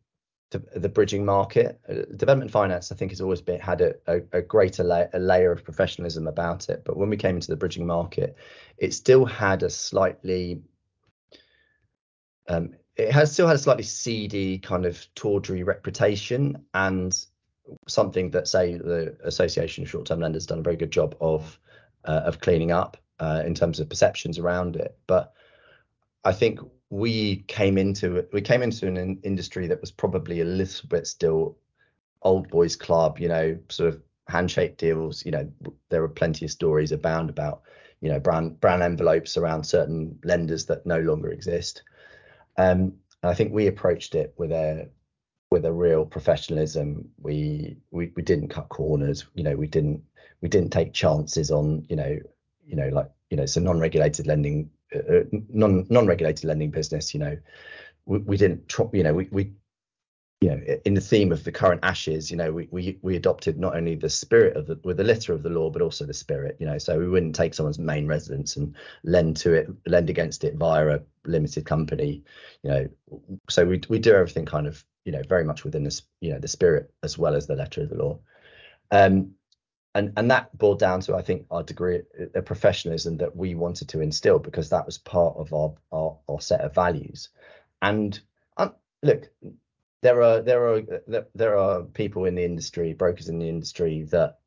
the, 0.51 0.63
the 0.77 0.89
bridging 0.89 1.27
market, 1.27 1.79
uh, 1.91 2.15
development 2.17 2.51
finance, 2.51 2.91
I 2.91 2.95
think 2.95 3.11
has 3.11 3.21
always 3.21 3.43
been 3.43 3.61
had 3.61 3.83
a, 3.83 3.95
a, 4.07 4.21
a 4.33 4.41
greater 4.41 4.83
la- 4.83 5.05
a 5.13 5.19
layer 5.19 5.53
of 5.53 5.63
professionalism 5.63 6.27
about 6.27 6.71
it. 6.71 6.85
But 6.87 6.97
when 6.97 7.11
we 7.11 7.19
came 7.19 7.35
into 7.35 7.51
the 7.51 7.57
bridging 7.57 7.87
market, 7.87 8.35
it 8.79 8.95
still 8.95 9.27
had 9.27 9.63
a 9.63 9.69
slightly 9.69 10.63
um, 12.49 12.75
it 12.97 13.13
has 13.13 13.33
still 13.33 13.47
had 13.47 13.57
a 13.57 13.61
slightly 13.61 13.85
seedy 13.85 14.59
kind 14.59 14.87
of 14.87 15.07
tawdry 15.15 15.63
reputation 15.63 16.65
and 16.75 17.27
something 17.87 18.31
that 18.31 18.49
say 18.49 18.77
the 18.77 19.17
association 19.25 19.85
of 19.85 19.91
short-term 19.91 20.21
lenders 20.21 20.47
done 20.47 20.61
a 20.61 20.63
very 20.63 20.77
good 20.77 20.91
job 20.91 21.15
of 21.21 21.59
uh, 22.05 22.23
of 22.25 22.41
cleaning 22.41 22.73
up 22.73 22.97
uh, 23.21 23.43
in 23.45 23.55
terms 23.55 23.79
of 23.79 23.89
perceptions 23.89 24.39
around 24.39 24.77
it 24.77 24.97
but 25.07 25.35
i 26.25 26.33
think 26.33 26.61
we 26.91 27.37
came 27.49 27.77
into 27.77 28.27
we 28.33 28.41
came 28.41 28.63
into 28.63 28.87
an 28.87 28.97
in- 28.97 29.21
industry 29.23 29.67
that 29.67 29.81
was 29.81 29.91
probably 29.91 30.41
a 30.41 30.45
little 30.45 30.89
bit 30.89 31.07
still 31.07 31.57
old 32.23 32.49
boys 32.49 32.77
club, 32.77 33.19
you 33.19 33.29
know, 33.29 33.59
sort 33.69 33.89
of 33.95 34.03
handshake 34.29 34.77
deals. 34.77 35.25
You 35.25 35.33
know, 35.33 35.53
there 35.91 36.03
are 36.03 36.09
plenty 36.09 36.45
of 36.45 36.51
stories 36.51 36.93
abound 36.93 37.31
about 37.31 37.63
you 38.01 38.09
know 38.09 38.21
brown 38.21 38.51
brown 38.55 38.83
envelopes 38.83 39.37
around 39.37 39.65
certain 39.65 40.19
lenders 40.25 40.67
that 40.67 40.87
no 40.87 41.01
longer 41.01 41.31
exist. 41.31 41.83
Um, 42.57 42.95
and 43.23 43.31
I 43.31 43.35
think 43.35 43.53
we 43.53 43.67
approached 43.67 44.15
it 44.15 44.35
with 44.39 44.53
a 44.53 44.89
with 45.51 45.65
a 45.67 45.73
real 45.73 46.07
professionalism. 46.07 47.09
We 47.21 47.77
we 47.91 48.13
we 48.17 48.23
didn't 48.23 48.49
cut 48.49 48.69
corners. 48.69 49.27
You 49.35 49.45
know, 49.45 49.57
we 49.57 49.67
didn't 49.67 50.03
we 50.41 50.49
didn't 50.49 50.71
take 50.71 50.93
chances 50.95 51.51
on 51.51 51.85
you 51.89 51.97
know 51.97 52.19
you 52.67 52.77
know 52.77 52.89
like 52.89 53.11
you 53.31 53.37
know 53.37 53.47
so 53.47 53.61
non-regulated 53.61 54.27
lending 54.27 54.71
uh, 54.95 55.25
non 55.51 55.87
non-regulated 55.89 56.45
lending 56.45 56.71
business, 56.71 57.15
you 57.15 57.21
know, 57.21 57.37
we, 58.07 58.19
we 58.19 58.37
didn't, 58.37 58.73
you 58.93 59.03
know, 59.03 59.15
we, 59.15 59.29
we, 59.31 59.53
you 60.41 60.51
know, 60.51 60.61
in 60.85 60.95
the 60.95 61.01
theme 61.01 61.33
of 61.33 61.43
the 61.43 61.51
current 61.51 61.81
ashes, 61.83 62.31
you 62.31 62.37
know, 62.37 62.53
we 62.53 62.69
we 62.71 62.99
we 63.03 63.17
adopted 63.17 63.59
not 63.59 63.77
only 63.77 63.97
the 63.97 64.09
spirit 64.09 64.57
of 64.57 64.67
the 64.67 64.79
with 64.85 64.97
the 64.97 65.05
letter 65.05 65.33
of 65.33 65.43
the 65.43 65.51
law, 65.51 65.69
but 65.69 65.83
also 65.83 66.05
the 66.07 66.15
spirit, 66.15 66.57
you 66.61 66.67
know. 66.67 66.79
So 66.79 66.99
we 66.99 67.09
wouldn't 67.09 67.35
take 67.35 67.55
someone's 67.55 67.79
main 67.79 68.07
residence 68.07 68.57
and 68.57 68.75
lend 69.03 69.37
to 69.39 69.55
it, 69.55 69.69
lend 69.87 70.11
against 70.11 70.45
it 70.45 70.55
via 70.55 70.97
a 70.97 71.01
limited 71.25 71.67
company, 71.67 72.23
you 72.63 72.71
know. 72.71 72.89
So 73.51 73.67
we 73.67 73.81
we 73.89 73.99
do 73.99 74.15
everything 74.15 74.47
kind 74.47 74.69
of, 74.69 74.85
you 75.05 75.11
know, 75.11 75.23
very 75.29 75.45
much 75.45 75.65
within 75.65 75.83
this, 75.83 76.03
you 76.21 76.33
know, 76.33 76.39
the 76.39 76.49
spirit 76.49 76.93
as 77.03 77.19
well 77.19 77.35
as 77.35 77.49
the 77.49 77.57
letter 77.57 77.83
of 77.83 77.89
the 77.89 77.97
law. 77.97 78.21
Um, 78.93 79.33
and 79.99 80.13
and 80.17 80.31
that 80.31 80.57
boiled 80.57 80.79
down 80.79 81.01
to 81.01 81.17
I 81.17 81.23
think 81.23 81.47
our 81.51 81.65
degree 81.65 82.03
of 82.35 82.45
professionalism 82.45 83.17
that 83.17 83.35
we 83.35 83.55
wanted 83.57 83.89
to 83.91 84.01
instill 84.01 84.39
because 84.39 84.71
that 84.71 84.87
was 84.87 84.97
part 84.97 85.37
of 85.37 85.53
our 85.53 85.75
our, 85.91 86.17
our 86.29 86.41
set 86.41 86.61
of 86.61 86.75
values. 86.75 87.31
And 87.83 88.19
um, 88.57 88.75
look, 89.03 89.29
there 90.03 90.23
are 90.23 90.41
there 90.41 90.69
are 90.69 90.83
there 91.35 91.59
are 91.59 91.83
people 91.83 92.27
in 92.27 92.37
the 92.37 92.45
industry, 92.45 92.93
brokers 92.93 93.29
in 93.29 93.41
the 93.41 93.49
industry 93.49 94.05
that 94.11 94.39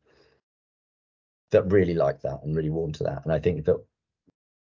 that 1.51 1.69
really 1.69 1.95
like 1.95 2.21
that 2.21 2.43
and 2.43 2.55
really 2.55 2.69
warm 2.69 2.93
to 2.93 3.03
that. 3.03 3.25
And 3.25 3.33
I 3.33 3.39
think 3.39 3.65
that 3.65 3.83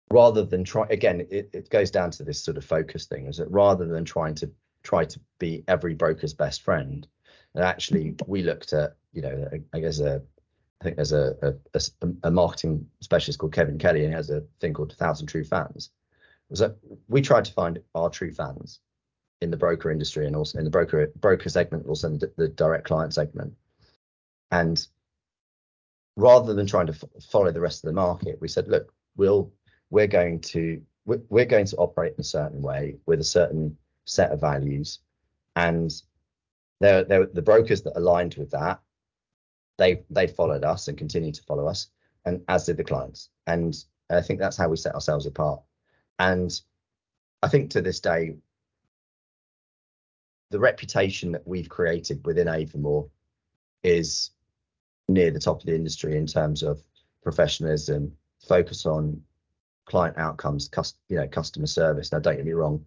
rather 0.09 0.45
than 0.45 0.63
try 0.63 0.87
again, 0.89 1.27
it, 1.29 1.49
it 1.53 1.69
goes 1.69 1.91
down 1.91 2.11
to 2.11 2.23
this 2.23 2.41
sort 2.41 2.55
of 2.55 2.63
focus 2.63 3.05
thing, 3.05 3.27
is 3.27 3.37
that 3.37 3.51
rather 3.51 3.85
than 3.85 4.05
trying 4.05 4.35
to 4.35 4.49
try 4.83 5.03
to 5.03 5.19
be 5.37 5.65
every 5.67 5.95
broker's 5.95 6.33
best 6.33 6.61
friend, 6.61 7.05
and 7.55 7.65
actually 7.65 8.15
we 8.25 8.41
looked 8.41 8.71
at, 8.71 8.95
you 9.11 9.21
know, 9.21 9.49
I 9.73 9.79
guess 9.81 9.99
a 9.99 10.21
I 10.79 10.83
think 10.83 10.95
there's 10.95 11.11
a, 11.11 11.55
a, 11.73 11.81
a, 12.23 12.31
marketing 12.31 12.87
specialist 13.01 13.39
called 13.39 13.53
Kevin 13.53 13.79
Kelly, 13.79 14.01
and 14.01 14.09
he 14.09 14.15
has 14.15 14.29
a 14.29 14.43
thing 14.59 14.73
called 14.73 14.93
Thousand 14.93 15.27
True 15.27 15.43
Fans. 15.43 15.89
Was 16.49 16.59
that 16.59 16.77
we 17.07 17.21
tried 17.21 17.45
to 17.45 17.53
find 17.53 17.79
our 17.95 18.09
true 18.09 18.31
fans 18.31 18.79
in 19.41 19.51
the 19.51 19.57
broker 19.57 19.91
industry 19.91 20.27
and 20.27 20.35
also 20.35 20.57
in 20.59 20.63
the 20.63 20.69
broker 20.69 21.11
broker 21.15 21.49
segment, 21.49 21.87
also 21.87 22.07
in 22.07 22.19
the, 22.19 22.31
the 22.37 22.47
direct 22.47 22.85
client 22.85 23.13
segment. 23.13 23.53
And 24.51 24.85
rather 26.15 26.53
than 26.53 26.67
trying 26.67 26.87
to 26.87 26.93
f- 26.93 27.23
follow 27.23 27.51
the 27.51 27.59
rest 27.59 27.83
of 27.83 27.87
the 27.87 27.93
market, 27.93 28.39
we 28.39 28.47
said, 28.47 28.67
look, 28.67 28.93
we'll 29.15 29.51
we're 29.89 30.07
going 30.07 30.39
to 30.41 30.81
we're, 31.05 31.21
we're 31.29 31.45
going 31.45 31.65
to 31.65 31.75
operate 31.77 32.13
in 32.13 32.21
a 32.21 32.23
certain 32.23 32.61
way 32.61 32.97
with 33.07 33.19
a 33.19 33.25
certain 33.25 33.77
set 34.05 34.31
of 34.31 34.41
values, 34.41 34.99
and 35.55 35.91
they're, 36.79 37.03
they're 37.03 37.25
the 37.25 37.41
brokers 37.41 37.81
that 37.81 37.97
aligned 37.97 38.35
with 38.35 38.51
that 38.51 38.79
they 39.77 40.03
they 40.09 40.27
followed 40.27 40.63
us 40.63 40.87
and 40.87 40.97
continue 40.97 41.31
to 41.31 41.43
follow 41.43 41.67
us, 41.67 41.87
and 42.25 42.41
as 42.47 42.65
did 42.65 42.77
the 42.77 42.83
clients. 42.83 43.29
And 43.45 43.75
I 44.09 44.21
think 44.21 44.39
that's 44.39 44.57
how 44.57 44.69
we 44.69 44.77
set 44.77 44.95
ourselves 44.95 45.25
apart. 45.25 45.61
And 46.19 46.59
I 47.43 47.47
think 47.47 47.69
to 47.71 47.81
this 47.81 47.99
day, 47.99 48.35
the 50.49 50.59
reputation 50.59 51.31
that 51.33 51.47
we've 51.47 51.69
created 51.69 52.25
within 52.25 52.47
Avamore 52.47 53.09
is 53.83 54.31
near 55.07 55.31
the 55.31 55.39
top 55.39 55.59
of 55.59 55.65
the 55.65 55.75
industry 55.75 56.17
in 56.17 56.25
terms 56.25 56.63
of 56.63 56.81
professionalism, 57.21 58.11
focus 58.47 58.85
on 58.85 59.21
client 59.85 60.17
outcomes, 60.17 60.67
cust- 60.67 60.99
you 61.09 61.17
know, 61.17 61.27
customer 61.27 61.67
service. 61.67 62.11
Now, 62.11 62.19
don't 62.19 62.35
get 62.35 62.45
me 62.45 62.53
wrong, 62.53 62.83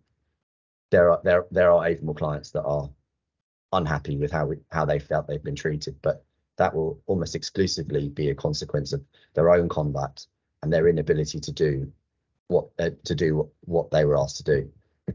there 0.91 1.11
are 1.11 1.21
there 1.23 1.47
there 1.51 1.71
are 1.71 1.89
Avamore 1.89 2.17
clients 2.17 2.51
that 2.51 2.63
are 2.63 2.91
unhappy 3.73 4.17
with 4.17 4.33
how 4.33 4.47
we 4.47 4.57
how 4.71 4.85
they 4.85 4.99
felt 4.99 5.27
they've 5.27 5.43
been 5.43 5.55
treated, 5.55 5.97
but 6.03 6.25
that 6.61 6.75
will 6.75 7.01
almost 7.07 7.35
exclusively 7.35 8.11
be 8.11 8.29
a 8.29 8.35
consequence 8.35 8.93
of 8.93 9.03
their 9.33 9.51
own 9.51 9.67
conduct 9.67 10.27
and 10.63 10.71
their 10.71 10.89
inability 10.89 11.41
to 11.41 11.53
do 11.53 11.91
what 12.49 12.67
uh, 12.79 12.91
to 13.05 13.15
do 13.15 13.49
what, 13.63 13.91
they 13.91 14.05
were 14.05 14.19
asked 14.19 14.37
to 14.37 14.45
do. 14.45 14.71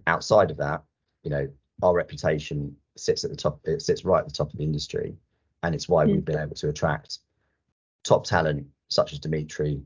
Outside 0.08 0.50
of 0.50 0.58
that, 0.58 0.82
you 1.22 1.30
know, 1.30 1.48
our 1.84 1.94
reputation 1.94 2.76
sits 2.98 3.24
at 3.24 3.30
the 3.30 3.38
top. 3.38 3.60
It 3.64 3.84
sits 3.84 4.04
right 4.04 4.22
at 4.22 4.28
the 4.28 4.34
top 4.34 4.52
of 4.52 4.58
the 4.58 4.64
industry, 4.64 5.16
and 5.62 5.76
it's 5.76 5.88
why 5.88 6.06
mm. 6.06 6.14
we've 6.14 6.26
been 6.26 6.40
able 6.40 6.56
to 6.56 6.70
attract 6.70 7.20
top 8.04 8.26
talent 8.26 8.66
such 8.88 9.14
as 9.14 9.20
Dimitri. 9.20 9.84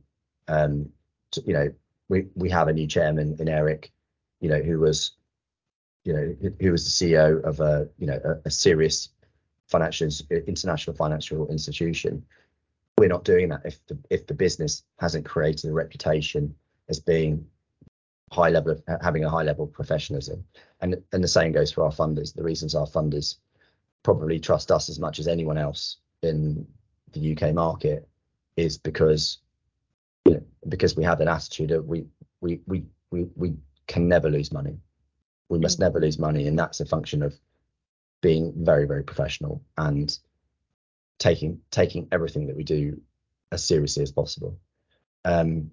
Um, 0.47 0.89
to, 1.31 1.43
you 1.45 1.51
know, 1.51 1.73
we 2.07 2.27
we 2.35 2.49
have 2.51 2.69
a 2.69 2.73
new 2.73 2.87
chairman 2.87 3.35
in 3.37 3.49
Eric, 3.49 3.91
you 4.39 4.49
know, 4.49 4.61
who 4.61 4.79
was, 4.79 5.11
you 6.05 6.13
know, 6.13 6.51
who 6.61 6.71
was 6.71 6.85
the 6.85 7.05
CEO 7.05 7.43
of 7.43 7.59
a 7.59 7.89
you 7.97 8.07
know 8.07 8.19
a, 8.23 8.47
a 8.47 8.49
serious 8.49 9.09
financial 9.69 10.09
international 10.47 10.95
financial 10.95 11.47
institution. 11.47 12.25
We're 12.97 13.09
not 13.09 13.23
doing 13.23 13.49
that 13.49 13.61
if 13.65 13.85
the 13.87 13.97
if 14.09 14.27
the 14.27 14.33
business 14.33 14.83
hasn't 14.99 15.25
created 15.25 15.69
a 15.69 15.73
reputation 15.73 16.55
as 16.89 16.99
being 16.99 17.45
high 18.31 18.49
level 18.49 18.71
of 18.71 18.83
having 19.01 19.23
a 19.25 19.29
high 19.29 19.43
level 19.43 19.65
of 19.65 19.73
professionalism. 19.73 20.43
And 20.81 21.01
and 21.13 21.23
the 21.23 21.27
same 21.27 21.51
goes 21.51 21.71
for 21.71 21.83
our 21.83 21.91
funders. 21.91 22.33
The 22.33 22.43
reasons 22.43 22.75
our 22.75 22.87
funders 22.87 23.35
probably 24.03 24.39
trust 24.39 24.71
us 24.71 24.89
as 24.89 24.99
much 24.99 25.19
as 25.19 25.27
anyone 25.27 25.57
else 25.57 25.97
in 26.21 26.65
the 27.13 27.35
UK 27.35 27.53
market 27.53 28.07
is 28.57 28.77
because 28.77 29.39
you 30.25 30.33
know, 30.33 30.43
because 30.67 30.95
we 30.95 31.03
have 31.03 31.21
an 31.21 31.27
attitude 31.27 31.69
that 31.69 31.85
we 31.85 32.05
we 32.41 32.61
we 32.67 32.85
we 33.11 33.27
we 33.35 33.55
can 33.87 34.07
never 34.07 34.29
lose 34.29 34.51
money. 34.51 34.77
We 35.49 35.59
must 35.59 35.77
mm. 35.77 35.81
never 35.81 35.99
lose 35.99 36.19
money, 36.19 36.47
and 36.47 36.57
that's 36.57 36.79
a 36.79 36.85
function 36.85 37.23
of 37.23 37.33
being 38.21 38.53
very 38.57 38.85
very 38.85 39.03
professional 39.03 39.63
and 39.77 40.17
taking 41.19 41.59
taking 41.71 42.07
everything 42.11 42.47
that 42.47 42.55
we 42.55 42.63
do 42.63 42.99
as 43.51 43.63
seriously 43.63 44.03
as 44.03 44.11
possible. 44.11 44.57
Um, 45.25 45.71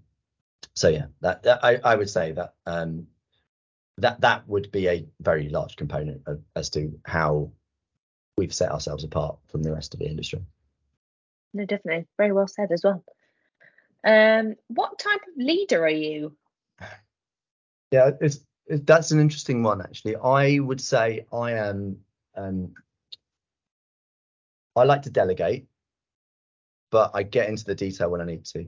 so 0.74 0.88
yeah, 0.88 1.06
that, 1.20 1.42
that 1.44 1.64
I, 1.64 1.76
I 1.84 1.94
would 1.94 2.10
say 2.10 2.32
that 2.32 2.54
um, 2.66 3.06
that 3.98 4.20
that 4.20 4.46
would 4.48 4.70
be 4.72 4.88
a 4.88 5.06
very 5.20 5.48
large 5.48 5.76
component 5.76 6.22
of, 6.26 6.40
as 6.54 6.70
to 6.70 6.98
how 7.04 7.52
we've 8.36 8.52
set 8.54 8.70
ourselves 8.70 9.04
apart 9.04 9.38
from 9.48 9.62
the 9.62 9.72
rest 9.72 9.94
of 9.94 10.00
the 10.00 10.06
industry. 10.06 10.42
No, 11.54 11.64
definitely, 11.64 12.06
very 12.18 12.32
well 12.32 12.48
said 12.48 12.72
as 12.72 12.82
well. 12.84 13.02
Um, 14.04 14.54
what 14.68 14.98
type 14.98 15.20
of 15.22 15.42
leader 15.42 15.84
are 15.84 15.88
you? 15.88 16.36
Yeah, 17.90 18.10
it's, 18.20 18.40
it's 18.66 18.84
that's 18.84 19.12
an 19.12 19.20
interesting 19.20 19.62
one 19.62 19.80
actually. 19.80 20.16
I 20.16 20.58
would 20.58 20.80
say 20.80 21.24
I 21.32 21.52
am. 21.52 21.98
Um, 22.36 22.74
I 24.74 24.84
like 24.84 25.02
to 25.02 25.10
delegate, 25.10 25.66
but 26.90 27.10
I 27.14 27.22
get 27.22 27.48
into 27.48 27.64
the 27.64 27.74
detail 27.74 28.10
when 28.10 28.20
I 28.20 28.26
need 28.26 28.44
to. 28.46 28.66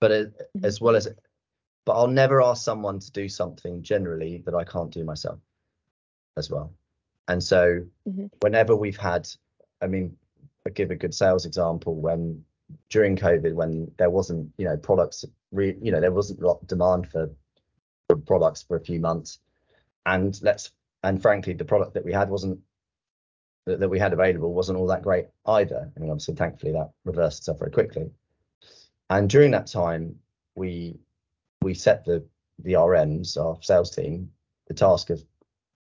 But 0.00 0.10
as, 0.10 0.26
mm-hmm. 0.26 0.64
as 0.64 0.80
well 0.80 0.96
as 0.96 1.08
but 1.84 1.92
I'll 1.92 2.08
never 2.08 2.40
ask 2.42 2.64
someone 2.64 2.98
to 2.98 3.12
do 3.12 3.28
something 3.28 3.82
generally 3.82 4.42
that 4.46 4.54
I 4.54 4.64
can't 4.64 4.90
do 4.90 5.04
myself 5.04 5.38
as 6.36 6.50
well. 6.50 6.72
And 7.28 7.42
so 7.42 7.82
mm-hmm. 8.08 8.26
whenever 8.40 8.74
we've 8.74 8.96
had, 8.96 9.28
I 9.82 9.86
mean, 9.86 10.16
I 10.66 10.70
give 10.70 10.90
a 10.90 10.96
good 10.96 11.14
sales 11.14 11.44
example 11.44 11.94
when 11.94 12.42
during 12.88 13.16
COVID, 13.16 13.52
when 13.54 13.90
there 13.98 14.10
wasn't, 14.10 14.50
you 14.56 14.64
know, 14.64 14.76
products, 14.76 15.24
re, 15.52 15.76
you 15.80 15.92
know, 15.92 16.00
there 16.00 16.12
wasn't 16.12 16.40
a 16.40 16.46
lot 16.46 16.60
of 16.62 16.68
demand 16.68 17.10
for, 17.10 17.30
for 18.08 18.16
products 18.16 18.62
for 18.62 18.76
a 18.76 18.84
few 18.84 19.00
months. 19.00 19.38
And 20.06 20.38
let's, 20.42 20.70
and 21.02 21.20
frankly, 21.20 21.52
the 21.52 21.64
product 21.66 21.94
that 21.94 22.04
we 22.04 22.12
had 22.12 22.30
wasn't, 22.30 22.60
that, 23.66 23.80
that 23.80 23.88
we 23.88 23.98
had 23.98 24.12
available 24.12 24.52
wasn't 24.52 24.78
all 24.78 24.86
that 24.88 25.02
great 25.02 25.26
either. 25.46 25.90
I 25.96 26.00
mean, 26.00 26.10
obviously, 26.10 26.34
thankfully, 26.34 26.72
that 26.72 26.90
reversed 27.04 27.40
itself 27.40 27.58
very 27.58 27.70
quickly. 27.70 28.10
And 29.10 29.28
during 29.28 29.50
that 29.52 29.66
time, 29.66 30.16
we 30.54 30.98
we 31.62 31.74
set 31.74 32.04
the 32.04 32.24
the 32.62 32.74
RMs, 32.74 33.36
our 33.36 33.58
sales 33.62 33.90
team, 33.90 34.30
the 34.68 34.74
task 34.74 35.10
of 35.10 35.24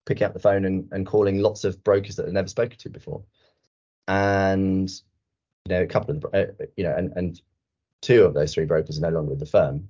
picking 0.06 0.26
up 0.26 0.32
the 0.32 0.38
phone 0.38 0.64
and, 0.64 0.88
and 0.92 1.06
calling 1.06 1.40
lots 1.40 1.64
of 1.64 1.82
brokers 1.84 2.16
that 2.16 2.24
they've 2.24 2.32
never 2.32 2.48
spoken 2.48 2.78
to 2.78 2.90
before. 2.90 3.22
And 4.08 4.90
you 5.66 5.74
know, 5.74 5.82
a 5.82 5.86
couple 5.86 6.16
of 6.16 6.20
the, 6.20 6.28
uh, 6.28 6.66
you 6.76 6.84
know, 6.84 6.94
and 6.94 7.12
and 7.16 7.40
two 8.00 8.24
of 8.24 8.34
those 8.34 8.52
three 8.54 8.66
brokers 8.66 8.98
are 8.98 9.02
no 9.02 9.16
longer 9.16 9.30
with 9.30 9.40
the 9.40 9.46
firm. 9.46 9.88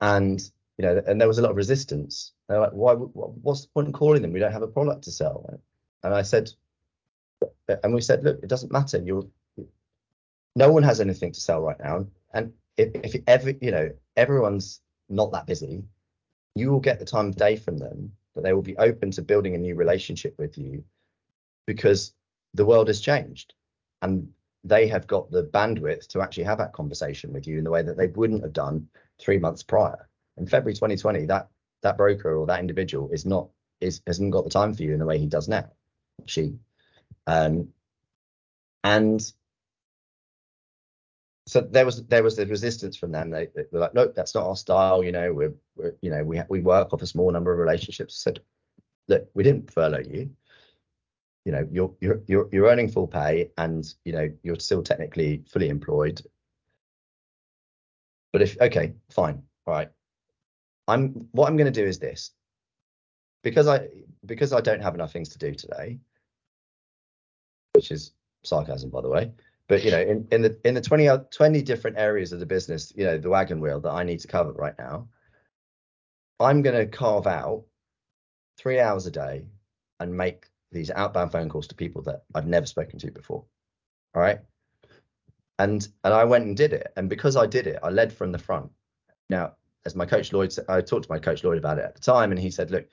And 0.00 0.40
you 0.78 0.86
know, 0.86 1.02
and 1.06 1.20
there 1.20 1.28
was 1.28 1.38
a 1.38 1.42
lot 1.42 1.50
of 1.50 1.56
resistance. 1.56 2.32
They're 2.48 2.60
like, 2.60 2.72
why? 2.72 2.94
What's 2.94 3.62
the 3.62 3.68
point 3.68 3.88
in 3.88 3.92
calling 3.92 4.22
them? 4.22 4.32
We 4.32 4.40
don't 4.40 4.52
have 4.52 4.62
a 4.62 4.68
product 4.68 5.04
to 5.04 5.10
sell. 5.10 5.60
And 6.02 6.14
I 6.14 6.22
said, 6.22 6.50
and 7.82 7.94
we 7.94 8.00
said, 8.00 8.24
look, 8.24 8.42
it 8.42 8.48
doesn't 8.48 8.72
matter. 8.72 8.98
You're 8.98 9.26
no 10.54 10.70
one 10.70 10.82
has 10.82 11.00
anything 11.00 11.32
to 11.32 11.40
sell 11.40 11.62
right 11.62 11.78
now. 11.82 12.06
And 12.34 12.52
if, 12.76 12.90
if 12.94 13.22
ever, 13.26 13.50
you 13.60 13.70
know, 13.70 13.90
everyone's 14.16 14.80
not 15.08 15.32
that 15.32 15.46
busy, 15.46 15.84
you 16.54 16.70
will 16.70 16.80
get 16.80 16.98
the 16.98 17.04
time 17.04 17.28
of 17.28 17.36
day 17.36 17.56
from 17.56 17.78
them 17.78 18.12
that 18.34 18.42
they 18.42 18.52
will 18.52 18.62
be 18.62 18.76
open 18.76 19.10
to 19.12 19.22
building 19.22 19.54
a 19.54 19.58
new 19.58 19.74
relationship 19.74 20.34
with 20.38 20.58
you 20.58 20.84
because 21.66 22.12
the 22.54 22.64
world 22.64 22.88
has 22.88 23.00
changed 23.00 23.54
and 24.02 24.28
they 24.64 24.86
have 24.86 25.06
got 25.06 25.30
the 25.30 25.44
bandwidth 25.44 26.06
to 26.08 26.20
actually 26.20 26.44
have 26.44 26.58
that 26.58 26.72
conversation 26.72 27.32
with 27.32 27.46
you 27.46 27.58
in 27.58 27.64
the 27.64 27.70
way 27.70 27.82
that 27.82 27.96
they 27.96 28.06
wouldn't 28.08 28.42
have 28.42 28.52
done 28.52 28.86
three 29.18 29.38
months 29.38 29.62
prior. 29.62 30.08
In 30.36 30.46
February 30.46 30.74
2020, 30.74 31.26
that 31.26 31.48
that 31.82 31.96
broker 31.96 32.36
or 32.36 32.46
that 32.46 32.60
individual 32.60 33.08
is 33.10 33.26
not 33.26 33.48
is 33.80 34.00
hasn't 34.06 34.30
got 34.30 34.44
the 34.44 34.50
time 34.50 34.72
for 34.72 34.82
you 34.82 34.92
in 34.92 34.98
the 34.98 35.06
way 35.06 35.18
he 35.18 35.26
does 35.26 35.48
now. 35.48 35.68
She 36.26 36.54
um 37.26 37.68
and 38.84 39.32
so 41.46 41.60
there 41.60 41.84
was 41.84 42.04
there 42.06 42.22
was 42.22 42.36
the 42.36 42.46
resistance 42.46 42.96
from 42.96 43.12
them. 43.12 43.30
They, 43.30 43.48
they 43.54 43.64
were 43.72 43.80
like, 43.80 43.94
look, 43.94 44.14
that's 44.14 44.34
not 44.34 44.46
our 44.46 44.56
style. 44.56 45.02
You 45.02 45.12
know, 45.12 45.32
we're, 45.32 45.54
we're 45.76 45.94
you 46.00 46.10
know 46.10 46.22
we 46.24 46.40
we 46.48 46.60
work 46.60 46.92
off 46.92 47.02
a 47.02 47.06
small 47.06 47.30
number 47.30 47.52
of 47.52 47.58
relationships. 47.58 48.16
said, 48.16 48.40
look, 49.08 49.28
we 49.34 49.42
didn't 49.42 49.70
furlough 49.70 50.04
you. 50.08 50.30
You 51.44 51.52
know, 51.52 51.68
you're 51.70 51.94
you're 52.00 52.22
you're 52.26 52.48
you're 52.52 52.68
earning 52.68 52.88
full 52.88 53.08
pay, 53.08 53.50
and 53.58 53.84
you 54.04 54.12
know 54.12 54.30
you're 54.42 54.60
still 54.60 54.82
technically 54.82 55.42
fully 55.48 55.68
employed. 55.68 56.22
But 58.32 58.42
if 58.42 58.60
okay, 58.60 58.94
fine, 59.10 59.42
all 59.66 59.74
right. 59.74 59.90
I'm 60.86 61.28
what 61.32 61.48
I'm 61.48 61.56
going 61.56 61.72
to 61.72 61.80
do 61.82 61.86
is 61.86 61.98
this, 61.98 62.30
because 63.42 63.68
I 63.68 63.88
because 64.24 64.52
I 64.52 64.60
don't 64.60 64.82
have 64.82 64.94
enough 64.94 65.12
things 65.12 65.30
to 65.30 65.38
do 65.38 65.54
today, 65.54 65.98
which 67.74 67.90
is 67.90 68.12
sarcasm 68.44 68.90
by 68.90 69.00
the 69.00 69.08
way 69.08 69.30
but 69.68 69.84
you 69.84 69.90
know 69.92 70.00
in, 70.00 70.26
in 70.32 70.42
the 70.42 70.58
in 70.64 70.74
the 70.74 70.80
20 70.80 71.08
20 71.30 71.62
different 71.62 71.96
areas 71.96 72.32
of 72.32 72.40
the 72.40 72.46
business 72.46 72.92
you 72.96 73.04
know 73.04 73.16
the 73.16 73.28
wagon 73.28 73.60
wheel 73.60 73.78
that 73.78 73.92
i 73.92 74.02
need 74.02 74.18
to 74.18 74.26
cover 74.26 74.52
right 74.52 74.74
now 74.80 75.06
i'm 76.40 76.60
going 76.60 76.76
to 76.76 76.86
carve 76.86 77.28
out 77.28 77.62
three 78.56 78.80
hours 78.80 79.06
a 79.06 79.10
day 79.10 79.46
and 80.00 80.16
make 80.16 80.46
these 80.70 80.90
outbound 80.90 81.32
phone 81.32 81.48
calls 81.48 81.66
to 81.66 81.74
people 81.74 82.02
that 82.02 82.24
i've 82.34 82.46
never 82.46 82.66
spoken 82.66 82.98
to 82.98 83.10
before. 83.10 83.44
All 84.14 84.22
right? 84.22 84.40
And 85.58 85.86
and 86.04 86.14
i 86.14 86.24
went 86.24 86.46
and 86.46 86.56
did 86.56 86.72
it. 86.72 86.92
And 86.96 87.08
because 87.08 87.36
i 87.36 87.46
did 87.46 87.66
it 87.66 87.78
i 87.82 87.90
led 87.90 88.12
from 88.12 88.32
the 88.32 88.38
front. 88.38 88.70
Now 89.28 89.54
as 89.84 89.96
my 89.96 90.06
coach 90.06 90.32
lloyd 90.32 90.54
i 90.68 90.80
talked 90.80 91.04
to 91.04 91.12
my 91.12 91.18
coach 91.18 91.44
lloyd 91.44 91.58
about 91.58 91.78
it 91.78 91.84
at 91.84 91.94
the 91.94 92.00
time 92.00 92.30
and 92.30 92.40
he 92.40 92.50
said 92.50 92.70
look 92.70 92.86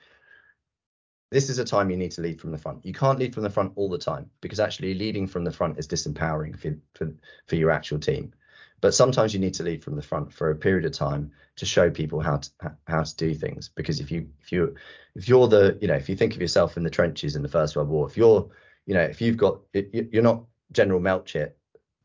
this 1.30 1.48
is 1.48 1.58
a 1.58 1.64
time 1.64 1.90
you 1.90 1.96
need 1.96 2.10
to 2.12 2.20
lead 2.20 2.40
from 2.40 2.50
the 2.50 2.58
front. 2.58 2.84
You 2.84 2.92
can't 2.92 3.18
lead 3.18 3.34
from 3.34 3.44
the 3.44 3.50
front 3.50 3.72
all 3.76 3.88
the 3.88 3.98
time 3.98 4.28
because 4.40 4.60
actually 4.60 4.94
leading 4.94 5.26
from 5.26 5.44
the 5.44 5.52
front 5.52 5.78
is 5.78 5.86
disempowering 5.86 6.58
for, 6.58 6.76
for, 6.94 7.14
for 7.46 7.56
your 7.56 7.70
actual 7.70 7.98
team. 7.98 8.32
But 8.80 8.94
sometimes 8.94 9.34
you 9.34 9.40
need 9.40 9.54
to 9.54 9.62
lead 9.62 9.84
from 9.84 9.94
the 9.94 10.02
front 10.02 10.32
for 10.32 10.50
a 10.50 10.56
period 10.56 10.86
of 10.86 10.92
time 10.92 11.30
to 11.56 11.66
show 11.66 11.90
people 11.90 12.20
how 12.20 12.38
to 12.38 12.50
how 12.86 13.02
to 13.02 13.16
do 13.16 13.34
things. 13.34 13.68
Because 13.68 14.00
if 14.00 14.10
you 14.10 14.28
if 14.40 14.50
you 14.50 14.74
if 15.14 15.28
you're 15.28 15.48
the 15.48 15.78
you 15.80 15.88
know 15.88 15.94
if 15.94 16.08
you 16.08 16.16
think 16.16 16.34
of 16.34 16.40
yourself 16.40 16.76
in 16.76 16.82
the 16.82 16.90
trenches 16.90 17.36
in 17.36 17.42
the 17.42 17.48
First 17.48 17.76
World 17.76 17.88
War, 17.88 18.08
if 18.08 18.16
you're 18.16 18.48
you 18.86 18.94
know 18.94 19.02
if 19.02 19.20
you've 19.20 19.36
got 19.36 19.60
you're 19.72 20.22
not 20.22 20.44
General 20.72 21.00
Melchett, 21.00 21.52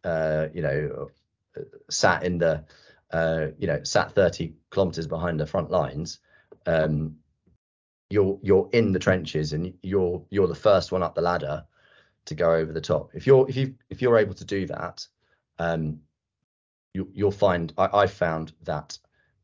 uh, 0.03 0.47
you 0.53 0.61
know, 0.61 1.09
sat 1.89 2.23
in 2.23 2.38
the 2.39 2.63
uh, 3.11 3.47
you 3.57 3.67
know 3.67 3.82
sat 3.84 4.11
30 4.11 4.53
kilometers 4.69 5.07
behind 5.07 5.39
the 5.39 5.45
front 5.45 5.71
lines. 5.71 6.19
Um, 6.65 7.15
you're 8.10 8.39
you're 8.41 8.70
in 8.72 8.91
the 8.91 8.99
trenches 8.99 9.53
and 9.53 9.74
you're 9.82 10.24
you're 10.30 10.47
the 10.47 10.56
first 10.56 10.91
one 10.91 11.03
up 11.03 11.16
the 11.16 11.22
ladder 11.22 11.66
to 12.26 12.36
go 12.36 12.53
over 12.53 12.72
the 12.72 12.82
top. 12.82 13.12
If 13.14 13.26
you're 13.28 13.47
if 13.49 13.56
you 13.56 13.76
if 13.89 14.01
you're 14.01 14.18
able 14.18 14.36
to 14.36 14.45
do 14.45 14.66
that, 14.68 15.08
um, 15.60 15.99
you, 16.93 17.10
you'll 17.14 17.32
find 17.32 17.74
I, 17.78 17.89
I've 17.93 18.14
found 18.14 18.53
that 18.64 18.97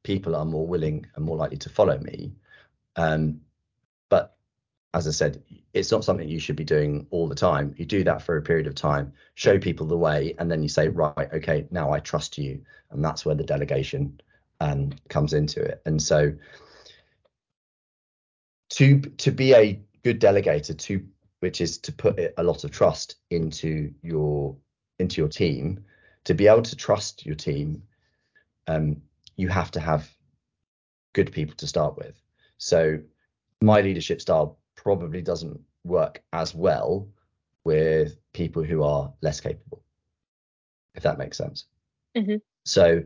people 0.04 0.36
are 0.36 0.46
more 0.46 0.68
willing 0.68 1.06
and 1.16 1.26
more 1.26 1.38
likely 1.38 1.58
to 1.58 1.70
follow 1.70 1.98
me. 2.00 2.34
Um, 2.96 3.42
but 4.10 4.36
as 4.94 5.08
I 5.08 5.12
said, 5.12 5.42
it's 5.74 5.92
not 5.92 6.04
something 6.04 6.28
you 6.28 6.40
should 6.40 6.56
be 6.56 6.64
doing 6.64 7.08
all 7.12 7.28
the 7.28 7.36
time. 7.36 7.74
You 7.78 7.86
do 7.86 8.04
that 8.04 8.22
for 8.22 8.38
a 8.38 8.42
period 8.42 8.68
of 8.68 8.76
time, 8.76 9.14
show 9.36 9.58
people 9.58 9.86
the 9.86 9.98
way, 9.98 10.36
and 10.38 10.52
then 10.52 10.62
you 10.62 10.70
say, 10.70 10.90
right, 10.90 11.32
okay, 11.34 11.66
now 11.72 11.92
I 11.92 12.00
trust 12.00 12.38
you, 12.38 12.62
and 12.90 13.04
that's 13.04 13.26
where 13.26 13.36
the 13.36 13.44
delegation 13.44 14.20
um, 14.60 14.92
comes 15.08 15.34
into 15.34 15.62
it. 15.62 15.82
And 15.86 16.02
so 16.02 16.34
to 18.82 19.00
to 19.00 19.32
be 19.32 19.54
a 19.54 19.80
good 20.04 20.20
delegator 20.20 20.78
to 20.78 21.06
which 21.40 21.62
is 21.62 21.78
to 21.78 21.92
put 21.92 22.20
a 22.38 22.44
lot 22.44 22.64
of 22.64 22.72
trust 22.72 23.16
into 23.30 23.94
your 24.02 24.56
into 25.00 25.22
your 25.22 25.30
team 25.30 25.84
to 26.24 26.34
be 26.34 26.48
able 26.48 26.62
to 26.62 26.76
trust 26.76 27.26
your 27.26 27.36
team 27.36 27.82
um, 28.68 29.02
you 29.38 29.50
have 29.50 29.72
to 29.72 29.80
have 29.80 30.10
good 31.14 31.32
people 31.32 31.56
to 31.58 31.68
start 31.68 31.98
with. 31.98 32.16
So 32.58 33.00
my 33.62 33.82
leadership 33.82 34.22
style 34.22 34.60
probably 34.76 35.22
doesn't 35.22 35.60
work 35.84 36.24
as 36.34 36.54
well 36.56 37.08
with 37.64 38.18
people 38.34 38.64
who 38.64 38.84
are 38.84 39.12
less 39.22 39.42
capable, 39.42 39.84
if 40.96 41.04
that 41.04 41.18
makes 41.18 41.38
sense. 41.38 41.66
Mm-hmm. 42.16 42.38
So 42.66 43.04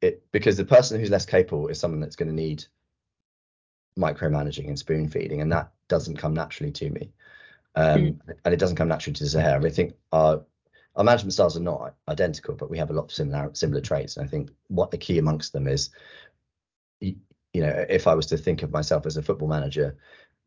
it 0.00 0.22
because 0.32 0.56
the 0.56 0.64
person 0.64 0.98
who's 0.98 1.10
less 1.10 1.26
capable 1.26 1.68
is 1.68 1.80
someone 1.80 2.00
that's 2.00 2.16
going 2.16 2.28
to 2.28 2.34
need 2.34 2.64
micromanaging 3.98 4.68
and 4.68 4.78
spoon 4.78 5.08
feeding, 5.08 5.40
and 5.40 5.52
that 5.52 5.70
doesn't 5.88 6.16
come 6.16 6.34
naturally 6.34 6.72
to 6.72 6.90
me. 6.90 7.10
Um, 7.74 8.00
mm. 8.00 8.18
And 8.44 8.54
it 8.54 8.58
doesn't 8.60 8.76
come 8.76 8.88
naturally 8.88 9.14
to 9.14 9.24
Zaher. 9.24 9.62
I, 9.62 9.66
I 9.66 9.70
think 9.70 9.94
our 10.12 10.42
our 10.96 11.04
management 11.04 11.32
styles 11.32 11.56
are 11.56 11.60
not 11.60 11.94
identical, 12.08 12.54
but 12.56 12.70
we 12.70 12.78
have 12.78 12.90
a 12.90 12.92
lot 12.92 13.04
of 13.04 13.12
similar 13.12 13.50
similar 13.52 13.80
traits. 13.80 14.16
And 14.16 14.26
I 14.26 14.28
think 14.28 14.50
what 14.68 14.90
the 14.90 14.98
key 14.98 15.18
amongst 15.18 15.52
them 15.52 15.68
is, 15.68 15.90
you, 17.00 17.16
you 17.52 17.62
know, 17.62 17.86
if 17.88 18.06
I 18.06 18.14
was 18.14 18.26
to 18.26 18.36
think 18.36 18.62
of 18.62 18.72
myself 18.72 19.06
as 19.06 19.16
a 19.16 19.22
football 19.22 19.48
manager, 19.48 19.96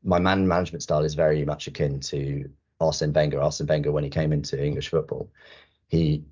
my 0.04 0.20
man 0.20 0.47
management 0.47 0.84
style 0.84 1.06
is 1.06 1.14
very 1.14 1.45
much 1.45 1.68
akin 1.68 1.99
to 2.02 2.49
Arsene 2.80 3.14
Wenger. 3.14 3.41
Arsene 3.41 3.68
Wenger, 3.68 3.91
when 3.91 4.04
he 4.04 4.10
came 4.10 4.34
into 4.34 4.62
English 4.62 4.89
football, 4.89 5.32
he 5.88 6.26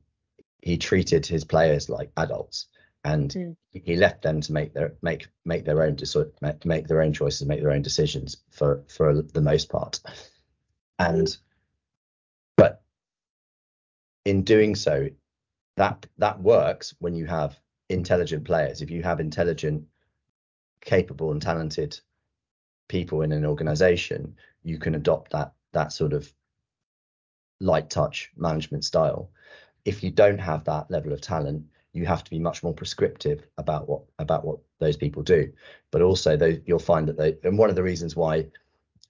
he 0.61 0.77
treated 0.77 1.25
his 1.25 1.45
players 1.45 1.89
like 1.89 2.11
adults 2.17 2.67
and 3.03 3.31
mm. 3.31 3.55
he 3.71 3.95
left 3.95 4.21
them 4.21 4.41
to 4.41 4.51
make 4.51 4.73
their 4.73 4.93
make 5.01 5.27
make 5.45 5.65
their 5.65 5.83
own 5.83 5.97
make, 6.41 6.65
make 6.65 6.87
their 6.87 7.01
own 7.01 7.13
choices, 7.13 7.47
make 7.47 7.61
their 7.61 7.71
own 7.71 7.81
decisions 7.81 8.37
for 8.51 8.83
for 8.87 9.21
the 9.21 9.41
most 9.41 9.69
part. 9.69 9.99
And 10.97 11.35
but 12.57 12.81
in 14.25 14.43
doing 14.43 14.75
so, 14.75 15.09
that 15.77 16.05
that 16.17 16.41
works 16.41 16.93
when 16.99 17.15
you 17.15 17.25
have 17.25 17.57
intelligent 17.89 18.43
players. 18.43 18.81
If 18.81 18.91
you 18.91 19.01
have 19.03 19.19
intelligent, 19.19 19.85
capable, 20.81 21.31
and 21.31 21.41
talented 21.41 21.99
people 22.89 23.21
in 23.21 23.31
an 23.31 23.45
organization, 23.45 24.35
you 24.63 24.77
can 24.77 24.95
adopt 24.95 25.31
that 25.31 25.53
that 25.71 25.93
sort 25.93 26.11
of 26.11 26.31
light 27.61 27.89
touch 27.89 28.31
management 28.35 28.83
style. 28.83 29.31
If 29.85 30.03
you 30.03 30.11
don't 30.11 30.39
have 30.39 30.65
that 30.65 30.91
level 30.91 31.13
of 31.13 31.21
talent, 31.21 31.65
you 31.93 32.05
have 32.05 32.23
to 32.23 32.29
be 32.29 32.39
much 32.39 32.63
more 32.63 32.73
prescriptive 32.73 33.43
about 33.57 33.89
what 33.89 34.03
about 34.19 34.45
what 34.45 34.59
those 34.79 34.97
people 34.97 35.23
do. 35.23 35.51
But 35.91 36.01
also, 36.01 36.37
they, 36.37 36.61
you'll 36.65 36.79
find 36.79 37.07
that 37.07 37.17
they 37.17 37.37
and 37.43 37.57
one 37.57 37.69
of 37.69 37.75
the 37.75 37.83
reasons 37.83 38.15
why, 38.15 38.45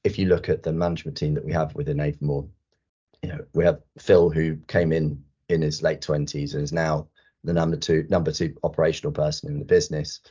if 0.03 0.17
you 0.17 0.27
look 0.27 0.49
at 0.49 0.63
the 0.63 0.71
management 0.71 1.17
team 1.17 1.33
that 1.33 1.45
we 1.45 1.53
have 1.53 1.75
within 1.75 1.97
Avamore, 1.97 2.47
you 3.21 3.29
know, 3.29 3.45
we 3.53 3.65
have 3.65 3.81
Phil 3.97 4.29
who 4.29 4.57
came 4.67 4.91
in 4.91 5.23
in 5.49 5.61
his 5.61 5.81
late 5.81 6.01
twenties 6.01 6.53
and 6.53 6.63
is 6.63 6.71
now 6.71 7.07
the 7.43 7.53
number 7.53 7.77
two 7.77 8.05
number 8.09 8.31
two 8.31 8.55
operational 8.63 9.11
person 9.11 9.49
in 9.49 9.59
the 9.59 9.65
business. 9.65 10.21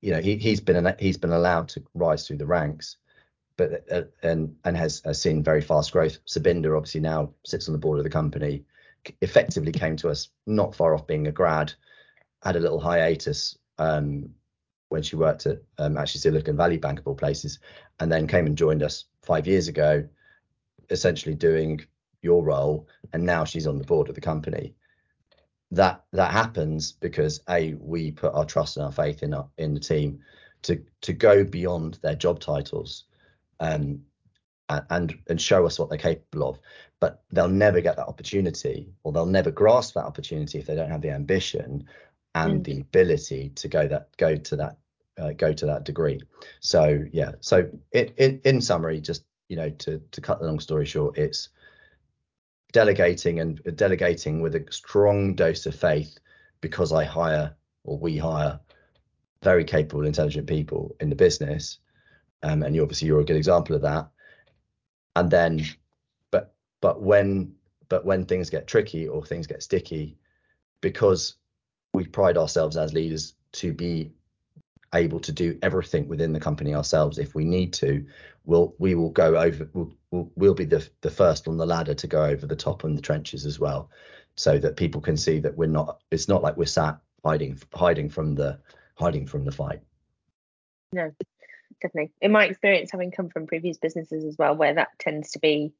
You 0.00 0.12
know, 0.12 0.20
he 0.20 0.36
he's 0.36 0.60
been 0.60 0.94
he's 0.98 1.18
been 1.18 1.32
allowed 1.32 1.68
to 1.70 1.82
rise 1.94 2.26
through 2.26 2.38
the 2.38 2.46
ranks, 2.46 2.96
but 3.56 3.84
uh, 3.90 4.02
and 4.22 4.56
and 4.64 4.76
has, 4.76 5.02
has 5.04 5.20
seen 5.20 5.42
very 5.42 5.60
fast 5.60 5.92
growth. 5.92 6.18
Sabinda 6.24 6.74
obviously 6.74 7.00
now 7.00 7.30
sits 7.44 7.68
on 7.68 7.72
the 7.72 7.78
board 7.78 7.98
of 7.98 8.04
the 8.04 8.10
company 8.10 8.64
effectively 9.20 9.72
came 9.72 9.96
to 9.96 10.08
us 10.08 10.28
not 10.46 10.74
far 10.74 10.94
off 10.94 11.06
being 11.06 11.26
a 11.26 11.32
grad, 11.32 11.72
had 12.42 12.56
a 12.56 12.60
little 12.60 12.80
hiatus 12.80 13.56
um, 13.78 14.30
when 14.88 15.02
she 15.02 15.16
worked 15.16 15.46
at 15.46 15.58
um, 15.78 15.96
actually 15.96 16.20
Silicon 16.20 16.56
Valley 16.56 16.78
Bank 16.78 16.98
of 16.98 17.06
all 17.06 17.14
places, 17.14 17.58
and 18.00 18.10
then 18.10 18.26
came 18.26 18.46
and 18.46 18.56
joined 18.56 18.82
us 18.82 19.04
five 19.22 19.46
years 19.46 19.68
ago, 19.68 20.06
essentially 20.90 21.34
doing 21.34 21.80
your 22.22 22.42
role, 22.44 22.88
and 23.12 23.24
now 23.24 23.44
she's 23.44 23.66
on 23.66 23.78
the 23.78 23.84
board 23.84 24.08
of 24.08 24.14
the 24.14 24.20
company. 24.20 24.74
That 25.70 26.04
that 26.12 26.32
happens 26.32 26.92
because 26.92 27.40
a 27.48 27.74
we 27.74 28.10
put 28.10 28.34
our 28.34 28.46
trust 28.46 28.76
and 28.76 28.86
our 28.86 28.92
faith 28.92 29.22
in 29.22 29.34
our, 29.34 29.48
in 29.58 29.74
the 29.74 29.80
team 29.80 30.20
to 30.62 30.82
to 31.02 31.12
go 31.12 31.44
beyond 31.44 31.98
their 32.02 32.14
job 32.14 32.40
titles 32.40 33.04
um, 33.60 34.00
and 34.68 35.18
and 35.28 35.40
show 35.40 35.66
us 35.66 35.78
what 35.78 35.88
they're 35.88 35.98
capable 35.98 36.48
of. 36.48 36.58
But 37.00 37.22
they'll 37.30 37.48
never 37.48 37.80
get 37.80 37.96
that 37.96 38.08
opportunity 38.08 38.88
or 39.02 39.12
they'll 39.12 39.26
never 39.26 39.50
grasp 39.50 39.94
that 39.94 40.04
opportunity 40.04 40.58
if 40.58 40.66
they 40.66 40.74
don't 40.74 40.90
have 40.90 41.02
the 41.02 41.10
ambition 41.10 41.86
and 42.34 42.60
mm. 42.60 42.64
the 42.64 42.80
ability 42.80 43.50
to 43.56 43.68
go 43.68 43.86
that 43.88 44.16
go 44.16 44.36
to 44.36 44.56
that 44.56 44.78
uh, 45.18 45.32
go 45.32 45.52
to 45.52 45.66
that 45.66 45.84
degree. 45.84 46.20
So 46.60 47.04
yeah. 47.12 47.32
So 47.40 47.68
in, 47.92 48.12
in 48.16 48.40
in 48.44 48.60
summary 48.60 49.00
just 49.00 49.24
you 49.48 49.56
know 49.56 49.70
to 49.70 50.00
to 50.10 50.20
cut 50.20 50.40
the 50.40 50.46
long 50.46 50.60
story 50.60 50.86
short 50.86 51.16
it's 51.16 51.48
delegating 52.72 53.40
and 53.40 53.62
delegating 53.76 54.42
with 54.42 54.54
a 54.54 54.64
strong 54.70 55.34
dose 55.34 55.64
of 55.64 55.74
faith 55.74 56.18
because 56.60 56.92
i 56.92 57.02
hire 57.02 57.56
or 57.84 57.96
we 57.96 58.18
hire 58.18 58.60
very 59.42 59.64
capable 59.64 60.04
intelligent 60.04 60.46
people 60.46 60.94
in 61.00 61.10
the 61.10 61.16
business. 61.16 61.78
Um, 62.42 62.62
and 62.62 62.74
you 62.74 62.82
obviously 62.82 63.08
you're 63.08 63.20
a 63.20 63.24
good 63.24 63.36
example 63.36 63.74
of 63.74 63.82
that 63.82 64.08
and 65.18 65.30
then 65.30 65.64
but 66.30 66.54
but 66.80 67.02
when 67.02 67.52
but 67.88 68.04
when 68.04 68.24
things 68.24 68.50
get 68.50 68.66
tricky 68.66 69.08
or 69.08 69.24
things 69.24 69.46
get 69.46 69.62
sticky 69.62 70.16
because 70.80 71.34
we 71.92 72.06
pride 72.06 72.38
ourselves 72.38 72.76
as 72.76 72.92
leaders 72.92 73.34
to 73.52 73.72
be 73.72 74.12
able 74.94 75.20
to 75.20 75.32
do 75.32 75.58
everything 75.60 76.08
within 76.08 76.32
the 76.32 76.40
company 76.40 76.74
ourselves 76.74 77.18
if 77.18 77.34
we 77.34 77.44
need 77.44 77.72
to 77.72 78.06
we'll 78.44 78.74
we 78.78 78.94
will 78.94 79.10
go 79.10 79.36
over 79.36 79.68
we'll, 79.74 80.30
we'll, 80.36 80.54
be 80.54 80.64
the, 80.64 80.88
the 81.02 81.10
first 81.10 81.46
on 81.46 81.56
the 81.56 81.66
ladder 81.66 81.94
to 81.94 82.06
go 82.06 82.24
over 82.24 82.46
the 82.46 82.56
top 82.56 82.84
and 82.84 82.96
the 82.96 83.02
trenches 83.02 83.44
as 83.44 83.60
well 83.60 83.90
so 84.36 84.56
that 84.56 84.76
people 84.76 85.00
can 85.00 85.16
see 85.16 85.40
that 85.40 85.56
we're 85.56 85.66
not 85.66 86.00
it's 86.10 86.28
not 86.28 86.42
like 86.42 86.56
we're 86.56 86.64
sat 86.64 86.98
hiding 87.24 87.58
hiding 87.74 88.08
from 88.08 88.34
the 88.34 88.58
hiding 88.94 89.26
from 89.26 89.44
the 89.44 89.52
fight. 89.52 89.80
No 90.92 91.10
definitely. 91.80 92.12
In 92.20 92.32
my 92.32 92.44
experience, 92.44 92.90
having 92.90 93.10
come 93.10 93.28
from 93.28 93.46
previous 93.46 93.78
businesses 93.78 94.24
as 94.24 94.36
well, 94.38 94.54
where 94.56 94.74
that 94.74 94.98
tends 94.98 95.32
to 95.32 95.38
be, 95.38 95.72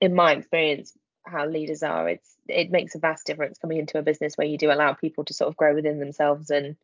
in 0.00 0.14
my 0.14 0.32
experience, 0.32 0.96
how 1.24 1.46
leaders 1.46 1.82
are, 1.82 2.08
it's 2.08 2.34
it 2.48 2.70
makes 2.70 2.94
a 2.94 2.98
vast 2.98 3.26
difference 3.26 3.58
coming 3.58 3.78
into 3.78 3.98
a 3.98 4.02
business 4.02 4.36
where 4.36 4.46
you 4.46 4.56
do 4.56 4.70
allow 4.70 4.94
people 4.94 5.24
to 5.24 5.34
sort 5.34 5.48
of 5.48 5.56
grow 5.56 5.74
within 5.74 5.98
themselves 5.98 6.50
and 6.50 6.76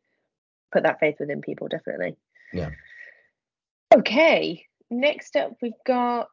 put 0.72 0.82
that 0.82 1.00
faith 1.00 1.16
within 1.18 1.40
people. 1.40 1.68
Definitely. 1.68 2.16
Yeah. 2.52 2.70
Okay. 3.94 4.66
Next 4.90 5.36
up, 5.36 5.56
we've 5.62 5.72
got. 5.86 6.28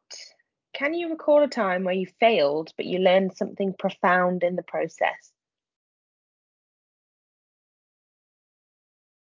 Can 0.74 0.94
you 0.94 1.10
recall 1.10 1.42
a 1.42 1.48
time 1.48 1.84
where 1.84 1.94
you 1.94 2.06
failed 2.18 2.72
but 2.78 2.86
you 2.86 2.98
learned 2.98 3.36
something 3.36 3.74
profound 3.78 4.42
in 4.42 4.56
the 4.56 4.62
process? 4.62 5.32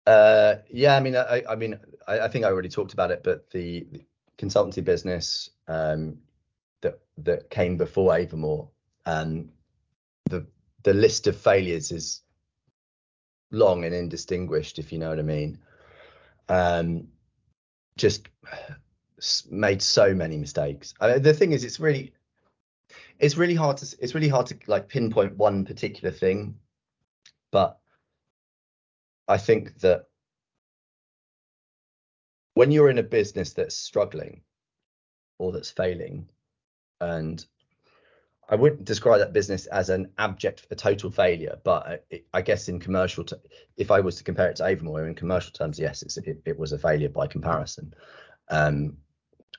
Uh, 0.06 0.56
yeah, 0.70 0.96
I 0.96 1.00
mean, 1.00 1.16
I, 1.16 1.42
I 1.48 1.56
mean, 1.56 1.78
I, 2.06 2.20
I, 2.20 2.28
think 2.28 2.44
I 2.44 2.48
already 2.48 2.68
talked 2.68 2.92
about 2.92 3.10
it, 3.10 3.22
but 3.22 3.50
the, 3.50 3.86
the 3.92 4.04
consultancy 4.38 4.82
business 4.84 5.50
um, 5.68 6.18
that 6.80 6.98
that 7.18 7.50
came 7.50 7.76
before 7.76 8.12
Avamore, 8.12 8.68
um, 9.06 9.50
the 10.28 10.46
the 10.82 10.94
list 10.94 11.26
of 11.26 11.36
failures 11.36 11.92
is 11.92 12.22
long 13.50 13.84
and 13.84 13.94
indistinguished, 13.94 14.78
if 14.78 14.92
you 14.92 14.98
know 14.98 15.10
what 15.10 15.18
I 15.18 15.22
mean. 15.22 15.58
Um, 16.48 17.08
just 17.96 18.28
made 19.50 19.82
so 19.82 20.14
many 20.14 20.38
mistakes. 20.38 20.94
I 21.00 21.12
mean, 21.12 21.22
the 21.22 21.34
thing 21.34 21.52
is, 21.52 21.64
it's 21.64 21.80
really, 21.80 22.14
it's 23.18 23.36
really 23.36 23.54
hard 23.54 23.76
to, 23.78 23.96
it's 24.00 24.14
really 24.14 24.28
hard 24.28 24.46
to 24.46 24.58
like 24.66 24.88
pinpoint 24.88 25.36
one 25.36 25.64
particular 25.64 26.10
thing, 26.10 26.56
but 27.50 27.78
I 29.28 29.36
think 29.36 29.78
that 29.80 30.06
when 32.54 32.70
you're 32.70 32.90
in 32.90 32.98
a 32.98 33.02
business 33.02 33.52
that's 33.52 33.76
struggling 33.76 34.42
or 35.38 35.52
that's 35.52 35.70
failing, 35.70 36.28
and 37.00 37.44
I 38.50 38.56
wouldn't 38.56 38.84
describe 38.84 39.20
that 39.20 39.32
business 39.32 39.66
as 39.66 39.90
an 39.90 40.10
abject, 40.18 40.66
a 40.70 40.74
total 40.74 41.10
failure, 41.10 41.58
but 41.62 42.04
I 42.34 42.42
guess 42.42 42.68
in 42.68 42.80
commercial, 42.80 43.22
t- 43.22 43.36
if 43.76 43.92
I 43.92 44.00
was 44.00 44.16
to 44.16 44.24
compare 44.24 44.50
it 44.50 44.56
to 44.56 44.64
Avamore 44.64 45.06
in 45.06 45.14
commercial 45.14 45.52
terms, 45.52 45.78
yes, 45.78 46.02
it, 46.02 46.42
it, 46.44 46.58
was 46.58 46.72
a 46.72 46.78
failure 46.78 47.08
by 47.08 47.28
comparison. 47.28 47.94
Um, 48.48 48.96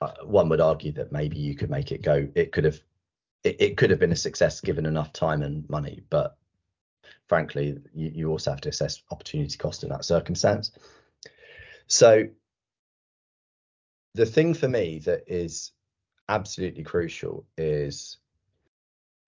uh, 0.01 0.11
one 0.23 0.49
would 0.49 0.59
argue 0.59 0.91
that 0.93 1.13
maybe 1.13 1.37
you 1.37 1.55
could 1.55 1.69
make 1.69 1.93
it 1.93 2.01
go. 2.01 2.27
It 2.35 2.51
could 2.51 2.65
have, 2.65 2.81
it, 3.45 3.55
it 3.61 3.77
could 3.77 3.91
have 3.91 3.99
been 3.99 4.11
a 4.11 4.15
success 4.17 4.59
given 4.59 4.85
enough 4.85 5.13
time 5.13 5.41
and 5.41 5.67
money, 5.69 6.01
but 6.09 6.35
frankly, 7.29 7.77
you, 7.93 8.11
you 8.13 8.29
also 8.29 8.51
have 8.51 8.61
to 8.61 8.69
assess 8.69 9.03
opportunity 9.09 9.57
cost 9.57 9.83
in 9.83 9.89
that 9.89 10.03
circumstance. 10.03 10.71
So 11.87 12.25
the 14.13 14.25
thing 14.25 14.53
for 14.53 14.67
me 14.67 14.99
that 14.99 15.23
is 15.27 15.71
absolutely 16.29 16.83
crucial 16.83 17.45
is 17.57 18.17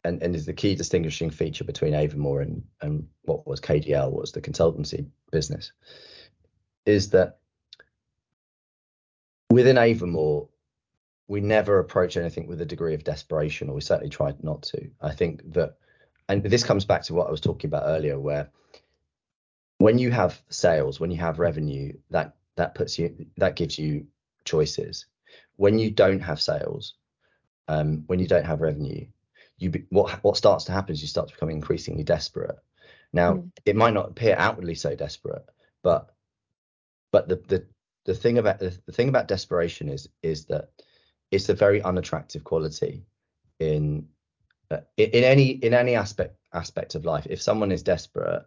and, 0.06 0.22
and 0.22 0.36
is 0.36 0.46
the 0.46 0.54
key 0.54 0.76
distinguishing 0.76 1.30
feature 1.30 1.64
between 1.64 1.94
Avamore 1.94 2.42
and, 2.42 2.64
and 2.82 3.08
what 3.24 3.48
was 3.48 3.62
KDL 3.62 4.12
was 4.12 4.32
the 4.32 4.42
consultancy 4.42 5.06
business 5.32 5.72
is 6.86 7.10
that 7.12 7.38
within 9.50 9.78
Avamore 9.78 10.50
we 11.28 11.40
never 11.40 11.80
approach 11.80 12.18
anything 12.18 12.48
with 12.48 12.62
a 12.62 12.66
degree 12.66 12.94
of 12.94 13.04
desperation 13.04 13.70
or 13.70 13.76
we 13.76 13.82
certainly 13.82 14.10
tried 14.10 14.44
not 14.44 14.62
to. 14.62 14.90
I 15.02 15.14
think 15.14 15.54
that 15.54 15.78
and 16.30 16.44
this 16.44 16.64
comes 16.64 16.86
back 16.86 17.04
to 17.04 17.14
what 17.14 17.28
I 17.28 17.32
was 17.32 17.42
talking 17.42 17.68
about 17.68 17.84
earlier, 17.86 18.20
where 18.20 18.50
when 19.78 19.98
you 19.98 20.12
have 20.12 20.42
sales, 20.50 21.00
when 21.00 21.12
you 21.12 21.18
have 21.18 21.40
revenue, 21.40 21.94
that 22.12 22.36
that 22.56 22.76
puts 22.76 22.98
you 22.98 23.26
that 23.38 23.56
gives 23.56 23.78
you 23.78 24.08
choices. 24.46 25.06
When 25.56 25.80
you 25.80 25.92
don't 25.92 26.20
have 26.20 26.42
sales, 26.42 26.96
um, 27.68 28.04
when 28.08 28.20
you 28.20 28.28
don't 28.28 28.46
have 28.46 28.62
revenue, 28.62 29.06
you 29.58 29.70
be, 29.70 29.86
what 29.90 30.24
what 30.24 30.38
starts 30.38 30.66
to 30.66 30.72
happen 30.72 30.94
is 30.94 31.02
you 31.02 31.08
start 31.08 31.28
to 31.30 31.34
become 31.34 31.50
increasingly 31.50 32.04
desperate. 32.04 32.58
Now, 33.14 33.34
mm. 33.34 33.52
it 33.66 33.76
might 33.76 33.94
not 33.94 34.10
appear 34.10 34.36
outwardly 34.38 34.76
so 34.76 34.96
desperate, 34.96 35.46
but 35.84 36.10
but 37.12 37.28
the 37.28 37.36
the 37.48 37.66
the 38.06 38.16
thing 38.16 38.38
about 38.38 38.60
the, 38.60 38.78
the 38.86 38.92
thing 38.92 39.10
about 39.10 39.28
desperation 39.28 39.90
is 39.90 40.10
is 40.22 40.46
that 40.46 40.70
it's 41.32 41.50
a 41.50 41.54
very 41.54 41.82
unattractive 41.82 42.44
quality 42.44 43.06
in 43.60 44.08
uh, 44.72 44.82
in 44.98 45.24
any 45.24 45.50
in 45.50 45.74
any 45.74 45.96
aspect 45.96 46.36
aspect 46.54 46.96
of 46.96 47.06
life. 47.06 47.28
If 47.30 47.42
someone 47.42 47.72
is 47.72 47.84
desperate, 47.84 48.46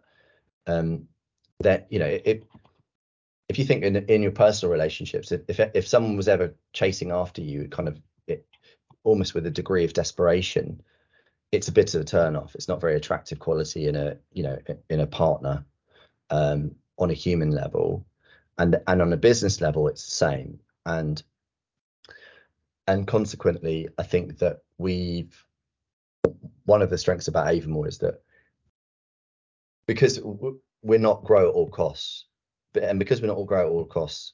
um, 0.67 1.07
that 1.61 1.87
you 1.89 1.99
know 1.99 2.19
it, 2.23 2.43
if 3.49 3.57
you 3.57 3.65
think 3.65 3.83
in 3.83 3.95
in 3.95 4.21
your 4.21 4.31
personal 4.31 4.71
relationships, 4.71 5.31
if 5.31 5.41
if, 5.47 5.59
if 5.73 5.87
someone 5.87 6.17
was 6.17 6.27
ever 6.27 6.53
chasing 6.73 7.11
after 7.11 7.41
you, 7.41 7.67
kind 7.69 7.87
of 7.87 7.99
it, 8.27 8.45
almost 9.03 9.33
with 9.33 9.45
a 9.45 9.51
degree 9.51 9.85
of 9.85 9.93
desperation, 9.93 10.81
it's 11.51 11.67
a 11.67 11.71
bit 11.71 11.93
of 11.95 12.01
a 12.01 12.05
turn 12.05 12.35
off. 12.35 12.55
It's 12.55 12.67
not 12.67 12.81
very 12.81 12.95
attractive 12.95 13.39
quality 13.39 13.87
in 13.87 13.95
a 13.95 14.17
you 14.33 14.43
know 14.43 14.57
in 14.89 14.99
a 14.99 15.07
partner 15.07 15.65
um, 16.29 16.75
on 16.97 17.09
a 17.09 17.15
human 17.15 17.51
level, 17.51 18.05
and 18.57 18.77
and 18.87 19.01
on 19.01 19.13
a 19.13 19.17
business 19.17 19.61
level, 19.61 19.87
it's 19.87 20.03
the 20.03 20.11
same. 20.11 20.59
And 20.85 21.21
and 22.87 23.07
consequently, 23.07 23.89
I 23.97 24.03
think 24.03 24.39
that 24.39 24.59
we've 24.77 25.35
one 26.65 26.81
of 26.81 26.89
the 26.89 26.97
strengths 26.97 27.29
about 27.29 27.47
Avamore 27.47 27.87
is 27.87 27.99
that 27.99 28.21
because 29.87 30.19
we're 30.81 30.99
not 30.99 31.23
grow 31.23 31.47
at 31.47 31.53
all 31.53 31.69
costs, 31.69 32.25
and 32.75 32.99
because 32.99 33.21
we're 33.21 33.27
not 33.27 33.37
all 33.37 33.45
grow 33.45 33.67
at 33.67 33.71
all 33.71 33.85
costs, 33.85 34.33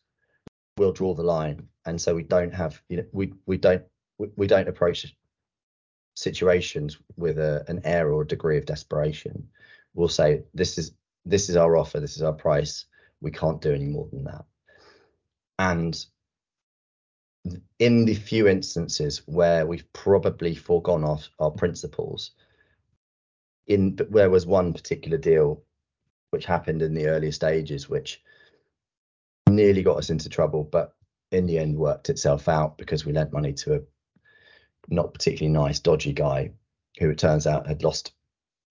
we'll 0.78 0.92
draw 0.92 1.14
the 1.14 1.24
line, 1.24 1.68
and 1.86 2.02
so 2.02 2.16
we 2.16 2.24
don't 2.24 2.54
have 2.54 2.82
you 2.90 2.98
know 2.98 3.06
we 3.12 3.34
we 3.46 3.58
don't 3.58 3.84
we, 4.18 4.28
we 4.36 4.48
don't 4.48 4.68
approach 4.68 5.06
situations 6.16 6.98
with 7.18 7.40
a, 7.40 7.64
an 7.68 7.82
air 7.84 8.12
or 8.12 8.22
a 8.22 8.28
degree 8.28 8.58
of 8.58 8.66
desperation. 8.66 9.48
We'll 9.94 10.08
say 10.08 10.44
this 10.54 10.78
is 10.78 10.94
this 11.26 11.50
is 11.50 11.56
our 11.56 11.78
offer, 11.78 12.00
this 12.00 12.16
is 12.16 12.22
our 12.22 12.34
price. 12.34 12.86
We 13.22 13.32
can't 13.32 13.62
do 13.62 13.74
any 13.74 13.86
more 13.86 14.08
than 14.12 14.26
that. 14.26 14.46
And 15.58 16.06
in 17.80 18.06
the 18.06 18.16
few 18.16 18.48
instances 18.48 19.22
where 19.26 19.66
we've 19.66 19.92
probably 19.94 20.56
foregone 20.56 21.04
off 21.04 21.30
our 21.40 21.52
principles, 21.52 22.32
in 23.68 23.98
there 24.10 24.30
was 24.30 24.46
one 24.46 24.74
particular 24.74 25.18
deal 25.18 25.64
which 26.34 26.46
happened 26.46 26.82
in 26.82 26.96
the 26.96 27.08
earlier 27.08 27.32
stages, 27.32 27.88
which 27.88 28.22
nearly 29.48 29.84
got 29.84 29.98
us 29.98 30.10
into 30.10 30.28
trouble, 30.28 30.64
but 30.64 30.96
in 31.32 31.46
the 31.46 31.60
end 31.60 31.78
worked 31.78 32.10
itself 32.10 32.50
out 32.50 32.78
because 32.78 33.06
we 33.06 33.14
lent 33.14 33.32
money 33.32 33.54
to 33.54 33.76
a 33.76 33.80
not 34.90 35.14
particularly 35.14 35.54
nice, 35.54 35.80
dodgy 35.80 36.12
guy 36.12 36.52
who 37.00 37.12
it 37.12 37.20
turns 37.20 37.46
out 37.48 37.68
had 37.68 37.84
lost 37.84 38.14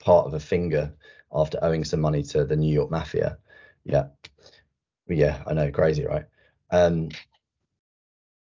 part 0.01 0.27
of 0.27 0.35
a 0.35 0.41
finger 0.41 0.93
after 1.33 1.59
owing 1.63 1.85
some 1.85 2.01
money 2.01 2.23
to 2.23 2.45
the 2.45 2.57
New 2.57 2.73
York 2.73 2.91
Mafia. 2.91 3.39
Yeah, 3.85 4.09
yeah, 5.09 5.43
I 5.47 5.55
know, 5.55 5.71
crazy, 5.71 6.05
right? 6.05 6.25
Um, 6.71 7.11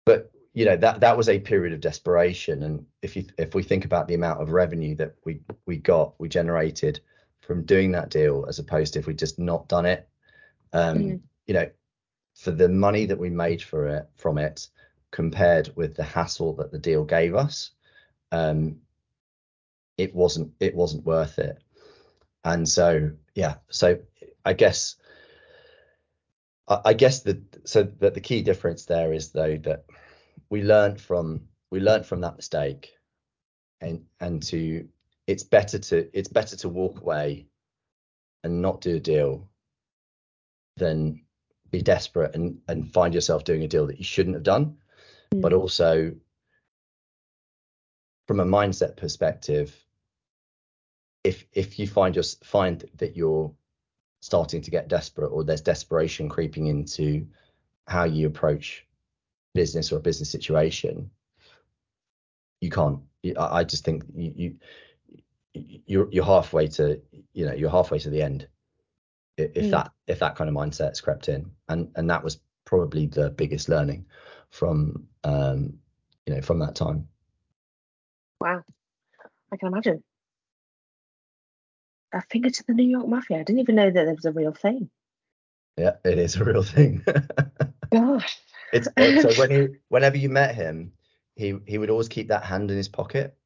but 0.05 0.31
you 0.53 0.65
know 0.65 0.77
that 0.77 0.99
that 0.99 1.17
was 1.17 1.27
a 1.27 1.39
period 1.39 1.73
of 1.73 1.81
desperation, 1.81 2.61
and 2.63 2.85
if 3.01 3.15
you 3.15 3.25
if 3.39 3.55
we 3.55 3.63
think 3.63 3.83
about 3.83 4.07
the 4.07 4.13
amount 4.13 4.41
of 4.41 4.51
revenue 4.51 4.95
that 4.95 5.15
we 5.25 5.41
we 5.65 5.77
got, 5.77 6.13
we 6.19 6.29
generated 6.29 6.99
from 7.47 7.63
doing 7.63 7.93
that 7.93 8.09
deal 8.09 8.45
as 8.49 8.59
opposed 8.59 8.93
to 8.93 8.99
if 8.99 9.07
we'd 9.07 9.17
just 9.17 9.39
not 9.39 9.69
done 9.69 9.85
it. 9.85 10.07
Um, 10.73 10.97
mm. 10.97 11.21
You 11.47 11.53
know, 11.53 11.69
for 12.35 12.51
the 12.51 12.67
money 12.67 13.05
that 13.05 13.17
we 13.17 13.29
made 13.29 13.61
for 13.63 13.87
it 13.87 14.05
from 14.15 14.37
it 14.37 14.67
compared 15.11 15.71
with 15.77 15.95
the 15.95 16.03
hassle 16.03 16.53
that 16.55 16.71
the 16.73 16.77
deal 16.77 17.05
gave 17.05 17.33
us, 17.35 17.71
um, 18.33 18.75
it 19.97 20.13
wasn't 20.13 20.51
it 20.59 20.75
wasn't 20.75 21.05
worth 21.05 21.39
it. 21.39 21.57
And 22.43 22.67
so 22.67 23.11
yeah, 23.33 23.55
so 23.69 23.97
I 24.43 24.51
guess 24.51 24.97
I, 26.67 26.93
guess 26.93 27.21
the 27.21 27.41
so 27.63 27.83
that 27.99 28.13
the 28.13 28.21
key 28.21 28.41
difference 28.41 28.85
there 28.85 29.13
is 29.13 29.31
though 29.31 29.57
that 29.63 29.85
we 30.49 30.63
learned 30.63 30.99
from 30.99 31.47
we 31.71 31.79
learned 31.79 32.05
from 32.05 32.21
that 32.21 32.35
mistake 32.35 32.93
and 33.79 34.03
and 34.19 34.43
to 34.43 34.89
it's 35.27 35.43
better 35.43 35.77
to 35.77 36.17
it's 36.17 36.29
better 36.29 36.55
to 36.55 36.69
walk 36.69 37.01
away 37.01 37.45
and 38.43 38.61
not 38.61 38.81
do 38.81 38.95
a 38.95 38.99
deal 38.99 39.49
than 40.77 41.21
be 41.69 41.81
desperate 41.81 42.33
and 42.33 42.59
and 42.67 42.91
find 42.93 43.13
yourself 43.13 43.43
doing 43.43 43.63
a 43.63 43.67
deal 43.67 43.87
that 43.87 43.99
you 43.99 44.05
shouldn't 44.05 44.35
have 44.35 44.43
done 44.43 44.77
mm. 45.33 45.41
but 45.41 45.53
also 45.53 46.13
from 48.27 48.39
a 48.39 48.45
mindset 48.45 48.95
perspective 48.95 49.75
if 51.23 51.45
if 51.51 51.77
you 51.77 51.87
find 51.87 52.13
just 52.13 52.43
find 52.45 52.89
that 52.95 53.17
you're 53.17 53.51
starting 54.21 54.61
to 54.61 54.71
get 54.71 54.87
desperate 54.87 55.27
or 55.27 55.43
there's 55.43 55.61
desperation 55.61 56.29
creeping 56.29 56.67
into 56.67 57.27
how 57.87 58.05
you 58.05 58.27
approach 58.27 58.85
business 59.53 59.91
or 59.91 59.97
a 59.97 60.01
business 60.01 60.29
situation 60.29 61.09
you 62.61 62.69
can't 62.69 62.99
i 63.37 63.63
just 63.63 63.83
think 63.83 64.03
you, 64.15 64.33
you 64.35 64.55
you're 65.85 66.07
you're 66.11 66.25
halfway 66.25 66.67
to 66.67 67.01
you 67.33 67.45
know 67.45 67.53
you're 67.53 67.69
halfway 67.69 67.99
to 67.99 68.09
the 68.09 68.21
end 68.21 68.47
if 69.37 69.65
mm. 69.65 69.71
that 69.71 69.91
if 70.07 70.19
that 70.19 70.35
kind 70.35 70.49
of 70.49 70.55
mindset's 70.55 71.01
crept 71.01 71.29
in. 71.29 71.51
And 71.69 71.91
and 71.95 72.09
that 72.09 72.23
was 72.23 72.39
probably 72.65 73.05
the 73.05 73.29
biggest 73.29 73.69
learning 73.69 74.05
from 74.49 75.07
um 75.23 75.73
you 76.25 76.35
know 76.35 76.41
from 76.41 76.59
that 76.59 76.75
time. 76.75 77.07
Wow. 78.39 78.63
I 79.51 79.57
can 79.57 79.67
imagine. 79.69 80.03
A 82.13 82.21
finger 82.21 82.49
to 82.49 82.63
the 82.67 82.73
new 82.73 82.89
york 82.89 83.07
mafia. 83.07 83.39
I 83.39 83.43
didn't 83.43 83.59
even 83.59 83.75
know 83.75 83.89
that 83.89 84.05
there 84.05 84.15
was 84.15 84.25
a 84.25 84.31
real 84.31 84.53
thing. 84.53 84.89
Yeah 85.77 85.95
it 86.03 86.17
is 86.17 86.35
a 86.35 86.43
real 86.43 86.63
thing. 86.63 87.05
Gosh. 87.91 88.39
It's 88.73 88.87
so 88.95 89.39
when 89.39 89.51
he 89.51 89.67
whenever 89.87 90.17
you 90.17 90.29
met 90.29 90.55
him 90.55 90.93
he 91.35 91.57
he 91.65 91.77
would 91.77 91.89
always 91.89 92.09
keep 92.09 92.29
that 92.29 92.43
hand 92.43 92.71
in 92.71 92.77
his 92.77 92.89
pocket. 92.89 93.37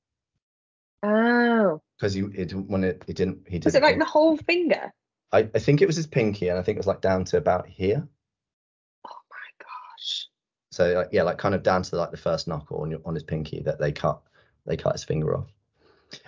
Oh. 1.03 1.81
Because 2.01 2.15
he 2.15 2.21
it 2.33 2.51
when 2.53 2.83
it 2.83 3.03
he 3.05 3.13
didn't 3.13 3.41
he 3.45 3.59
didn't. 3.59 3.65
Was 3.65 3.75
it 3.75 3.83
like 3.83 3.99
the 3.99 4.05
whole 4.05 4.35
finger? 4.35 4.91
I, 5.31 5.47
I 5.53 5.59
think 5.59 5.83
it 5.83 5.85
was 5.85 5.95
his 5.95 6.07
pinky, 6.07 6.47
and 6.47 6.57
I 6.57 6.63
think 6.63 6.77
it 6.77 6.79
was 6.79 6.87
like 6.87 6.99
down 6.99 7.25
to 7.25 7.37
about 7.37 7.67
here. 7.67 8.07
Oh 9.05 9.19
my 9.29 9.63
gosh. 9.63 10.27
So 10.71 10.93
like, 10.93 11.09
yeah, 11.11 11.21
like 11.21 11.37
kind 11.37 11.53
of 11.53 11.61
down 11.61 11.83
to 11.83 11.95
like 11.95 12.09
the 12.09 12.17
first 12.17 12.47
knuckle 12.47 12.81
on 12.81 12.89
your, 12.89 13.01
on 13.05 13.13
his 13.13 13.23
pinky 13.23 13.61
that 13.61 13.79
they 13.79 13.91
cut 13.91 14.19
they 14.65 14.77
cut 14.77 14.93
his 14.93 15.03
finger 15.03 15.37
off. 15.37 15.51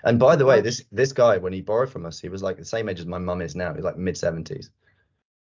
And 0.03 0.19
by 0.19 0.35
the 0.35 0.45
way, 0.45 0.61
this 0.61 0.83
this 0.91 1.11
guy 1.11 1.39
when 1.39 1.53
he 1.53 1.61
borrowed 1.61 1.89
from 1.89 2.05
us, 2.05 2.19
he 2.19 2.29
was 2.29 2.43
like 2.43 2.57
the 2.57 2.65
same 2.65 2.87
age 2.87 2.99
as 2.99 3.07
my 3.07 3.17
mum 3.17 3.41
is 3.41 3.55
now. 3.55 3.73
He's 3.73 3.83
like 3.83 3.97
mid 3.97 4.15
seventies, 4.15 4.69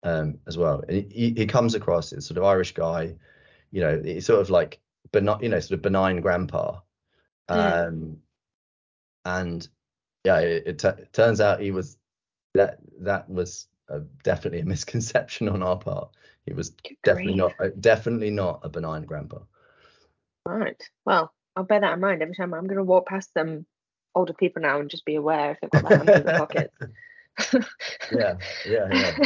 um, 0.03 0.39
as 0.47 0.57
well. 0.57 0.86
And 0.88 1.11
he, 1.11 1.34
he 1.36 1.45
comes 1.47 1.76
across 1.76 2.13
as 2.13 2.26
sort 2.26 2.38
of 2.38 2.45
Irish 2.45 2.74
guy, 2.74 3.15
you 3.71 3.82
know, 3.82 4.01
he's 4.01 4.26
sort 4.26 4.39
of 4.39 4.49
like 4.49 4.80
but 5.11 5.21
not 5.21 5.43
you 5.43 5.49
know, 5.49 5.59
sort 5.59 5.78
of 5.78 5.82
benign 5.82 6.21
grandpa. 6.21 6.80
Um, 7.49 8.19
and 9.26 9.67
yeah, 10.24 10.39
it, 10.39 10.63
it 10.65 10.80
t- 10.80 11.03
turns 11.11 11.41
out 11.41 11.61
he 11.61 11.71
was 11.71 11.97
that 12.53 12.78
that 12.99 13.30
was 13.30 13.67
a, 13.89 13.99
definitely 14.24 14.59
a 14.59 14.65
misconception 14.74 15.49
on 15.49 15.63
our 15.63 15.78
part. 15.78 16.09
He 16.45 16.53
was 16.53 16.71
Good 16.71 16.97
definitely 17.03 17.39
grief. 17.39 17.53
not 17.59 17.82
definitely 17.82 18.32
not 18.32 18.61
a 18.63 18.69
benign 18.69 19.03
grandpa. 19.03 19.39
Right. 20.45 20.82
Well, 21.05 21.34
I'll 21.55 21.63
bear 21.63 21.82
that 21.82 21.93
in 21.93 21.99
mind 21.99 22.21
every 22.21 22.36
time 22.36 22.53
I'm 22.53 22.67
going 22.67 22.78
to 22.78 22.84
walk 22.84 23.07
past 23.07 23.32
some 23.34 23.65
older 24.15 24.34
people 24.34 24.61
now 24.61 24.80
and 24.80 24.89
just 24.89 25.05
be 25.05 25.15
aware 25.15 25.51
if 25.51 25.61
they've 25.61 25.71
got 25.71 25.89
their 25.89 25.97
hands 25.97 26.09
in 26.09 26.26
their 26.26 26.38
pockets. 26.38 26.76
yeah, 28.11 28.36
yeah, 28.67 28.88
yeah. 28.91 29.17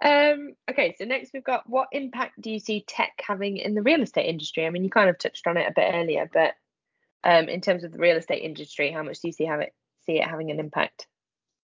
Um, 0.00 0.54
okay, 0.70 0.94
so 0.96 1.04
next 1.04 1.32
we've 1.34 1.42
got 1.42 1.68
what 1.68 1.88
impact 1.92 2.40
do 2.40 2.50
you 2.50 2.60
see 2.60 2.84
tech 2.86 3.12
having 3.26 3.56
in 3.56 3.74
the 3.74 3.82
real 3.82 4.02
estate 4.02 4.28
industry? 4.28 4.66
I 4.66 4.70
mean, 4.70 4.84
you 4.84 4.90
kind 4.90 5.10
of 5.10 5.18
touched 5.18 5.46
on 5.46 5.56
it 5.56 5.68
a 5.68 5.72
bit 5.74 5.92
earlier, 5.92 6.30
but 6.32 6.54
um, 7.24 7.48
in 7.48 7.60
terms 7.60 7.84
of 7.84 7.92
the 7.92 7.98
real 7.98 8.16
estate 8.16 8.42
industry, 8.42 8.90
how 8.90 9.02
much 9.02 9.20
do 9.20 9.28
you 9.28 9.32
see 9.32 9.44
have 9.44 9.60
it 9.60 9.74
see 10.06 10.18
it 10.18 10.24
having 10.24 10.50
an 10.50 10.60
impact? 10.60 11.06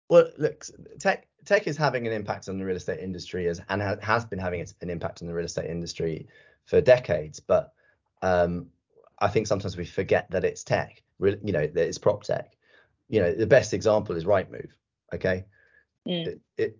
Well, 0.09 0.29
look, 0.37 0.65
tech 0.99 1.27
tech 1.45 1.67
is 1.67 1.77
having 1.77 2.07
an 2.07 2.13
impact 2.13 2.49
on 2.49 2.57
the 2.57 2.65
real 2.65 2.75
estate 2.75 2.99
industry 2.99 3.47
as 3.47 3.61
and 3.69 3.81
has 4.01 4.25
been 4.25 4.39
having 4.39 4.65
an 4.81 4.89
impact 4.89 5.21
on 5.21 5.27
the 5.27 5.33
real 5.33 5.45
estate 5.45 5.69
industry 5.69 6.27
for 6.65 6.81
decades. 6.81 7.39
But 7.39 7.73
um, 8.21 8.67
I 9.19 9.27
think 9.27 9.47
sometimes 9.47 9.77
we 9.77 9.85
forget 9.85 10.29
that 10.31 10.43
it's 10.43 10.63
tech. 10.63 11.01
You 11.19 11.37
know, 11.43 11.65
that 11.67 11.87
it's 11.87 11.97
prop 11.97 12.23
tech. 12.23 12.53
You 13.09 13.21
know, 13.21 13.33
the 13.33 13.47
best 13.47 13.73
example 13.73 14.15
is 14.15 14.25
Rightmove. 14.25 14.69
Okay, 15.13 15.45
mm. 16.07 16.27
it, 16.27 16.41
it, 16.57 16.77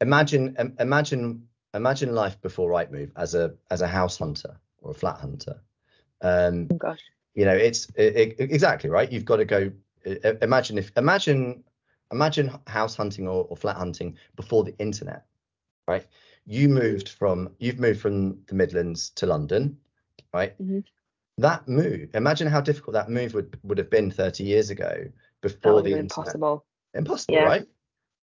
imagine 0.00 0.74
imagine 0.78 1.46
imagine 1.74 2.14
life 2.14 2.40
before 2.40 2.70
Rightmove 2.70 3.12
as 3.16 3.34
a 3.34 3.54
as 3.70 3.80
a 3.80 3.86
house 3.86 4.18
hunter 4.18 4.58
or 4.82 4.90
a 4.90 4.94
flat 4.94 5.18
hunter. 5.18 5.60
Um, 6.22 6.68
oh 6.70 6.76
gosh. 6.76 7.00
You 7.40 7.46
know, 7.46 7.56
it's 7.56 7.88
it, 7.94 8.36
exactly 8.38 8.90
right. 8.90 9.10
You've 9.10 9.24
got 9.24 9.36
to 9.36 9.46
go. 9.46 9.72
Imagine 10.42 10.76
if 10.76 10.92
imagine 10.98 11.64
imagine 12.12 12.50
house 12.66 12.94
hunting 12.94 13.26
or, 13.26 13.46
or 13.48 13.56
flat 13.56 13.76
hunting 13.76 14.18
before 14.36 14.62
the 14.62 14.76
internet, 14.76 15.24
right? 15.88 16.06
You 16.44 16.68
moved 16.68 17.08
from 17.08 17.48
you've 17.58 17.78
moved 17.78 18.02
from 18.02 18.42
the 18.46 18.54
Midlands 18.54 19.08
to 19.16 19.24
London, 19.24 19.78
right? 20.34 20.52
Mhm. 20.60 20.84
That 21.38 21.66
move, 21.66 22.10
imagine 22.12 22.46
how 22.46 22.60
difficult 22.60 22.92
that 22.92 23.08
move 23.08 23.32
would 23.32 23.58
would 23.62 23.78
have 23.78 23.88
been 23.88 24.10
30 24.10 24.44
years 24.44 24.68
ago 24.68 25.06
before 25.40 25.80
the 25.80 25.92
internet. 25.92 26.00
impossible. 26.00 26.66
Impossible, 26.92 27.36
Yeah. 27.36 27.46
right? 27.46 27.66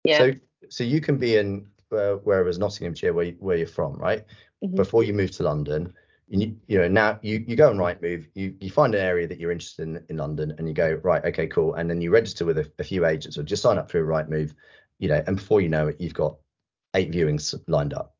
Yeah. 0.02 0.18
So 0.18 0.32
so 0.70 0.82
you 0.82 1.00
can 1.00 1.18
be 1.18 1.36
in 1.36 1.68
uh, 1.92 2.14
wherever's 2.24 2.58
Nottinghamshire 2.58 3.12
where 3.12 3.26
you, 3.26 3.36
where 3.38 3.58
you're 3.58 3.68
from, 3.68 3.94
right? 3.94 4.24
Mhm. 4.64 4.74
Before 4.74 5.04
you 5.04 5.14
move 5.14 5.30
to 5.36 5.44
London, 5.44 5.94
you 6.28 6.56
you 6.66 6.78
know 6.78 6.88
now 6.88 7.18
you 7.22 7.44
you 7.46 7.56
go 7.56 7.68
on 7.68 7.76
Rightmove, 7.76 8.26
you 8.34 8.54
you 8.60 8.70
find 8.70 8.94
an 8.94 9.00
area 9.00 9.26
that 9.26 9.38
you're 9.38 9.52
interested 9.52 9.82
in 9.82 10.04
in 10.08 10.16
London, 10.16 10.54
and 10.58 10.68
you 10.68 10.74
go 10.74 11.00
right, 11.02 11.24
okay, 11.24 11.46
cool, 11.46 11.74
and 11.74 11.88
then 11.88 12.00
you 12.00 12.10
register 12.10 12.44
with 12.44 12.58
a, 12.58 12.70
a 12.78 12.84
few 12.84 13.06
agents 13.06 13.36
or 13.38 13.42
just 13.42 13.62
sign 13.62 13.78
up 13.78 13.90
through 13.90 14.06
Rightmove, 14.06 14.54
you 14.98 15.08
know, 15.08 15.22
and 15.26 15.36
before 15.36 15.60
you 15.60 15.68
know 15.68 15.88
it, 15.88 16.00
you've 16.00 16.14
got 16.14 16.36
eight 16.94 17.12
viewings 17.12 17.54
lined 17.66 17.92
up. 17.92 18.14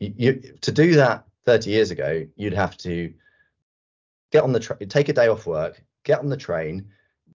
You, 0.00 0.12
you 0.16 0.54
to 0.60 0.72
do 0.72 0.94
that 0.96 1.24
30 1.46 1.70
years 1.70 1.90
ago, 1.90 2.26
you'd 2.36 2.54
have 2.54 2.76
to 2.78 3.12
get 4.30 4.42
on 4.42 4.52
the 4.52 4.60
train, 4.60 4.88
take 4.88 5.08
a 5.08 5.12
day 5.12 5.28
off 5.28 5.46
work, 5.46 5.82
get 6.04 6.18
on 6.18 6.28
the 6.28 6.36
train, 6.36 6.86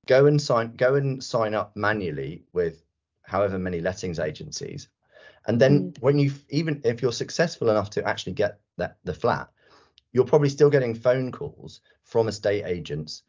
go 0.07 0.25
and 0.25 0.41
sign 0.41 0.75
go 0.75 0.95
and 0.95 1.23
sign 1.23 1.53
up 1.53 1.75
manually 1.75 2.43
with 2.53 2.83
however 3.23 3.57
many 3.57 3.81
lettings 3.81 4.19
agencies. 4.19 4.87
And 5.47 5.59
then 5.59 5.91
mm. 5.91 6.01
when 6.01 6.19
you 6.19 6.31
even 6.49 6.81
if 6.83 7.01
you're 7.01 7.11
successful 7.11 7.69
enough 7.69 7.89
to 7.91 8.07
actually 8.07 8.33
get 8.33 8.59
that 8.77 8.97
the 9.03 9.13
flat 9.13 9.49
you're 10.13 10.25
probably 10.25 10.49
still 10.49 10.69
getting 10.69 10.93
phone 10.93 11.31
calls 11.31 11.81
from 12.03 12.27
estate 12.27 12.63
agents 12.65 13.23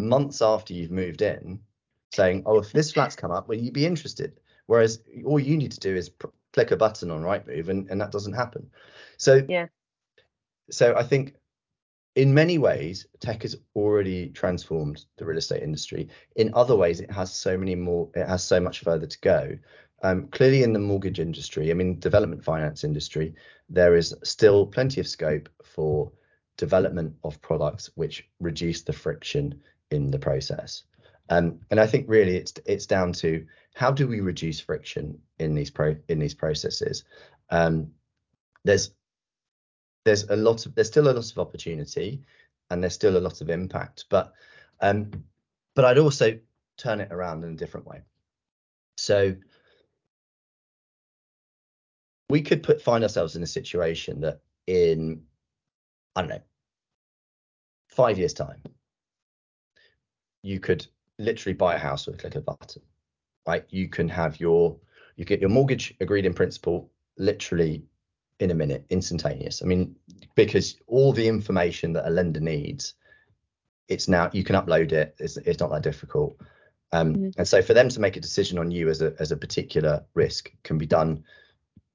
months 0.00 0.42
after 0.42 0.72
you've 0.74 0.90
moved 0.90 1.22
in 1.22 1.60
saying 2.12 2.42
oh 2.46 2.58
if 2.58 2.72
this 2.72 2.92
flat's 2.92 3.16
come 3.16 3.30
up 3.30 3.48
will 3.48 3.56
you 3.56 3.72
be 3.72 3.86
interested? 3.86 4.38
Whereas 4.66 5.02
all 5.24 5.40
you 5.40 5.56
need 5.56 5.72
to 5.72 5.80
do 5.80 5.94
is 5.94 6.08
pr- 6.08 6.28
click 6.52 6.70
a 6.70 6.76
button 6.76 7.10
on 7.10 7.22
rightmove 7.22 7.68
and, 7.68 7.88
and 7.90 8.00
that 8.00 8.12
doesn't 8.12 8.34
happen. 8.34 8.70
So 9.16 9.42
Yeah. 9.48 9.66
so 10.70 10.94
i 10.96 11.02
think 11.02 11.34
in 12.14 12.32
many 12.34 12.58
ways 12.58 13.06
tech 13.20 13.42
has 13.42 13.56
already 13.74 14.28
transformed 14.28 15.04
the 15.16 15.24
real 15.24 15.38
estate 15.38 15.62
industry. 15.62 16.08
In 16.36 16.50
other 16.54 16.76
ways 16.76 17.00
it 17.00 17.10
has 17.10 17.32
so 17.34 17.56
many 17.56 17.74
more 17.74 18.08
it 18.14 18.28
has 18.28 18.44
so 18.44 18.60
much 18.60 18.80
further 18.80 19.06
to 19.06 19.20
go. 19.20 19.58
Um, 20.04 20.26
clearly 20.28 20.64
in 20.64 20.72
the 20.72 20.80
mortgage 20.80 21.20
industry 21.20 21.70
i 21.70 21.74
mean 21.74 22.00
development 22.00 22.42
finance 22.42 22.82
industry 22.82 23.34
there 23.68 23.94
is 23.94 24.12
still 24.24 24.66
plenty 24.66 25.00
of 25.00 25.06
scope 25.06 25.48
for 25.62 26.10
development 26.56 27.14
of 27.24 27.40
products 27.40 27.90
which 27.94 28.28
reduce 28.40 28.82
the 28.82 28.92
friction 28.92 29.60
in 29.90 30.10
the 30.10 30.18
process. 30.18 30.84
Um, 31.28 31.60
and 31.70 31.78
i 31.78 31.86
think 31.86 32.06
really 32.08 32.36
it's 32.36 32.52
it's 32.66 32.84
down 32.84 33.12
to 33.14 33.46
how 33.74 33.90
do 33.90 34.08
we 34.08 34.20
reduce 34.20 34.60
friction 34.60 35.18
in 35.38 35.54
these 35.54 35.70
pro 35.70 35.96
in 36.08 36.18
these 36.18 36.34
processes? 36.34 37.04
Um, 37.50 37.92
there's 38.64 38.90
there's 40.04 40.24
a 40.24 40.36
lot 40.36 40.66
of 40.66 40.74
there's 40.74 40.88
still 40.88 41.08
a 41.08 41.12
lot 41.12 41.30
of 41.30 41.38
opportunity 41.38 42.22
and 42.70 42.82
there's 42.82 42.94
still 42.94 43.16
a 43.16 43.26
lot 43.26 43.40
of 43.40 43.50
impact 43.50 44.06
but 44.10 44.32
um 44.80 45.10
but 45.74 45.84
i'd 45.84 45.98
also 45.98 46.38
turn 46.76 47.00
it 47.00 47.12
around 47.12 47.44
in 47.44 47.52
a 47.52 47.56
different 47.56 47.86
way. 47.86 48.00
So 48.96 49.36
we 52.28 52.42
could 52.42 52.62
put 52.62 52.82
find 52.82 53.04
ourselves 53.04 53.36
in 53.36 53.42
a 53.42 53.46
situation 53.46 54.20
that 54.22 54.40
in 54.66 55.22
i 56.16 56.20
don't 56.20 56.30
know 56.30 56.40
five 57.88 58.18
years 58.18 58.32
time 58.32 58.62
you 60.42 60.58
could 60.58 60.86
literally 61.18 61.54
buy 61.54 61.74
a 61.74 61.78
house 61.78 62.06
with 62.06 62.16
a 62.16 62.18
click 62.18 62.34
of 62.34 62.42
a 62.42 62.44
button 62.44 62.82
right? 63.46 63.64
You 63.70 63.88
can 63.88 64.08
have 64.08 64.38
your 64.40 64.76
you 65.16 65.24
get 65.24 65.40
your 65.40 65.50
mortgage 65.50 65.94
agreed 66.00 66.26
in 66.26 66.32
principle 66.32 66.90
literally 67.18 67.84
in 68.40 68.50
a 68.50 68.54
minute 68.54 68.84
instantaneous. 68.90 69.62
I 69.62 69.66
mean 69.66 69.94
because 70.34 70.76
all 70.86 71.12
the 71.12 71.26
information 71.26 71.92
that 71.92 72.08
a 72.08 72.10
lender 72.10 72.40
needs 72.40 72.94
it's 73.88 74.08
now 74.08 74.30
you 74.32 74.44
can 74.44 74.56
upload 74.56 74.92
it 74.92 75.14
it's, 75.18 75.36
it's 75.38 75.60
not 75.60 75.70
that 75.70 75.82
difficult. 75.82 76.36
Um, 76.92 77.14
Mhm. 77.16 77.34
and 77.38 77.48
so 77.48 77.62
for 77.62 77.74
them 77.74 77.88
to 77.88 78.00
make 78.00 78.16
a 78.16 78.20
decision 78.20 78.58
on 78.58 78.70
you 78.70 78.88
as 78.88 79.02
a 79.02 79.14
as 79.18 79.32
a 79.32 79.36
particular 79.36 80.04
risk 80.14 80.52
can 80.62 80.78
be 80.78 80.86
done 80.86 81.24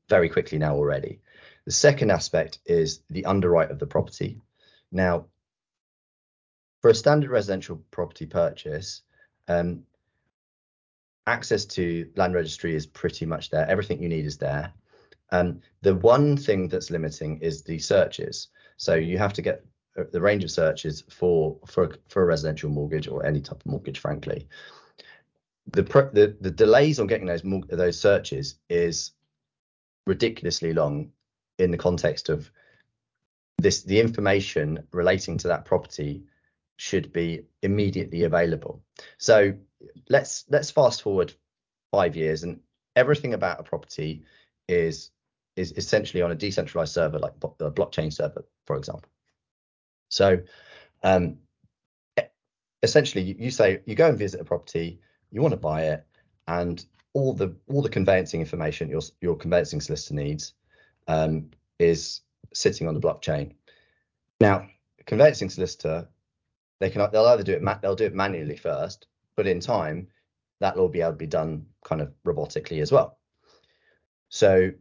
very 0.09 0.29
quickly 0.29 0.57
now 0.57 0.75
already 0.75 1.19
the 1.67 1.71
second 1.71 2.09
aspect 2.09 2.57
is 2.65 3.01
the 3.11 3.25
underwrite 3.25 3.69
of 3.69 3.77
the 3.77 3.85
property 3.85 4.41
now 4.91 5.25
for 6.81 6.89
a 6.89 6.95
standard 6.95 7.29
residential 7.29 7.83
property 7.91 8.25
purchase 8.25 9.03
um, 9.47 9.83
access 11.27 11.65
to 11.65 12.09
land 12.15 12.33
registry 12.33 12.73
is 12.73 12.87
pretty 12.87 13.25
much 13.25 13.51
there 13.51 13.69
everything 13.69 14.01
you 14.01 14.09
need 14.09 14.25
is 14.25 14.37
there 14.37 14.73
um, 15.31 15.61
the 15.81 15.95
one 15.95 16.37
thing 16.37 16.67
that's 16.67 16.89
limiting 16.89 17.39
is 17.39 17.63
the 17.63 17.79
searches. 17.79 18.47
So 18.77 18.95
you 18.95 19.17
have 19.17 19.33
to 19.33 19.41
get 19.41 19.65
uh, 19.97 20.03
the 20.11 20.21
range 20.21 20.43
of 20.43 20.51
searches 20.51 21.03
for 21.09 21.57
for 21.65 21.95
for 22.07 22.23
a 22.23 22.25
residential 22.25 22.69
mortgage 22.69 23.07
or 23.07 23.25
any 23.25 23.41
type 23.41 23.59
of 23.59 23.65
mortgage, 23.65 23.99
frankly. 23.99 24.47
The 25.71 25.83
the, 25.83 26.37
the 26.39 26.51
delays 26.51 26.99
on 26.99 27.07
getting 27.07 27.27
those 27.27 27.43
those 27.69 27.99
searches 27.99 28.55
is 28.69 29.11
ridiculously 30.05 30.73
long 30.73 31.11
in 31.57 31.71
the 31.71 31.77
context 31.77 32.29
of 32.29 32.51
this 33.57 33.83
the 33.83 33.99
information 33.99 34.83
relating 34.91 35.37
to 35.39 35.47
that 35.47 35.65
property 35.65 36.23
should 36.77 37.11
be 37.11 37.43
immediately 37.63 38.23
available. 38.23 38.83
So 39.17 39.53
let's 40.09 40.45
let's 40.49 40.71
fast 40.71 41.01
forward 41.01 41.33
five 41.91 42.15
years 42.15 42.43
and 42.43 42.59
everything 42.95 43.33
about 43.33 43.59
a 43.59 43.63
property 43.63 44.23
is 44.67 45.11
is 45.55 45.71
essentially 45.73 46.21
on 46.21 46.31
a 46.31 46.35
decentralized 46.35 46.93
server 46.93 47.19
like 47.19 47.33
the 47.57 47.71
blockchain 47.71 48.11
server 48.11 48.45
for 48.65 48.75
example 48.75 49.09
so 50.09 50.39
um 51.03 51.37
essentially 52.83 53.23
you, 53.23 53.35
you 53.39 53.51
say 53.51 53.79
you 53.85 53.95
go 53.95 54.09
and 54.09 54.17
visit 54.17 54.41
a 54.41 54.45
property 54.45 54.99
you 55.31 55.41
want 55.41 55.51
to 55.51 55.57
buy 55.57 55.83
it 55.83 56.05
and 56.47 56.85
all 57.13 57.33
the 57.33 57.55
all 57.67 57.81
the 57.81 57.89
conveyancing 57.89 58.41
information 58.41 58.89
your 58.89 59.01
your 59.21 59.35
conveyancing 59.35 59.81
solicitor 59.81 60.15
needs 60.15 60.53
um 61.07 61.49
is 61.79 62.21
sitting 62.53 62.87
on 62.87 62.93
the 62.93 62.99
blockchain 62.99 63.53
now 64.39 64.67
conveyancing 65.05 65.49
solicitor 65.49 66.07
they 66.79 66.89
can 66.89 67.09
they'll 67.11 67.25
either 67.25 67.43
do 67.43 67.53
it 67.53 67.81
they'll 67.81 67.95
do 67.95 68.05
it 68.05 68.15
manually 68.15 68.57
first 68.57 69.07
but 69.35 69.47
in 69.47 69.59
time 69.59 70.07
that'll 70.59 70.81
all 70.81 70.89
be 70.89 71.01
able 71.01 71.11
to 71.11 71.17
be 71.17 71.27
done 71.27 71.65
kind 71.83 72.01
of 72.01 72.11
robotically 72.25 72.81
as 72.81 72.91
well 72.91 73.17
so 74.29 74.71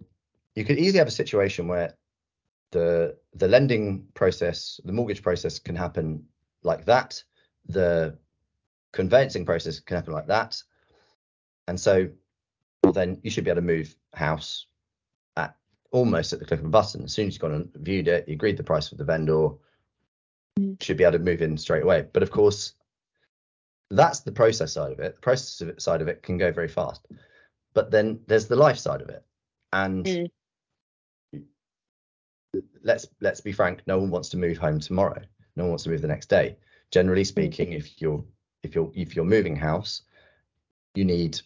you 0.55 0.65
could 0.65 0.79
easily 0.79 0.99
have 0.99 1.09
a 1.09 1.13
situation 1.13 1.69
where 1.69 1.95
the 2.73 3.17
the 3.35 3.49
lending 3.49 4.07
process, 4.15 4.81
the 4.85 4.93
mortgage 4.93 5.23
process 5.23 5.59
can 5.59 5.77
happen 5.77 6.25
like 6.63 6.85
that. 6.87 7.23
The 7.69 8.19
conveyancing 8.93 9.45
process 9.45 9.81
can 9.81 9.97
happen 9.97 10.15
like 10.15 10.27
that. 10.27 10.61
And 11.69 11.79
so 11.79 12.09
well, 12.83 12.93
then 12.93 13.21
you 13.23 13.31
should 13.31 13.45
be 13.45 13.51
able 13.51 13.61
to 13.61 13.67
move 13.67 13.95
house 14.15 14.67
almost 15.93 16.33
at 16.33 16.39
the 16.39 16.45
click 16.45 16.61
of 16.61 16.67
a 16.67 16.71
button. 16.71 17.05
As 17.05 17.13
soon 17.13 17.29
as 17.29 17.35
you've 17.35 17.41
gone 17.43 17.53
and 17.55 17.73
viewed 17.75 18.09
it, 18.09 18.29
you 18.29 18.35
agreed 18.35 18.57
the 18.57 18.63
price 18.65 18.91
with 18.91 18.99
the 18.99 19.05
vendor, 19.05 19.51
Mm. 20.59 20.83
should 20.83 20.97
be 20.97 21.05
able 21.05 21.13
to 21.13 21.19
move 21.19 21.43
in 21.43 21.59
straight 21.59 21.83
away. 21.83 22.09
But 22.13 22.23
of 22.23 22.31
course, 22.31 22.75
that's 23.91 24.21
the 24.21 24.33
process 24.33 24.73
side 24.73 24.93
of 24.93 25.01
it. 25.01 25.15
The 25.17 25.21
process 25.21 25.61
of 25.61 25.69
it, 25.69 25.83
side 25.83 26.01
of 26.01 26.09
it 26.09 26.23
can 26.23 26.39
go 26.39 26.51
very 26.51 26.69
fast. 26.69 27.07
But 27.75 27.91
then 27.91 28.21
there's 28.27 28.49
the 28.49 28.57
life 28.57 28.79
side 28.79 29.03
of 29.03 29.11
it. 29.11 29.23
And 29.73 30.07
Mm. 30.07 30.31
let's 32.83 33.07
let's 33.21 33.41
be 33.41 33.53
frank 33.53 33.83
no 33.87 33.99
one 33.99 34.11
wants 34.11 34.31
to 34.31 34.37
move 34.37 34.57
home 34.57 34.81
tomorrow 34.81 35.21
no 35.57 35.65
one 35.65 35.71
wants 35.71 35.85
to 35.85 35.91
move 35.91 36.01
the 36.01 36.09
next 36.09 36.31
day 36.31 36.57
generally 36.91 37.25
speaking 37.25 37.73
if 37.73 38.01
you're 38.01 38.25
if 38.63 38.75
you're 38.75 38.91
if 38.95 39.15
you're 39.15 39.27
moving 39.27 39.55
house 39.55 40.03
you 40.95 41.05
need 41.05 41.39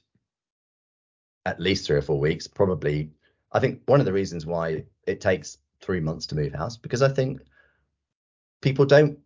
at 1.47 1.59
least 1.59 1.85
three 1.87 1.97
or 1.97 2.03
four 2.03 2.21
weeks 2.21 2.47
probably 2.47 3.11
i 3.53 3.61
think 3.61 3.81
one 3.87 4.01
of 4.01 4.07
the 4.07 4.13
reasons 4.13 4.47
why 4.47 4.85
it 5.07 5.21
takes 5.21 5.59
three 5.81 6.01
months 6.01 6.27
to 6.27 6.35
move 6.35 6.53
house 6.53 6.77
because 6.77 7.03
i 7.03 7.09
think 7.09 7.41
people 8.63 8.85
don't 8.85 9.19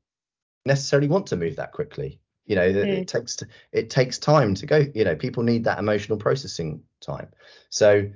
necessarily 0.67 1.09
want 1.09 1.27
to 1.27 1.37
move 1.37 1.57
that 1.57 1.73
quickly 1.73 2.21
you 2.47 2.57
know 2.57 2.63
it, 2.63 2.75
Mm. 2.75 3.03
it 3.03 3.09
takes 3.09 3.43
it 3.73 3.91
takes 3.91 4.19
time 4.19 4.55
to 4.55 4.67
go 4.67 4.85
you 4.95 5.05
know 5.05 5.17
people 5.17 5.43
need 5.43 5.65
that 5.65 5.79
emotional 5.79 6.19
processing 6.19 6.83
time 7.01 7.29
so 7.71 8.09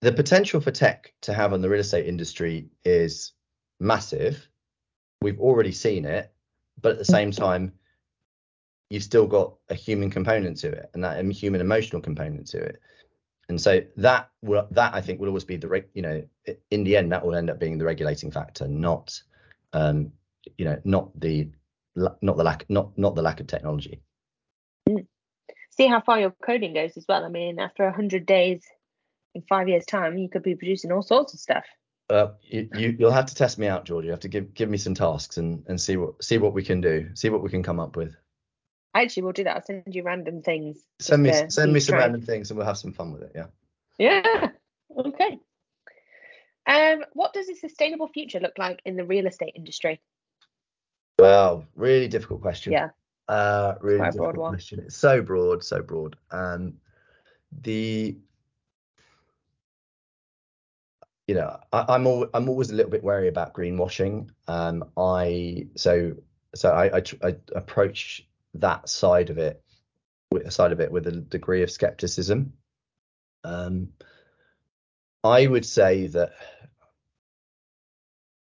the 0.00 0.12
potential 0.12 0.60
for 0.60 0.70
tech 0.70 1.12
to 1.22 1.34
have 1.34 1.52
on 1.52 1.60
the 1.60 1.68
real 1.68 1.80
estate 1.80 2.06
industry 2.06 2.68
is 2.84 3.32
massive. 3.80 4.48
We've 5.20 5.40
already 5.40 5.72
seen 5.72 6.06
it, 6.06 6.32
but 6.80 6.92
at 6.92 6.98
the 6.98 7.04
same 7.04 7.30
time, 7.30 7.72
you've 8.88 9.02
still 9.02 9.26
got 9.26 9.54
a 9.68 9.74
human 9.74 10.10
component 10.10 10.56
to 10.58 10.68
it, 10.68 10.90
and 10.94 11.04
that 11.04 11.22
human 11.32 11.60
emotional 11.60 12.00
component 12.00 12.46
to 12.48 12.58
it. 12.58 12.80
And 13.50 13.60
so 13.60 13.82
that 13.96 14.30
will 14.42 14.66
that 14.70 14.94
I 14.94 15.00
think 15.00 15.20
will 15.20 15.26
always 15.26 15.44
be 15.44 15.56
the 15.56 15.84
you 15.92 16.02
know 16.02 16.22
in 16.70 16.84
the 16.84 16.96
end 16.96 17.10
that 17.12 17.26
will 17.26 17.34
end 17.34 17.50
up 17.50 17.58
being 17.58 17.78
the 17.78 17.84
regulating 17.84 18.30
factor, 18.30 18.66
not 18.68 19.20
um 19.72 20.12
you 20.56 20.64
know 20.64 20.80
not 20.84 21.10
the 21.20 21.48
not 21.96 22.20
the 22.22 22.44
lack 22.44 22.64
not 22.68 22.96
not 22.96 23.16
the 23.16 23.22
lack 23.22 23.40
of 23.40 23.48
technology. 23.48 24.00
see 25.70 25.88
how 25.88 26.00
far 26.00 26.20
your 26.20 26.32
coding 26.46 26.74
goes 26.74 26.96
as 26.96 27.04
well. 27.08 27.24
I 27.24 27.28
mean, 27.28 27.58
after 27.58 27.90
hundred 27.90 28.24
days 28.24 28.62
in 29.34 29.42
five 29.48 29.68
years' 29.68 29.84
time, 29.84 30.16
you 30.16 30.28
could 30.28 30.44
be 30.44 30.54
producing 30.54 30.92
all 30.92 31.02
sorts 31.02 31.34
of 31.34 31.40
stuff. 31.40 31.64
Uh, 32.08 32.28
you, 32.42 32.68
you 32.76 32.96
you'll 33.00 33.10
have 33.10 33.26
to 33.26 33.34
test 33.34 33.58
me 33.58 33.66
out, 33.66 33.84
George. 33.84 34.04
You 34.04 34.12
have 34.12 34.20
to 34.20 34.28
give 34.28 34.54
give 34.54 34.70
me 34.70 34.78
some 34.78 34.94
tasks 34.94 35.38
and 35.38 35.64
and 35.66 35.80
see 35.80 35.96
what 35.96 36.22
see 36.22 36.38
what 36.38 36.54
we 36.54 36.62
can 36.62 36.80
do, 36.80 37.08
see 37.14 37.30
what 37.30 37.42
we 37.42 37.50
can 37.50 37.64
come 37.64 37.80
up 37.80 37.96
with. 37.96 38.14
Actually, 38.94 39.22
we'll 39.22 39.32
do 39.32 39.44
that. 39.44 39.56
I'll 39.56 39.64
send 39.64 39.84
you 39.86 40.02
random 40.02 40.42
things. 40.42 40.84
Send 40.98 41.22
me 41.22 41.32
send 41.48 41.72
me 41.72 41.80
some 41.80 41.94
try. 41.94 42.02
random 42.02 42.22
things, 42.22 42.50
and 42.50 42.58
we'll 42.58 42.66
have 42.66 42.78
some 42.78 42.92
fun 42.92 43.12
with 43.12 43.22
it. 43.22 43.32
Yeah. 43.34 43.46
Yeah. 43.98 44.48
Okay. 44.98 45.38
Um, 46.66 47.04
what 47.12 47.32
does 47.32 47.48
a 47.48 47.54
sustainable 47.54 48.08
future 48.08 48.40
look 48.40 48.58
like 48.58 48.80
in 48.84 48.96
the 48.96 49.04
real 49.04 49.26
estate 49.26 49.52
industry? 49.54 50.00
Well, 51.18 51.66
really 51.76 52.08
difficult 52.08 52.40
question. 52.40 52.72
Yeah. 52.72 52.90
Uh, 53.28 53.74
really 53.80 54.04
difficult 54.04 54.36
question. 54.36 54.80
It's 54.80 54.96
so 54.96 55.22
broad, 55.22 55.62
so 55.62 55.82
broad. 55.82 56.16
and 56.32 56.78
the 57.62 58.16
you 61.30 61.36
know, 61.36 61.60
I, 61.72 61.94
am 61.94 62.08
al- 62.08 62.30
I'm 62.34 62.48
always 62.48 62.70
a 62.70 62.74
little 62.74 62.90
bit 62.90 63.04
wary 63.04 63.28
about 63.28 63.54
greenwashing. 63.54 64.30
Um, 64.48 64.90
I 64.96 65.68
so 65.76 66.16
so 66.56 66.72
I, 66.72 66.96
I, 66.96 67.02
I 67.22 67.36
approach 67.54 68.26
that 68.54 68.88
side 68.88 69.30
of 69.30 69.38
it 69.38 69.62
side 70.48 70.72
of 70.72 70.80
it 70.80 70.92
with 70.92 71.06
a 71.06 71.12
degree 71.12 71.62
of 71.62 71.70
skepticism. 71.70 72.52
Um, 73.42 73.88
I 75.24 75.46
would 75.46 75.66
say 75.66 76.06
that 76.08 76.32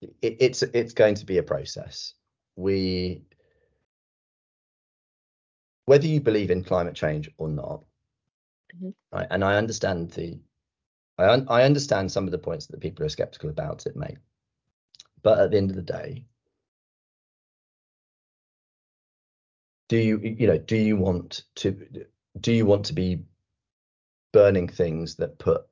it, 0.00 0.36
it's 0.40 0.62
it's 0.62 0.92
going 0.92 1.16
to 1.16 1.26
be 1.26 1.38
a 1.38 1.42
process. 1.42 2.14
We 2.56 3.22
whether 5.86 6.06
you 6.06 6.20
believe 6.20 6.50
in 6.50 6.64
climate 6.64 6.94
change 6.94 7.30
or 7.36 7.48
not, 7.48 7.84
mm-hmm. 8.74 8.90
right, 9.12 9.26
and 9.30 9.44
I 9.44 9.56
understand 9.56 10.10
the 10.12 10.38
I, 11.18 11.28
un- 11.28 11.46
I 11.48 11.62
understand 11.62 12.10
some 12.10 12.24
of 12.24 12.30
the 12.30 12.38
points 12.38 12.66
that 12.66 12.80
people 12.80 13.04
are 13.04 13.10
skeptical 13.10 13.50
about 13.50 13.86
it 13.86 13.96
make, 13.96 14.16
but 15.22 15.38
at 15.38 15.50
the 15.50 15.56
end 15.56 15.70
of 15.70 15.76
the 15.76 15.82
day, 15.82 16.24
do 19.88 19.96
you 19.96 20.18
you 20.18 20.46
know 20.46 20.58
do 20.58 20.76
you 20.76 20.96
want 20.96 21.42
to 21.54 21.76
do 22.40 22.52
you 22.52 22.66
want 22.66 22.86
to 22.86 22.92
be 22.92 23.22
burning 24.32 24.68
things 24.68 25.14
that 25.16 25.38
put 25.38 25.66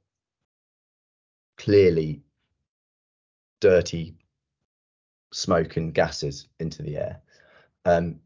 clearly 1.56 2.22
dirty 3.60 4.16
smoke 5.32 5.76
and 5.76 5.94
gases 5.94 6.48
into 6.60 6.82
the 6.82 6.96
air. 6.96 7.20
Um, 7.84 8.20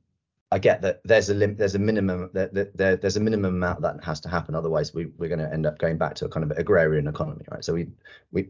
I 0.53 0.59
get 0.59 0.83
that 0.83 1.01
there's 1.05 1.29
a 1.29 1.35
lim- 1.35 1.57
there's 1.57 1.75
a 1.75 1.79
minimum 1.79 2.31
there, 2.33 2.49
there, 2.49 2.97
there's 2.97 3.17
a 3.17 3.21
minimum 3.21 3.57
amount 3.57 3.83
that 3.83 4.03
has 4.05 4.21
to 4.21 4.29
happen. 4.29 4.55
Otherwise, 4.55 4.95
we 4.95 5.07
we're 5.19 5.29
going 5.29 5.41
to 5.41 5.53
end 5.53 5.67
up 5.67 5.79
going 5.79 5.99
back 5.99 6.15
to 6.17 6.27
a 6.27 6.29
kind 6.29 6.51
of 6.51 6.57
agrarian 6.57 7.09
economy, 7.09 7.45
right? 7.51 7.65
So 7.65 7.75
we 7.75 7.89
we 8.31 8.49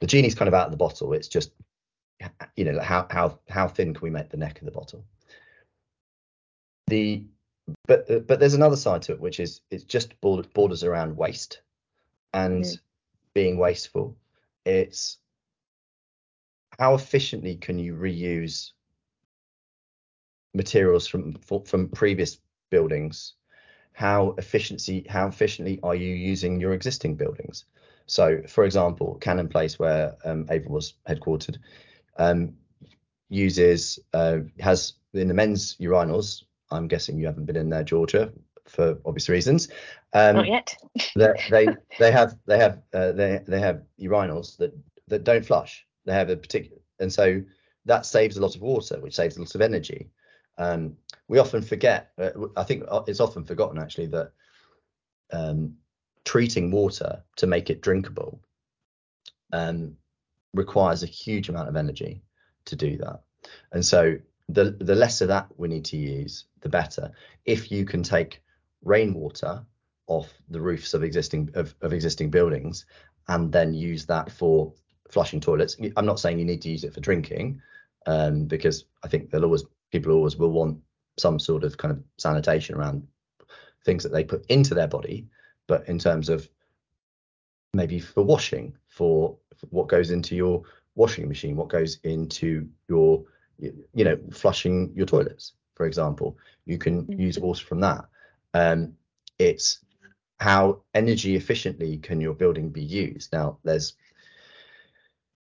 the 0.00 0.06
genie's 0.06 0.34
kind 0.34 0.48
of 0.48 0.54
out 0.54 0.66
of 0.66 0.70
the 0.70 0.76
bottle. 0.76 1.12
It's 1.12 1.28
just 1.28 1.52
you 2.56 2.64
know 2.64 2.80
how 2.80 3.06
how 3.10 3.38
how 3.48 3.68
thin 3.68 3.94
can 3.94 4.02
we 4.02 4.10
make 4.10 4.28
the 4.28 4.36
neck 4.36 4.60
of 4.60 4.66
the 4.66 4.70
bottle? 4.70 5.04
The 6.90 7.24
but 7.86 8.26
but 8.26 8.40
there's 8.40 8.54
another 8.54 8.76
side 8.76 9.02
to 9.02 9.12
it, 9.12 9.20
which 9.20 9.38
is 9.38 9.60
it's 9.70 9.84
just 9.84 10.20
borders 10.20 10.84
around 10.84 11.16
waste 11.16 11.62
and 12.34 12.64
mm. 12.64 12.78
being 13.32 13.58
wasteful. 13.58 14.16
It's 14.64 15.18
how 16.78 16.94
efficiently 16.94 17.56
can 17.56 17.78
you 17.78 17.94
reuse 17.94 18.72
materials 20.52 21.06
from 21.06 21.34
from 21.64 21.88
previous 21.90 22.38
buildings 22.70 23.34
how 23.92 24.34
efficiency 24.38 25.06
how 25.08 25.28
efficiently 25.28 25.78
are 25.82 25.94
you 25.94 26.14
using 26.14 26.60
your 26.60 26.72
existing 26.72 27.14
buildings 27.14 27.66
so 28.06 28.42
for 28.48 28.64
example 28.64 29.16
cannon 29.20 29.48
place 29.48 29.78
where 29.78 30.16
um, 30.24 30.46
Avon 30.50 30.72
was 30.72 30.94
headquartered 31.08 31.58
um, 32.16 32.54
uses 33.28 33.98
uh, 34.12 34.38
has 34.58 34.94
in 35.14 35.28
the 35.28 35.34
men's 35.34 35.76
urinals 35.76 36.44
i'm 36.70 36.88
guessing 36.88 37.18
you 37.18 37.26
haven't 37.26 37.46
been 37.46 37.56
in 37.56 37.70
there 37.70 37.84
georgia 37.84 38.32
for 38.70 38.98
obvious 39.04 39.28
reasons. 39.28 39.68
Um, 40.12 40.36
not 40.36 40.48
yet. 40.48 40.76
they 41.16 41.68
they 41.98 42.12
have 42.12 42.36
they 42.46 42.58
have 42.58 42.80
uh, 42.94 43.12
they 43.12 43.40
they 43.46 43.60
have 43.60 43.82
urinals 44.00 44.56
that 44.58 44.72
that 45.08 45.24
don't 45.24 45.44
flush. 45.44 45.86
They 46.04 46.12
have 46.12 46.30
a 46.30 46.36
particular 46.36 46.80
and 46.98 47.12
so 47.12 47.42
that 47.86 48.06
saves 48.06 48.36
a 48.36 48.40
lot 48.40 48.54
of 48.54 48.62
water 48.62 49.00
which 49.00 49.16
saves 49.16 49.36
a 49.36 49.40
lot 49.40 49.54
of 49.54 49.60
energy. 49.60 50.10
Um, 50.58 50.96
we 51.28 51.38
often 51.38 51.62
forget, 51.62 52.10
uh, 52.18 52.30
I 52.56 52.64
think 52.64 52.84
uh, 52.88 53.02
it's 53.06 53.20
often 53.20 53.44
forgotten 53.44 53.78
actually 53.78 54.08
that 54.08 54.32
um, 55.32 55.76
treating 56.24 56.70
water 56.70 57.22
to 57.36 57.46
make 57.46 57.70
it 57.70 57.80
drinkable 57.80 58.42
um, 59.52 59.96
requires 60.52 61.02
a 61.02 61.06
huge 61.06 61.48
amount 61.48 61.68
of 61.68 61.76
energy 61.76 62.22
to 62.66 62.76
do 62.76 62.98
that. 62.98 63.22
And 63.72 63.84
so 63.84 64.16
the 64.52 64.76
the 64.80 64.94
less 64.94 65.20
of 65.20 65.28
that 65.28 65.48
we 65.56 65.68
need 65.68 65.84
to 65.86 65.96
use, 65.96 66.44
the 66.60 66.68
better. 66.68 67.12
If 67.44 67.70
you 67.70 67.84
can 67.84 68.02
take 68.02 68.42
rainwater 68.82 69.64
off 70.06 70.32
the 70.48 70.60
roofs 70.60 70.94
of 70.94 71.02
existing 71.02 71.50
of, 71.54 71.74
of 71.82 71.92
existing 71.92 72.30
buildings 72.30 72.86
and 73.28 73.52
then 73.52 73.72
use 73.74 74.06
that 74.06 74.30
for 74.30 74.72
flushing 75.08 75.40
toilets. 75.40 75.76
I'm 75.96 76.06
not 76.06 76.20
saying 76.20 76.38
you 76.38 76.44
need 76.44 76.62
to 76.62 76.70
use 76.70 76.84
it 76.84 76.94
for 76.94 77.00
drinking, 77.00 77.60
um, 78.06 78.46
because 78.46 78.84
I 79.04 79.08
think 79.08 79.30
there'll 79.30 79.44
always 79.44 79.64
people 79.90 80.12
always 80.12 80.36
will 80.36 80.52
want 80.52 80.78
some 81.18 81.38
sort 81.38 81.64
of 81.64 81.76
kind 81.76 81.92
of 81.92 82.02
sanitation 82.18 82.76
around 82.76 83.06
things 83.84 84.02
that 84.02 84.12
they 84.12 84.24
put 84.24 84.44
into 84.46 84.74
their 84.74 84.88
body, 84.88 85.26
but 85.66 85.88
in 85.88 85.98
terms 85.98 86.28
of 86.28 86.48
maybe 87.72 88.00
for 88.00 88.22
washing, 88.22 88.76
for 88.88 89.36
what 89.70 89.88
goes 89.88 90.10
into 90.10 90.34
your 90.34 90.62
washing 90.94 91.28
machine, 91.28 91.56
what 91.56 91.68
goes 91.68 91.98
into 92.04 92.68
your, 92.88 93.22
you 93.60 94.04
know, 94.04 94.18
flushing 94.32 94.92
your 94.94 95.06
toilets, 95.06 95.52
for 95.74 95.86
example, 95.86 96.38
you 96.66 96.78
can 96.78 97.02
mm-hmm. 97.02 97.20
use 97.20 97.38
water 97.38 97.64
from 97.64 97.80
that. 97.80 98.06
Um, 98.54 98.94
it's 99.38 99.80
how 100.38 100.82
energy 100.94 101.36
efficiently 101.36 101.98
can 101.98 102.20
your 102.20 102.34
building 102.34 102.70
be 102.70 102.82
used? 102.82 103.32
Now, 103.32 103.58
there's 103.64 103.94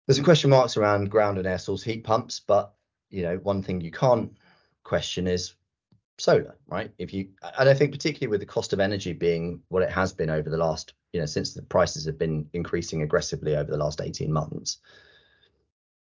there's 0.06 0.18
a 0.18 0.24
question 0.24 0.50
marks 0.50 0.76
around 0.76 1.10
ground 1.10 1.38
and 1.38 1.46
air 1.46 1.58
source 1.58 1.82
heat 1.82 2.04
pumps, 2.04 2.40
but 2.40 2.74
you 3.10 3.22
know, 3.22 3.36
one 3.38 3.62
thing 3.62 3.80
you 3.80 3.90
can't 3.90 4.32
question 4.84 5.26
is 5.26 5.54
solar, 6.18 6.56
right? 6.68 6.90
If 6.98 7.12
you, 7.12 7.28
and 7.58 7.68
I 7.68 7.74
think 7.74 7.92
particularly 7.92 8.30
with 8.30 8.40
the 8.40 8.46
cost 8.46 8.72
of 8.72 8.80
energy 8.80 9.12
being 9.12 9.60
what 9.68 9.82
it 9.82 9.90
has 9.90 10.12
been 10.12 10.30
over 10.30 10.48
the 10.48 10.56
last, 10.56 10.94
you 11.12 11.20
know, 11.20 11.26
since 11.26 11.54
the 11.54 11.62
prices 11.62 12.06
have 12.06 12.18
been 12.18 12.48
increasing 12.52 13.02
aggressively 13.02 13.56
over 13.56 13.70
the 13.70 13.76
last 13.76 14.00
18 14.00 14.32
months, 14.32 14.78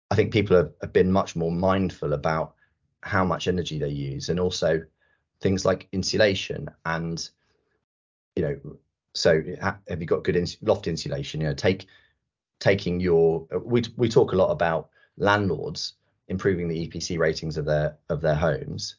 I 0.09 0.15
think 0.15 0.31
people 0.31 0.55
have, 0.55 0.71
have 0.81 0.93
been 0.93 1.11
much 1.11 1.35
more 1.35 1.51
mindful 1.51 2.13
about 2.13 2.55
how 3.01 3.23
much 3.23 3.47
energy 3.47 3.79
they 3.79 3.89
use 3.89 4.29
and 4.29 4.39
also 4.39 4.83
things 5.41 5.65
like 5.65 5.87
insulation 5.91 6.69
and, 6.85 7.29
you 8.35 8.43
know, 8.43 8.59
so 9.13 9.41
have 9.59 9.99
you 9.99 10.05
got 10.05 10.23
good 10.23 10.35
ins- 10.35 10.57
loft 10.61 10.87
insulation? 10.87 11.41
You 11.41 11.47
know, 11.47 11.53
take 11.53 11.87
taking 12.59 12.99
your 12.99 13.47
we 13.63 13.83
we 13.97 14.09
talk 14.09 14.31
a 14.31 14.35
lot 14.35 14.51
about 14.51 14.89
landlords 15.17 15.93
improving 16.27 16.67
the 16.67 16.87
EPC 16.87 17.17
ratings 17.17 17.57
of 17.57 17.65
their 17.65 17.97
of 18.09 18.21
their 18.21 18.35
homes, 18.35 18.97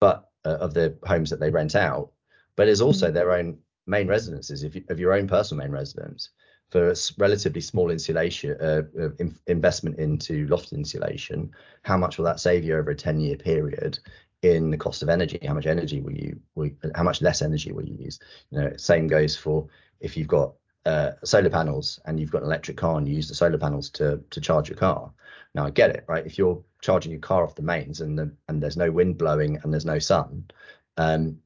but 0.00 0.30
uh, 0.44 0.58
of 0.60 0.74
the 0.74 0.96
homes 1.06 1.30
that 1.30 1.40
they 1.40 1.50
rent 1.50 1.74
out, 1.74 2.10
but 2.56 2.68
it's 2.68 2.82
also 2.82 3.06
mm-hmm. 3.06 3.14
their 3.14 3.32
own 3.32 3.58
main 3.86 4.06
residences 4.06 4.62
if 4.62 4.74
you, 4.74 4.84
of 4.88 5.00
your 5.00 5.12
own 5.12 5.28
personal 5.28 5.64
main 5.64 5.72
residence 5.72 6.30
for 6.74 6.90
a 6.90 6.96
relatively 7.18 7.60
small 7.60 7.88
insulation 7.92 8.56
uh, 8.60 8.82
uh, 9.00 9.10
in, 9.20 9.38
investment 9.46 9.96
into 9.96 10.44
loft 10.48 10.72
insulation 10.72 11.48
how 11.82 11.96
much 11.96 12.18
will 12.18 12.24
that 12.24 12.40
save 12.40 12.64
you 12.64 12.76
over 12.76 12.90
a 12.90 12.96
10 12.96 13.20
year 13.20 13.36
period 13.36 13.96
in 14.42 14.72
the 14.72 14.76
cost 14.76 15.00
of 15.00 15.08
energy 15.08 15.38
how 15.46 15.54
much 15.54 15.66
energy 15.66 16.00
will 16.00 16.16
you 16.16 16.36
will, 16.56 16.70
how 16.96 17.04
much 17.04 17.22
less 17.22 17.42
energy 17.42 17.70
will 17.70 17.84
you 17.84 17.96
use 18.06 18.18
you 18.50 18.60
know 18.60 18.72
same 18.76 19.06
goes 19.06 19.36
for 19.36 19.68
if 20.00 20.16
you've 20.16 20.26
got 20.26 20.52
uh, 20.84 21.12
solar 21.22 21.48
panels 21.48 22.00
and 22.06 22.18
you've 22.18 22.32
got 22.32 22.42
an 22.42 22.48
electric 22.48 22.76
car 22.76 22.98
and 22.98 23.08
you 23.08 23.14
use 23.14 23.28
the 23.28 23.36
solar 23.36 23.56
panels 23.56 23.88
to 23.90 24.20
to 24.28 24.40
charge 24.40 24.68
your 24.68 24.76
car. 24.76 25.10
Now 25.54 25.64
I 25.66 25.70
get 25.70 25.90
it, 25.90 26.04
right? 26.08 26.26
If 26.26 26.36
you're 26.36 26.62
charging 26.82 27.12
your 27.12 27.22
car 27.22 27.44
off 27.44 27.54
the 27.54 27.62
mains 27.62 28.02
and 28.02 28.18
the, 28.18 28.30
and 28.48 28.62
there's 28.62 28.76
no 28.76 28.90
wind 28.90 29.16
blowing 29.16 29.58
and 29.62 29.72
there's 29.72 29.86
no 29.86 29.98
sun, 29.98 30.44
um, 30.98 31.38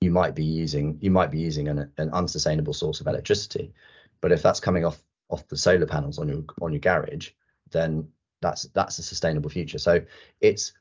you 0.00 0.10
might 0.10 0.34
be 0.34 0.44
using 0.44 0.98
you 1.00 1.10
might 1.10 1.30
be 1.30 1.38
using 1.38 1.68
an, 1.68 1.92
an 1.98 2.10
unsustainable 2.10 2.72
source 2.72 3.00
of 3.00 3.06
electricity. 3.06 3.72
But 4.20 4.32
if 4.32 4.42
that's 4.42 4.60
coming 4.60 4.84
off 4.84 5.02
off 5.28 5.46
the 5.48 5.56
solar 5.56 5.86
panels 5.86 6.18
on 6.18 6.28
your 6.28 6.44
on 6.60 6.72
your 6.72 6.80
garage, 6.80 7.30
then 7.70 8.08
that's 8.42 8.62
that's 8.74 8.98
a 8.98 9.02
sustainable 9.02 9.50
future. 9.50 9.78
So 9.78 10.02
it's 10.40 10.72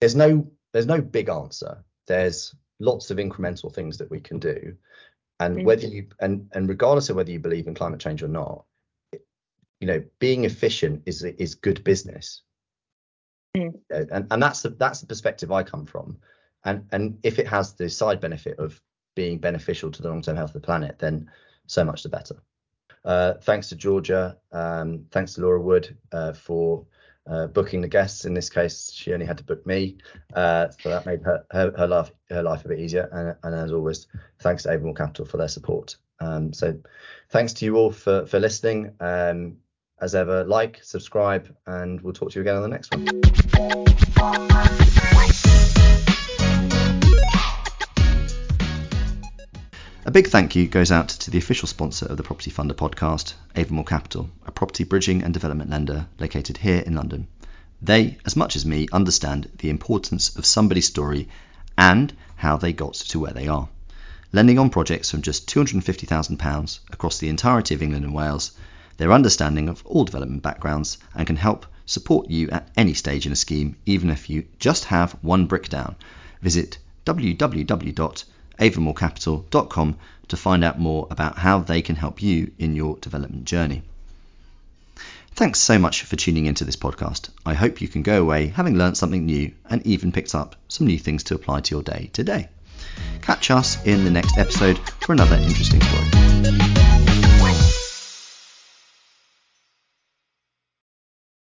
there's 0.00 0.16
no 0.16 0.50
there's 0.72 0.86
no 0.86 1.00
big 1.00 1.28
answer. 1.28 1.84
There's 2.06 2.54
lots 2.80 3.10
of 3.10 3.18
incremental 3.18 3.72
things 3.72 3.98
that 3.98 4.10
we 4.10 4.20
can 4.20 4.38
do 4.38 4.76
and 5.40 5.56
mm-hmm. 5.56 5.64
whether 5.64 5.86
you 5.86 6.08
and 6.20 6.48
and 6.52 6.68
regardless 6.68 7.08
of 7.08 7.16
whether 7.16 7.30
you 7.30 7.38
believe 7.38 7.68
in 7.68 7.74
climate 7.74 8.00
change 8.00 8.22
or 8.22 8.28
not 8.28 8.64
you 9.12 9.86
know 9.86 10.02
being 10.18 10.44
efficient 10.44 11.00
is 11.06 11.22
is 11.22 11.54
good 11.54 11.82
business 11.84 12.42
mm. 13.56 13.72
and 13.90 14.26
and 14.28 14.42
that's 14.42 14.62
the 14.62 14.70
that's 14.70 15.00
the 15.00 15.06
perspective 15.06 15.52
i 15.52 15.62
come 15.62 15.86
from 15.86 16.18
and 16.64 16.84
and 16.90 17.16
if 17.22 17.38
it 17.38 17.46
has 17.46 17.74
the 17.74 17.88
side 17.88 18.20
benefit 18.20 18.58
of 18.58 18.80
being 19.14 19.38
beneficial 19.38 19.90
to 19.90 20.02
the 20.02 20.08
long-term 20.08 20.36
health 20.36 20.50
of 20.50 20.60
the 20.60 20.66
planet, 20.66 20.98
then 20.98 21.30
so 21.66 21.84
much 21.84 22.02
the 22.02 22.08
better. 22.08 22.36
Uh, 23.04 23.34
thanks 23.34 23.68
to 23.68 23.76
Georgia, 23.76 24.38
um, 24.52 25.06
thanks 25.10 25.34
to 25.34 25.42
Laura 25.42 25.60
Wood 25.60 25.96
uh, 26.12 26.32
for 26.32 26.86
uh, 27.26 27.46
booking 27.48 27.80
the 27.80 27.88
guests. 27.88 28.24
In 28.24 28.34
this 28.34 28.48
case, 28.48 28.90
she 28.92 29.12
only 29.12 29.26
had 29.26 29.38
to 29.38 29.44
book 29.44 29.66
me, 29.66 29.98
uh, 30.34 30.68
so 30.70 30.88
that 30.88 31.06
made 31.06 31.22
her, 31.22 31.44
her, 31.50 31.72
her 31.76 31.86
life 31.86 32.10
her 32.30 32.42
life 32.42 32.64
a 32.64 32.68
bit 32.68 32.80
easier. 32.80 33.08
And, 33.12 33.36
and 33.42 33.54
as 33.54 33.72
always, 33.72 34.06
thanks 34.40 34.62
to 34.62 34.70
Avamore 34.70 34.96
Capital 34.96 35.26
for 35.26 35.36
their 35.36 35.48
support. 35.48 35.96
Um, 36.20 36.52
so, 36.52 36.78
thanks 37.30 37.52
to 37.54 37.64
you 37.64 37.76
all 37.76 37.90
for 37.90 38.26
for 38.26 38.40
listening. 38.40 38.92
Um, 39.00 39.56
as 40.00 40.14
ever, 40.14 40.44
like, 40.44 40.80
subscribe, 40.82 41.54
and 41.66 42.00
we'll 42.00 42.12
talk 42.12 42.30
to 42.32 42.36
you 42.36 42.42
again 42.42 42.56
on 42.56 42.62
the 42.62 42.68
next 42.68 42.94
one. 42.94 43.06
Big 50.14 50.28
thank 50.28 50.54
you 50.54 50.68
goes 50.68 50.92
out 50.92 51.08
to 51.08 51.28
the 51.28 51.38
official 51.38 51.66
sponsor 51.66 52.06
of 52.06 52.16
the 52.16 52.22
Property 52.22 52.48
Funder 52.48 52.70
podcast, 52.72 53.34
Avamore 53.56 53.84
Capital, 53.84 54.30
a 54.46 54.52
property 54.52 54.84
bridging 54.84 55.24
and 55.24 55.34
development 55.34 55.70
lender 55.70 56.06
located 56.20 56.58
here 56.58 56.84
in 56.86 56.94
London. 56.94 57.26
They, 57.82 58.18
as 58.24 58.36
much 58.36 58.54
as 58.54 58.64
me, 58.64 58.86
understand 58.92 59.50
the 59.58 59.70
importance 59.70 60.36
of 60.36 60.46
somebody's 60.46 60.86
story 60.86 61.28
and 61.76 62.12
how 62.36 62.56
they 62.56 62.72
got 62.72 62.94
to 62.94 63.18
where 63.18 63.32
they 63.32 63.48
are. 63.48 63.68
Lending 64.32 64.56
on 64.56 64.70
projects 64.70 65.10
from 65.10 65.22
just 65.22 65.48
£250,000 65.48 66.78
across 66.92 67.18
the 67.18 67.28
entirety 67.28 67.74
of 67.74 67.82
England 67.82 68.04
and 68.04 68.14
Wales, 68.14 68.52
their 68.98 69.12
understanding 69.12 69.68
of 69.68 69.84
all 69.84 70.04
development 70.04 70.44
backgrounds 70.44 70.96
and 71.16 71.26
can 71.26 71.34
help 71.34 71.66
support 71.86 72.30
you 72.30 72.48
at 72.50 72.70
any 72.76 72.94
stage 72.94 73.26
in 73.26 73.32
a 73.32 73.36
scheme, 73.44 73.74
even 73.84 74.10
if 74.10 74.30
you 74.30 74.46
just 74.60 74.84
have 74.84 75.16
one 75.22 75.46
brick 75.46 75.68
down. 75.68 75.96
Visit 76.40 76.78
www 77.04 78.24
avamorecapital.com 78.58 79.96
to 80.28 80.36
find 80.36 80.64
out 80.64 80.78
more 80.78 81.06
about 81.10 81.38
how 81.38 81.58
they 81.60 81.82
can 81.82 81.96
help 81.96 82.22
you 82.22 82.52
in 82.58 82.76
your 82.76 82.96
development 82.98 83.44
journey. 83.44 83.82
Thanks 85.32 85.58
so 85.58 85.78
much 85.78 86.02
for 86.02 86.14
tuning 86.14 86.46
into 86.46 86.64
this 86.64 86.76
podcast. 86.76 87.30
I 87.44 87.54
hope 87.54 87.80
you 87.80 87.88
can 87.88 88.02
go 88.02 88.22
away 88.22 88.46
having 88.48 88.78
learned 88.78 88.96
something 88.96 89.26
new 89.26 89.52
and 89.68 89.84
even 89.84 90.12
picked 90.12 90.34
up 90.34 90.54
some 90.68 90.86
new 90.86 90.98
things 90.98 91.24
to 91.24 91.34
apply 91.34 91.60
to 91.62 91.74
your 91.74 91.82
day 91.82 92.10
today. 92.12 92.48
Catch 93.22 93.50
us 93.50 93.84
in 93.84 94.04
the 94.04 94.10
next 94.10 94.38
episode 94.38 94.78
for 95.00 95.12
another 95.12 95.36
interesting 95.36 95.80
story. 95.80 96.93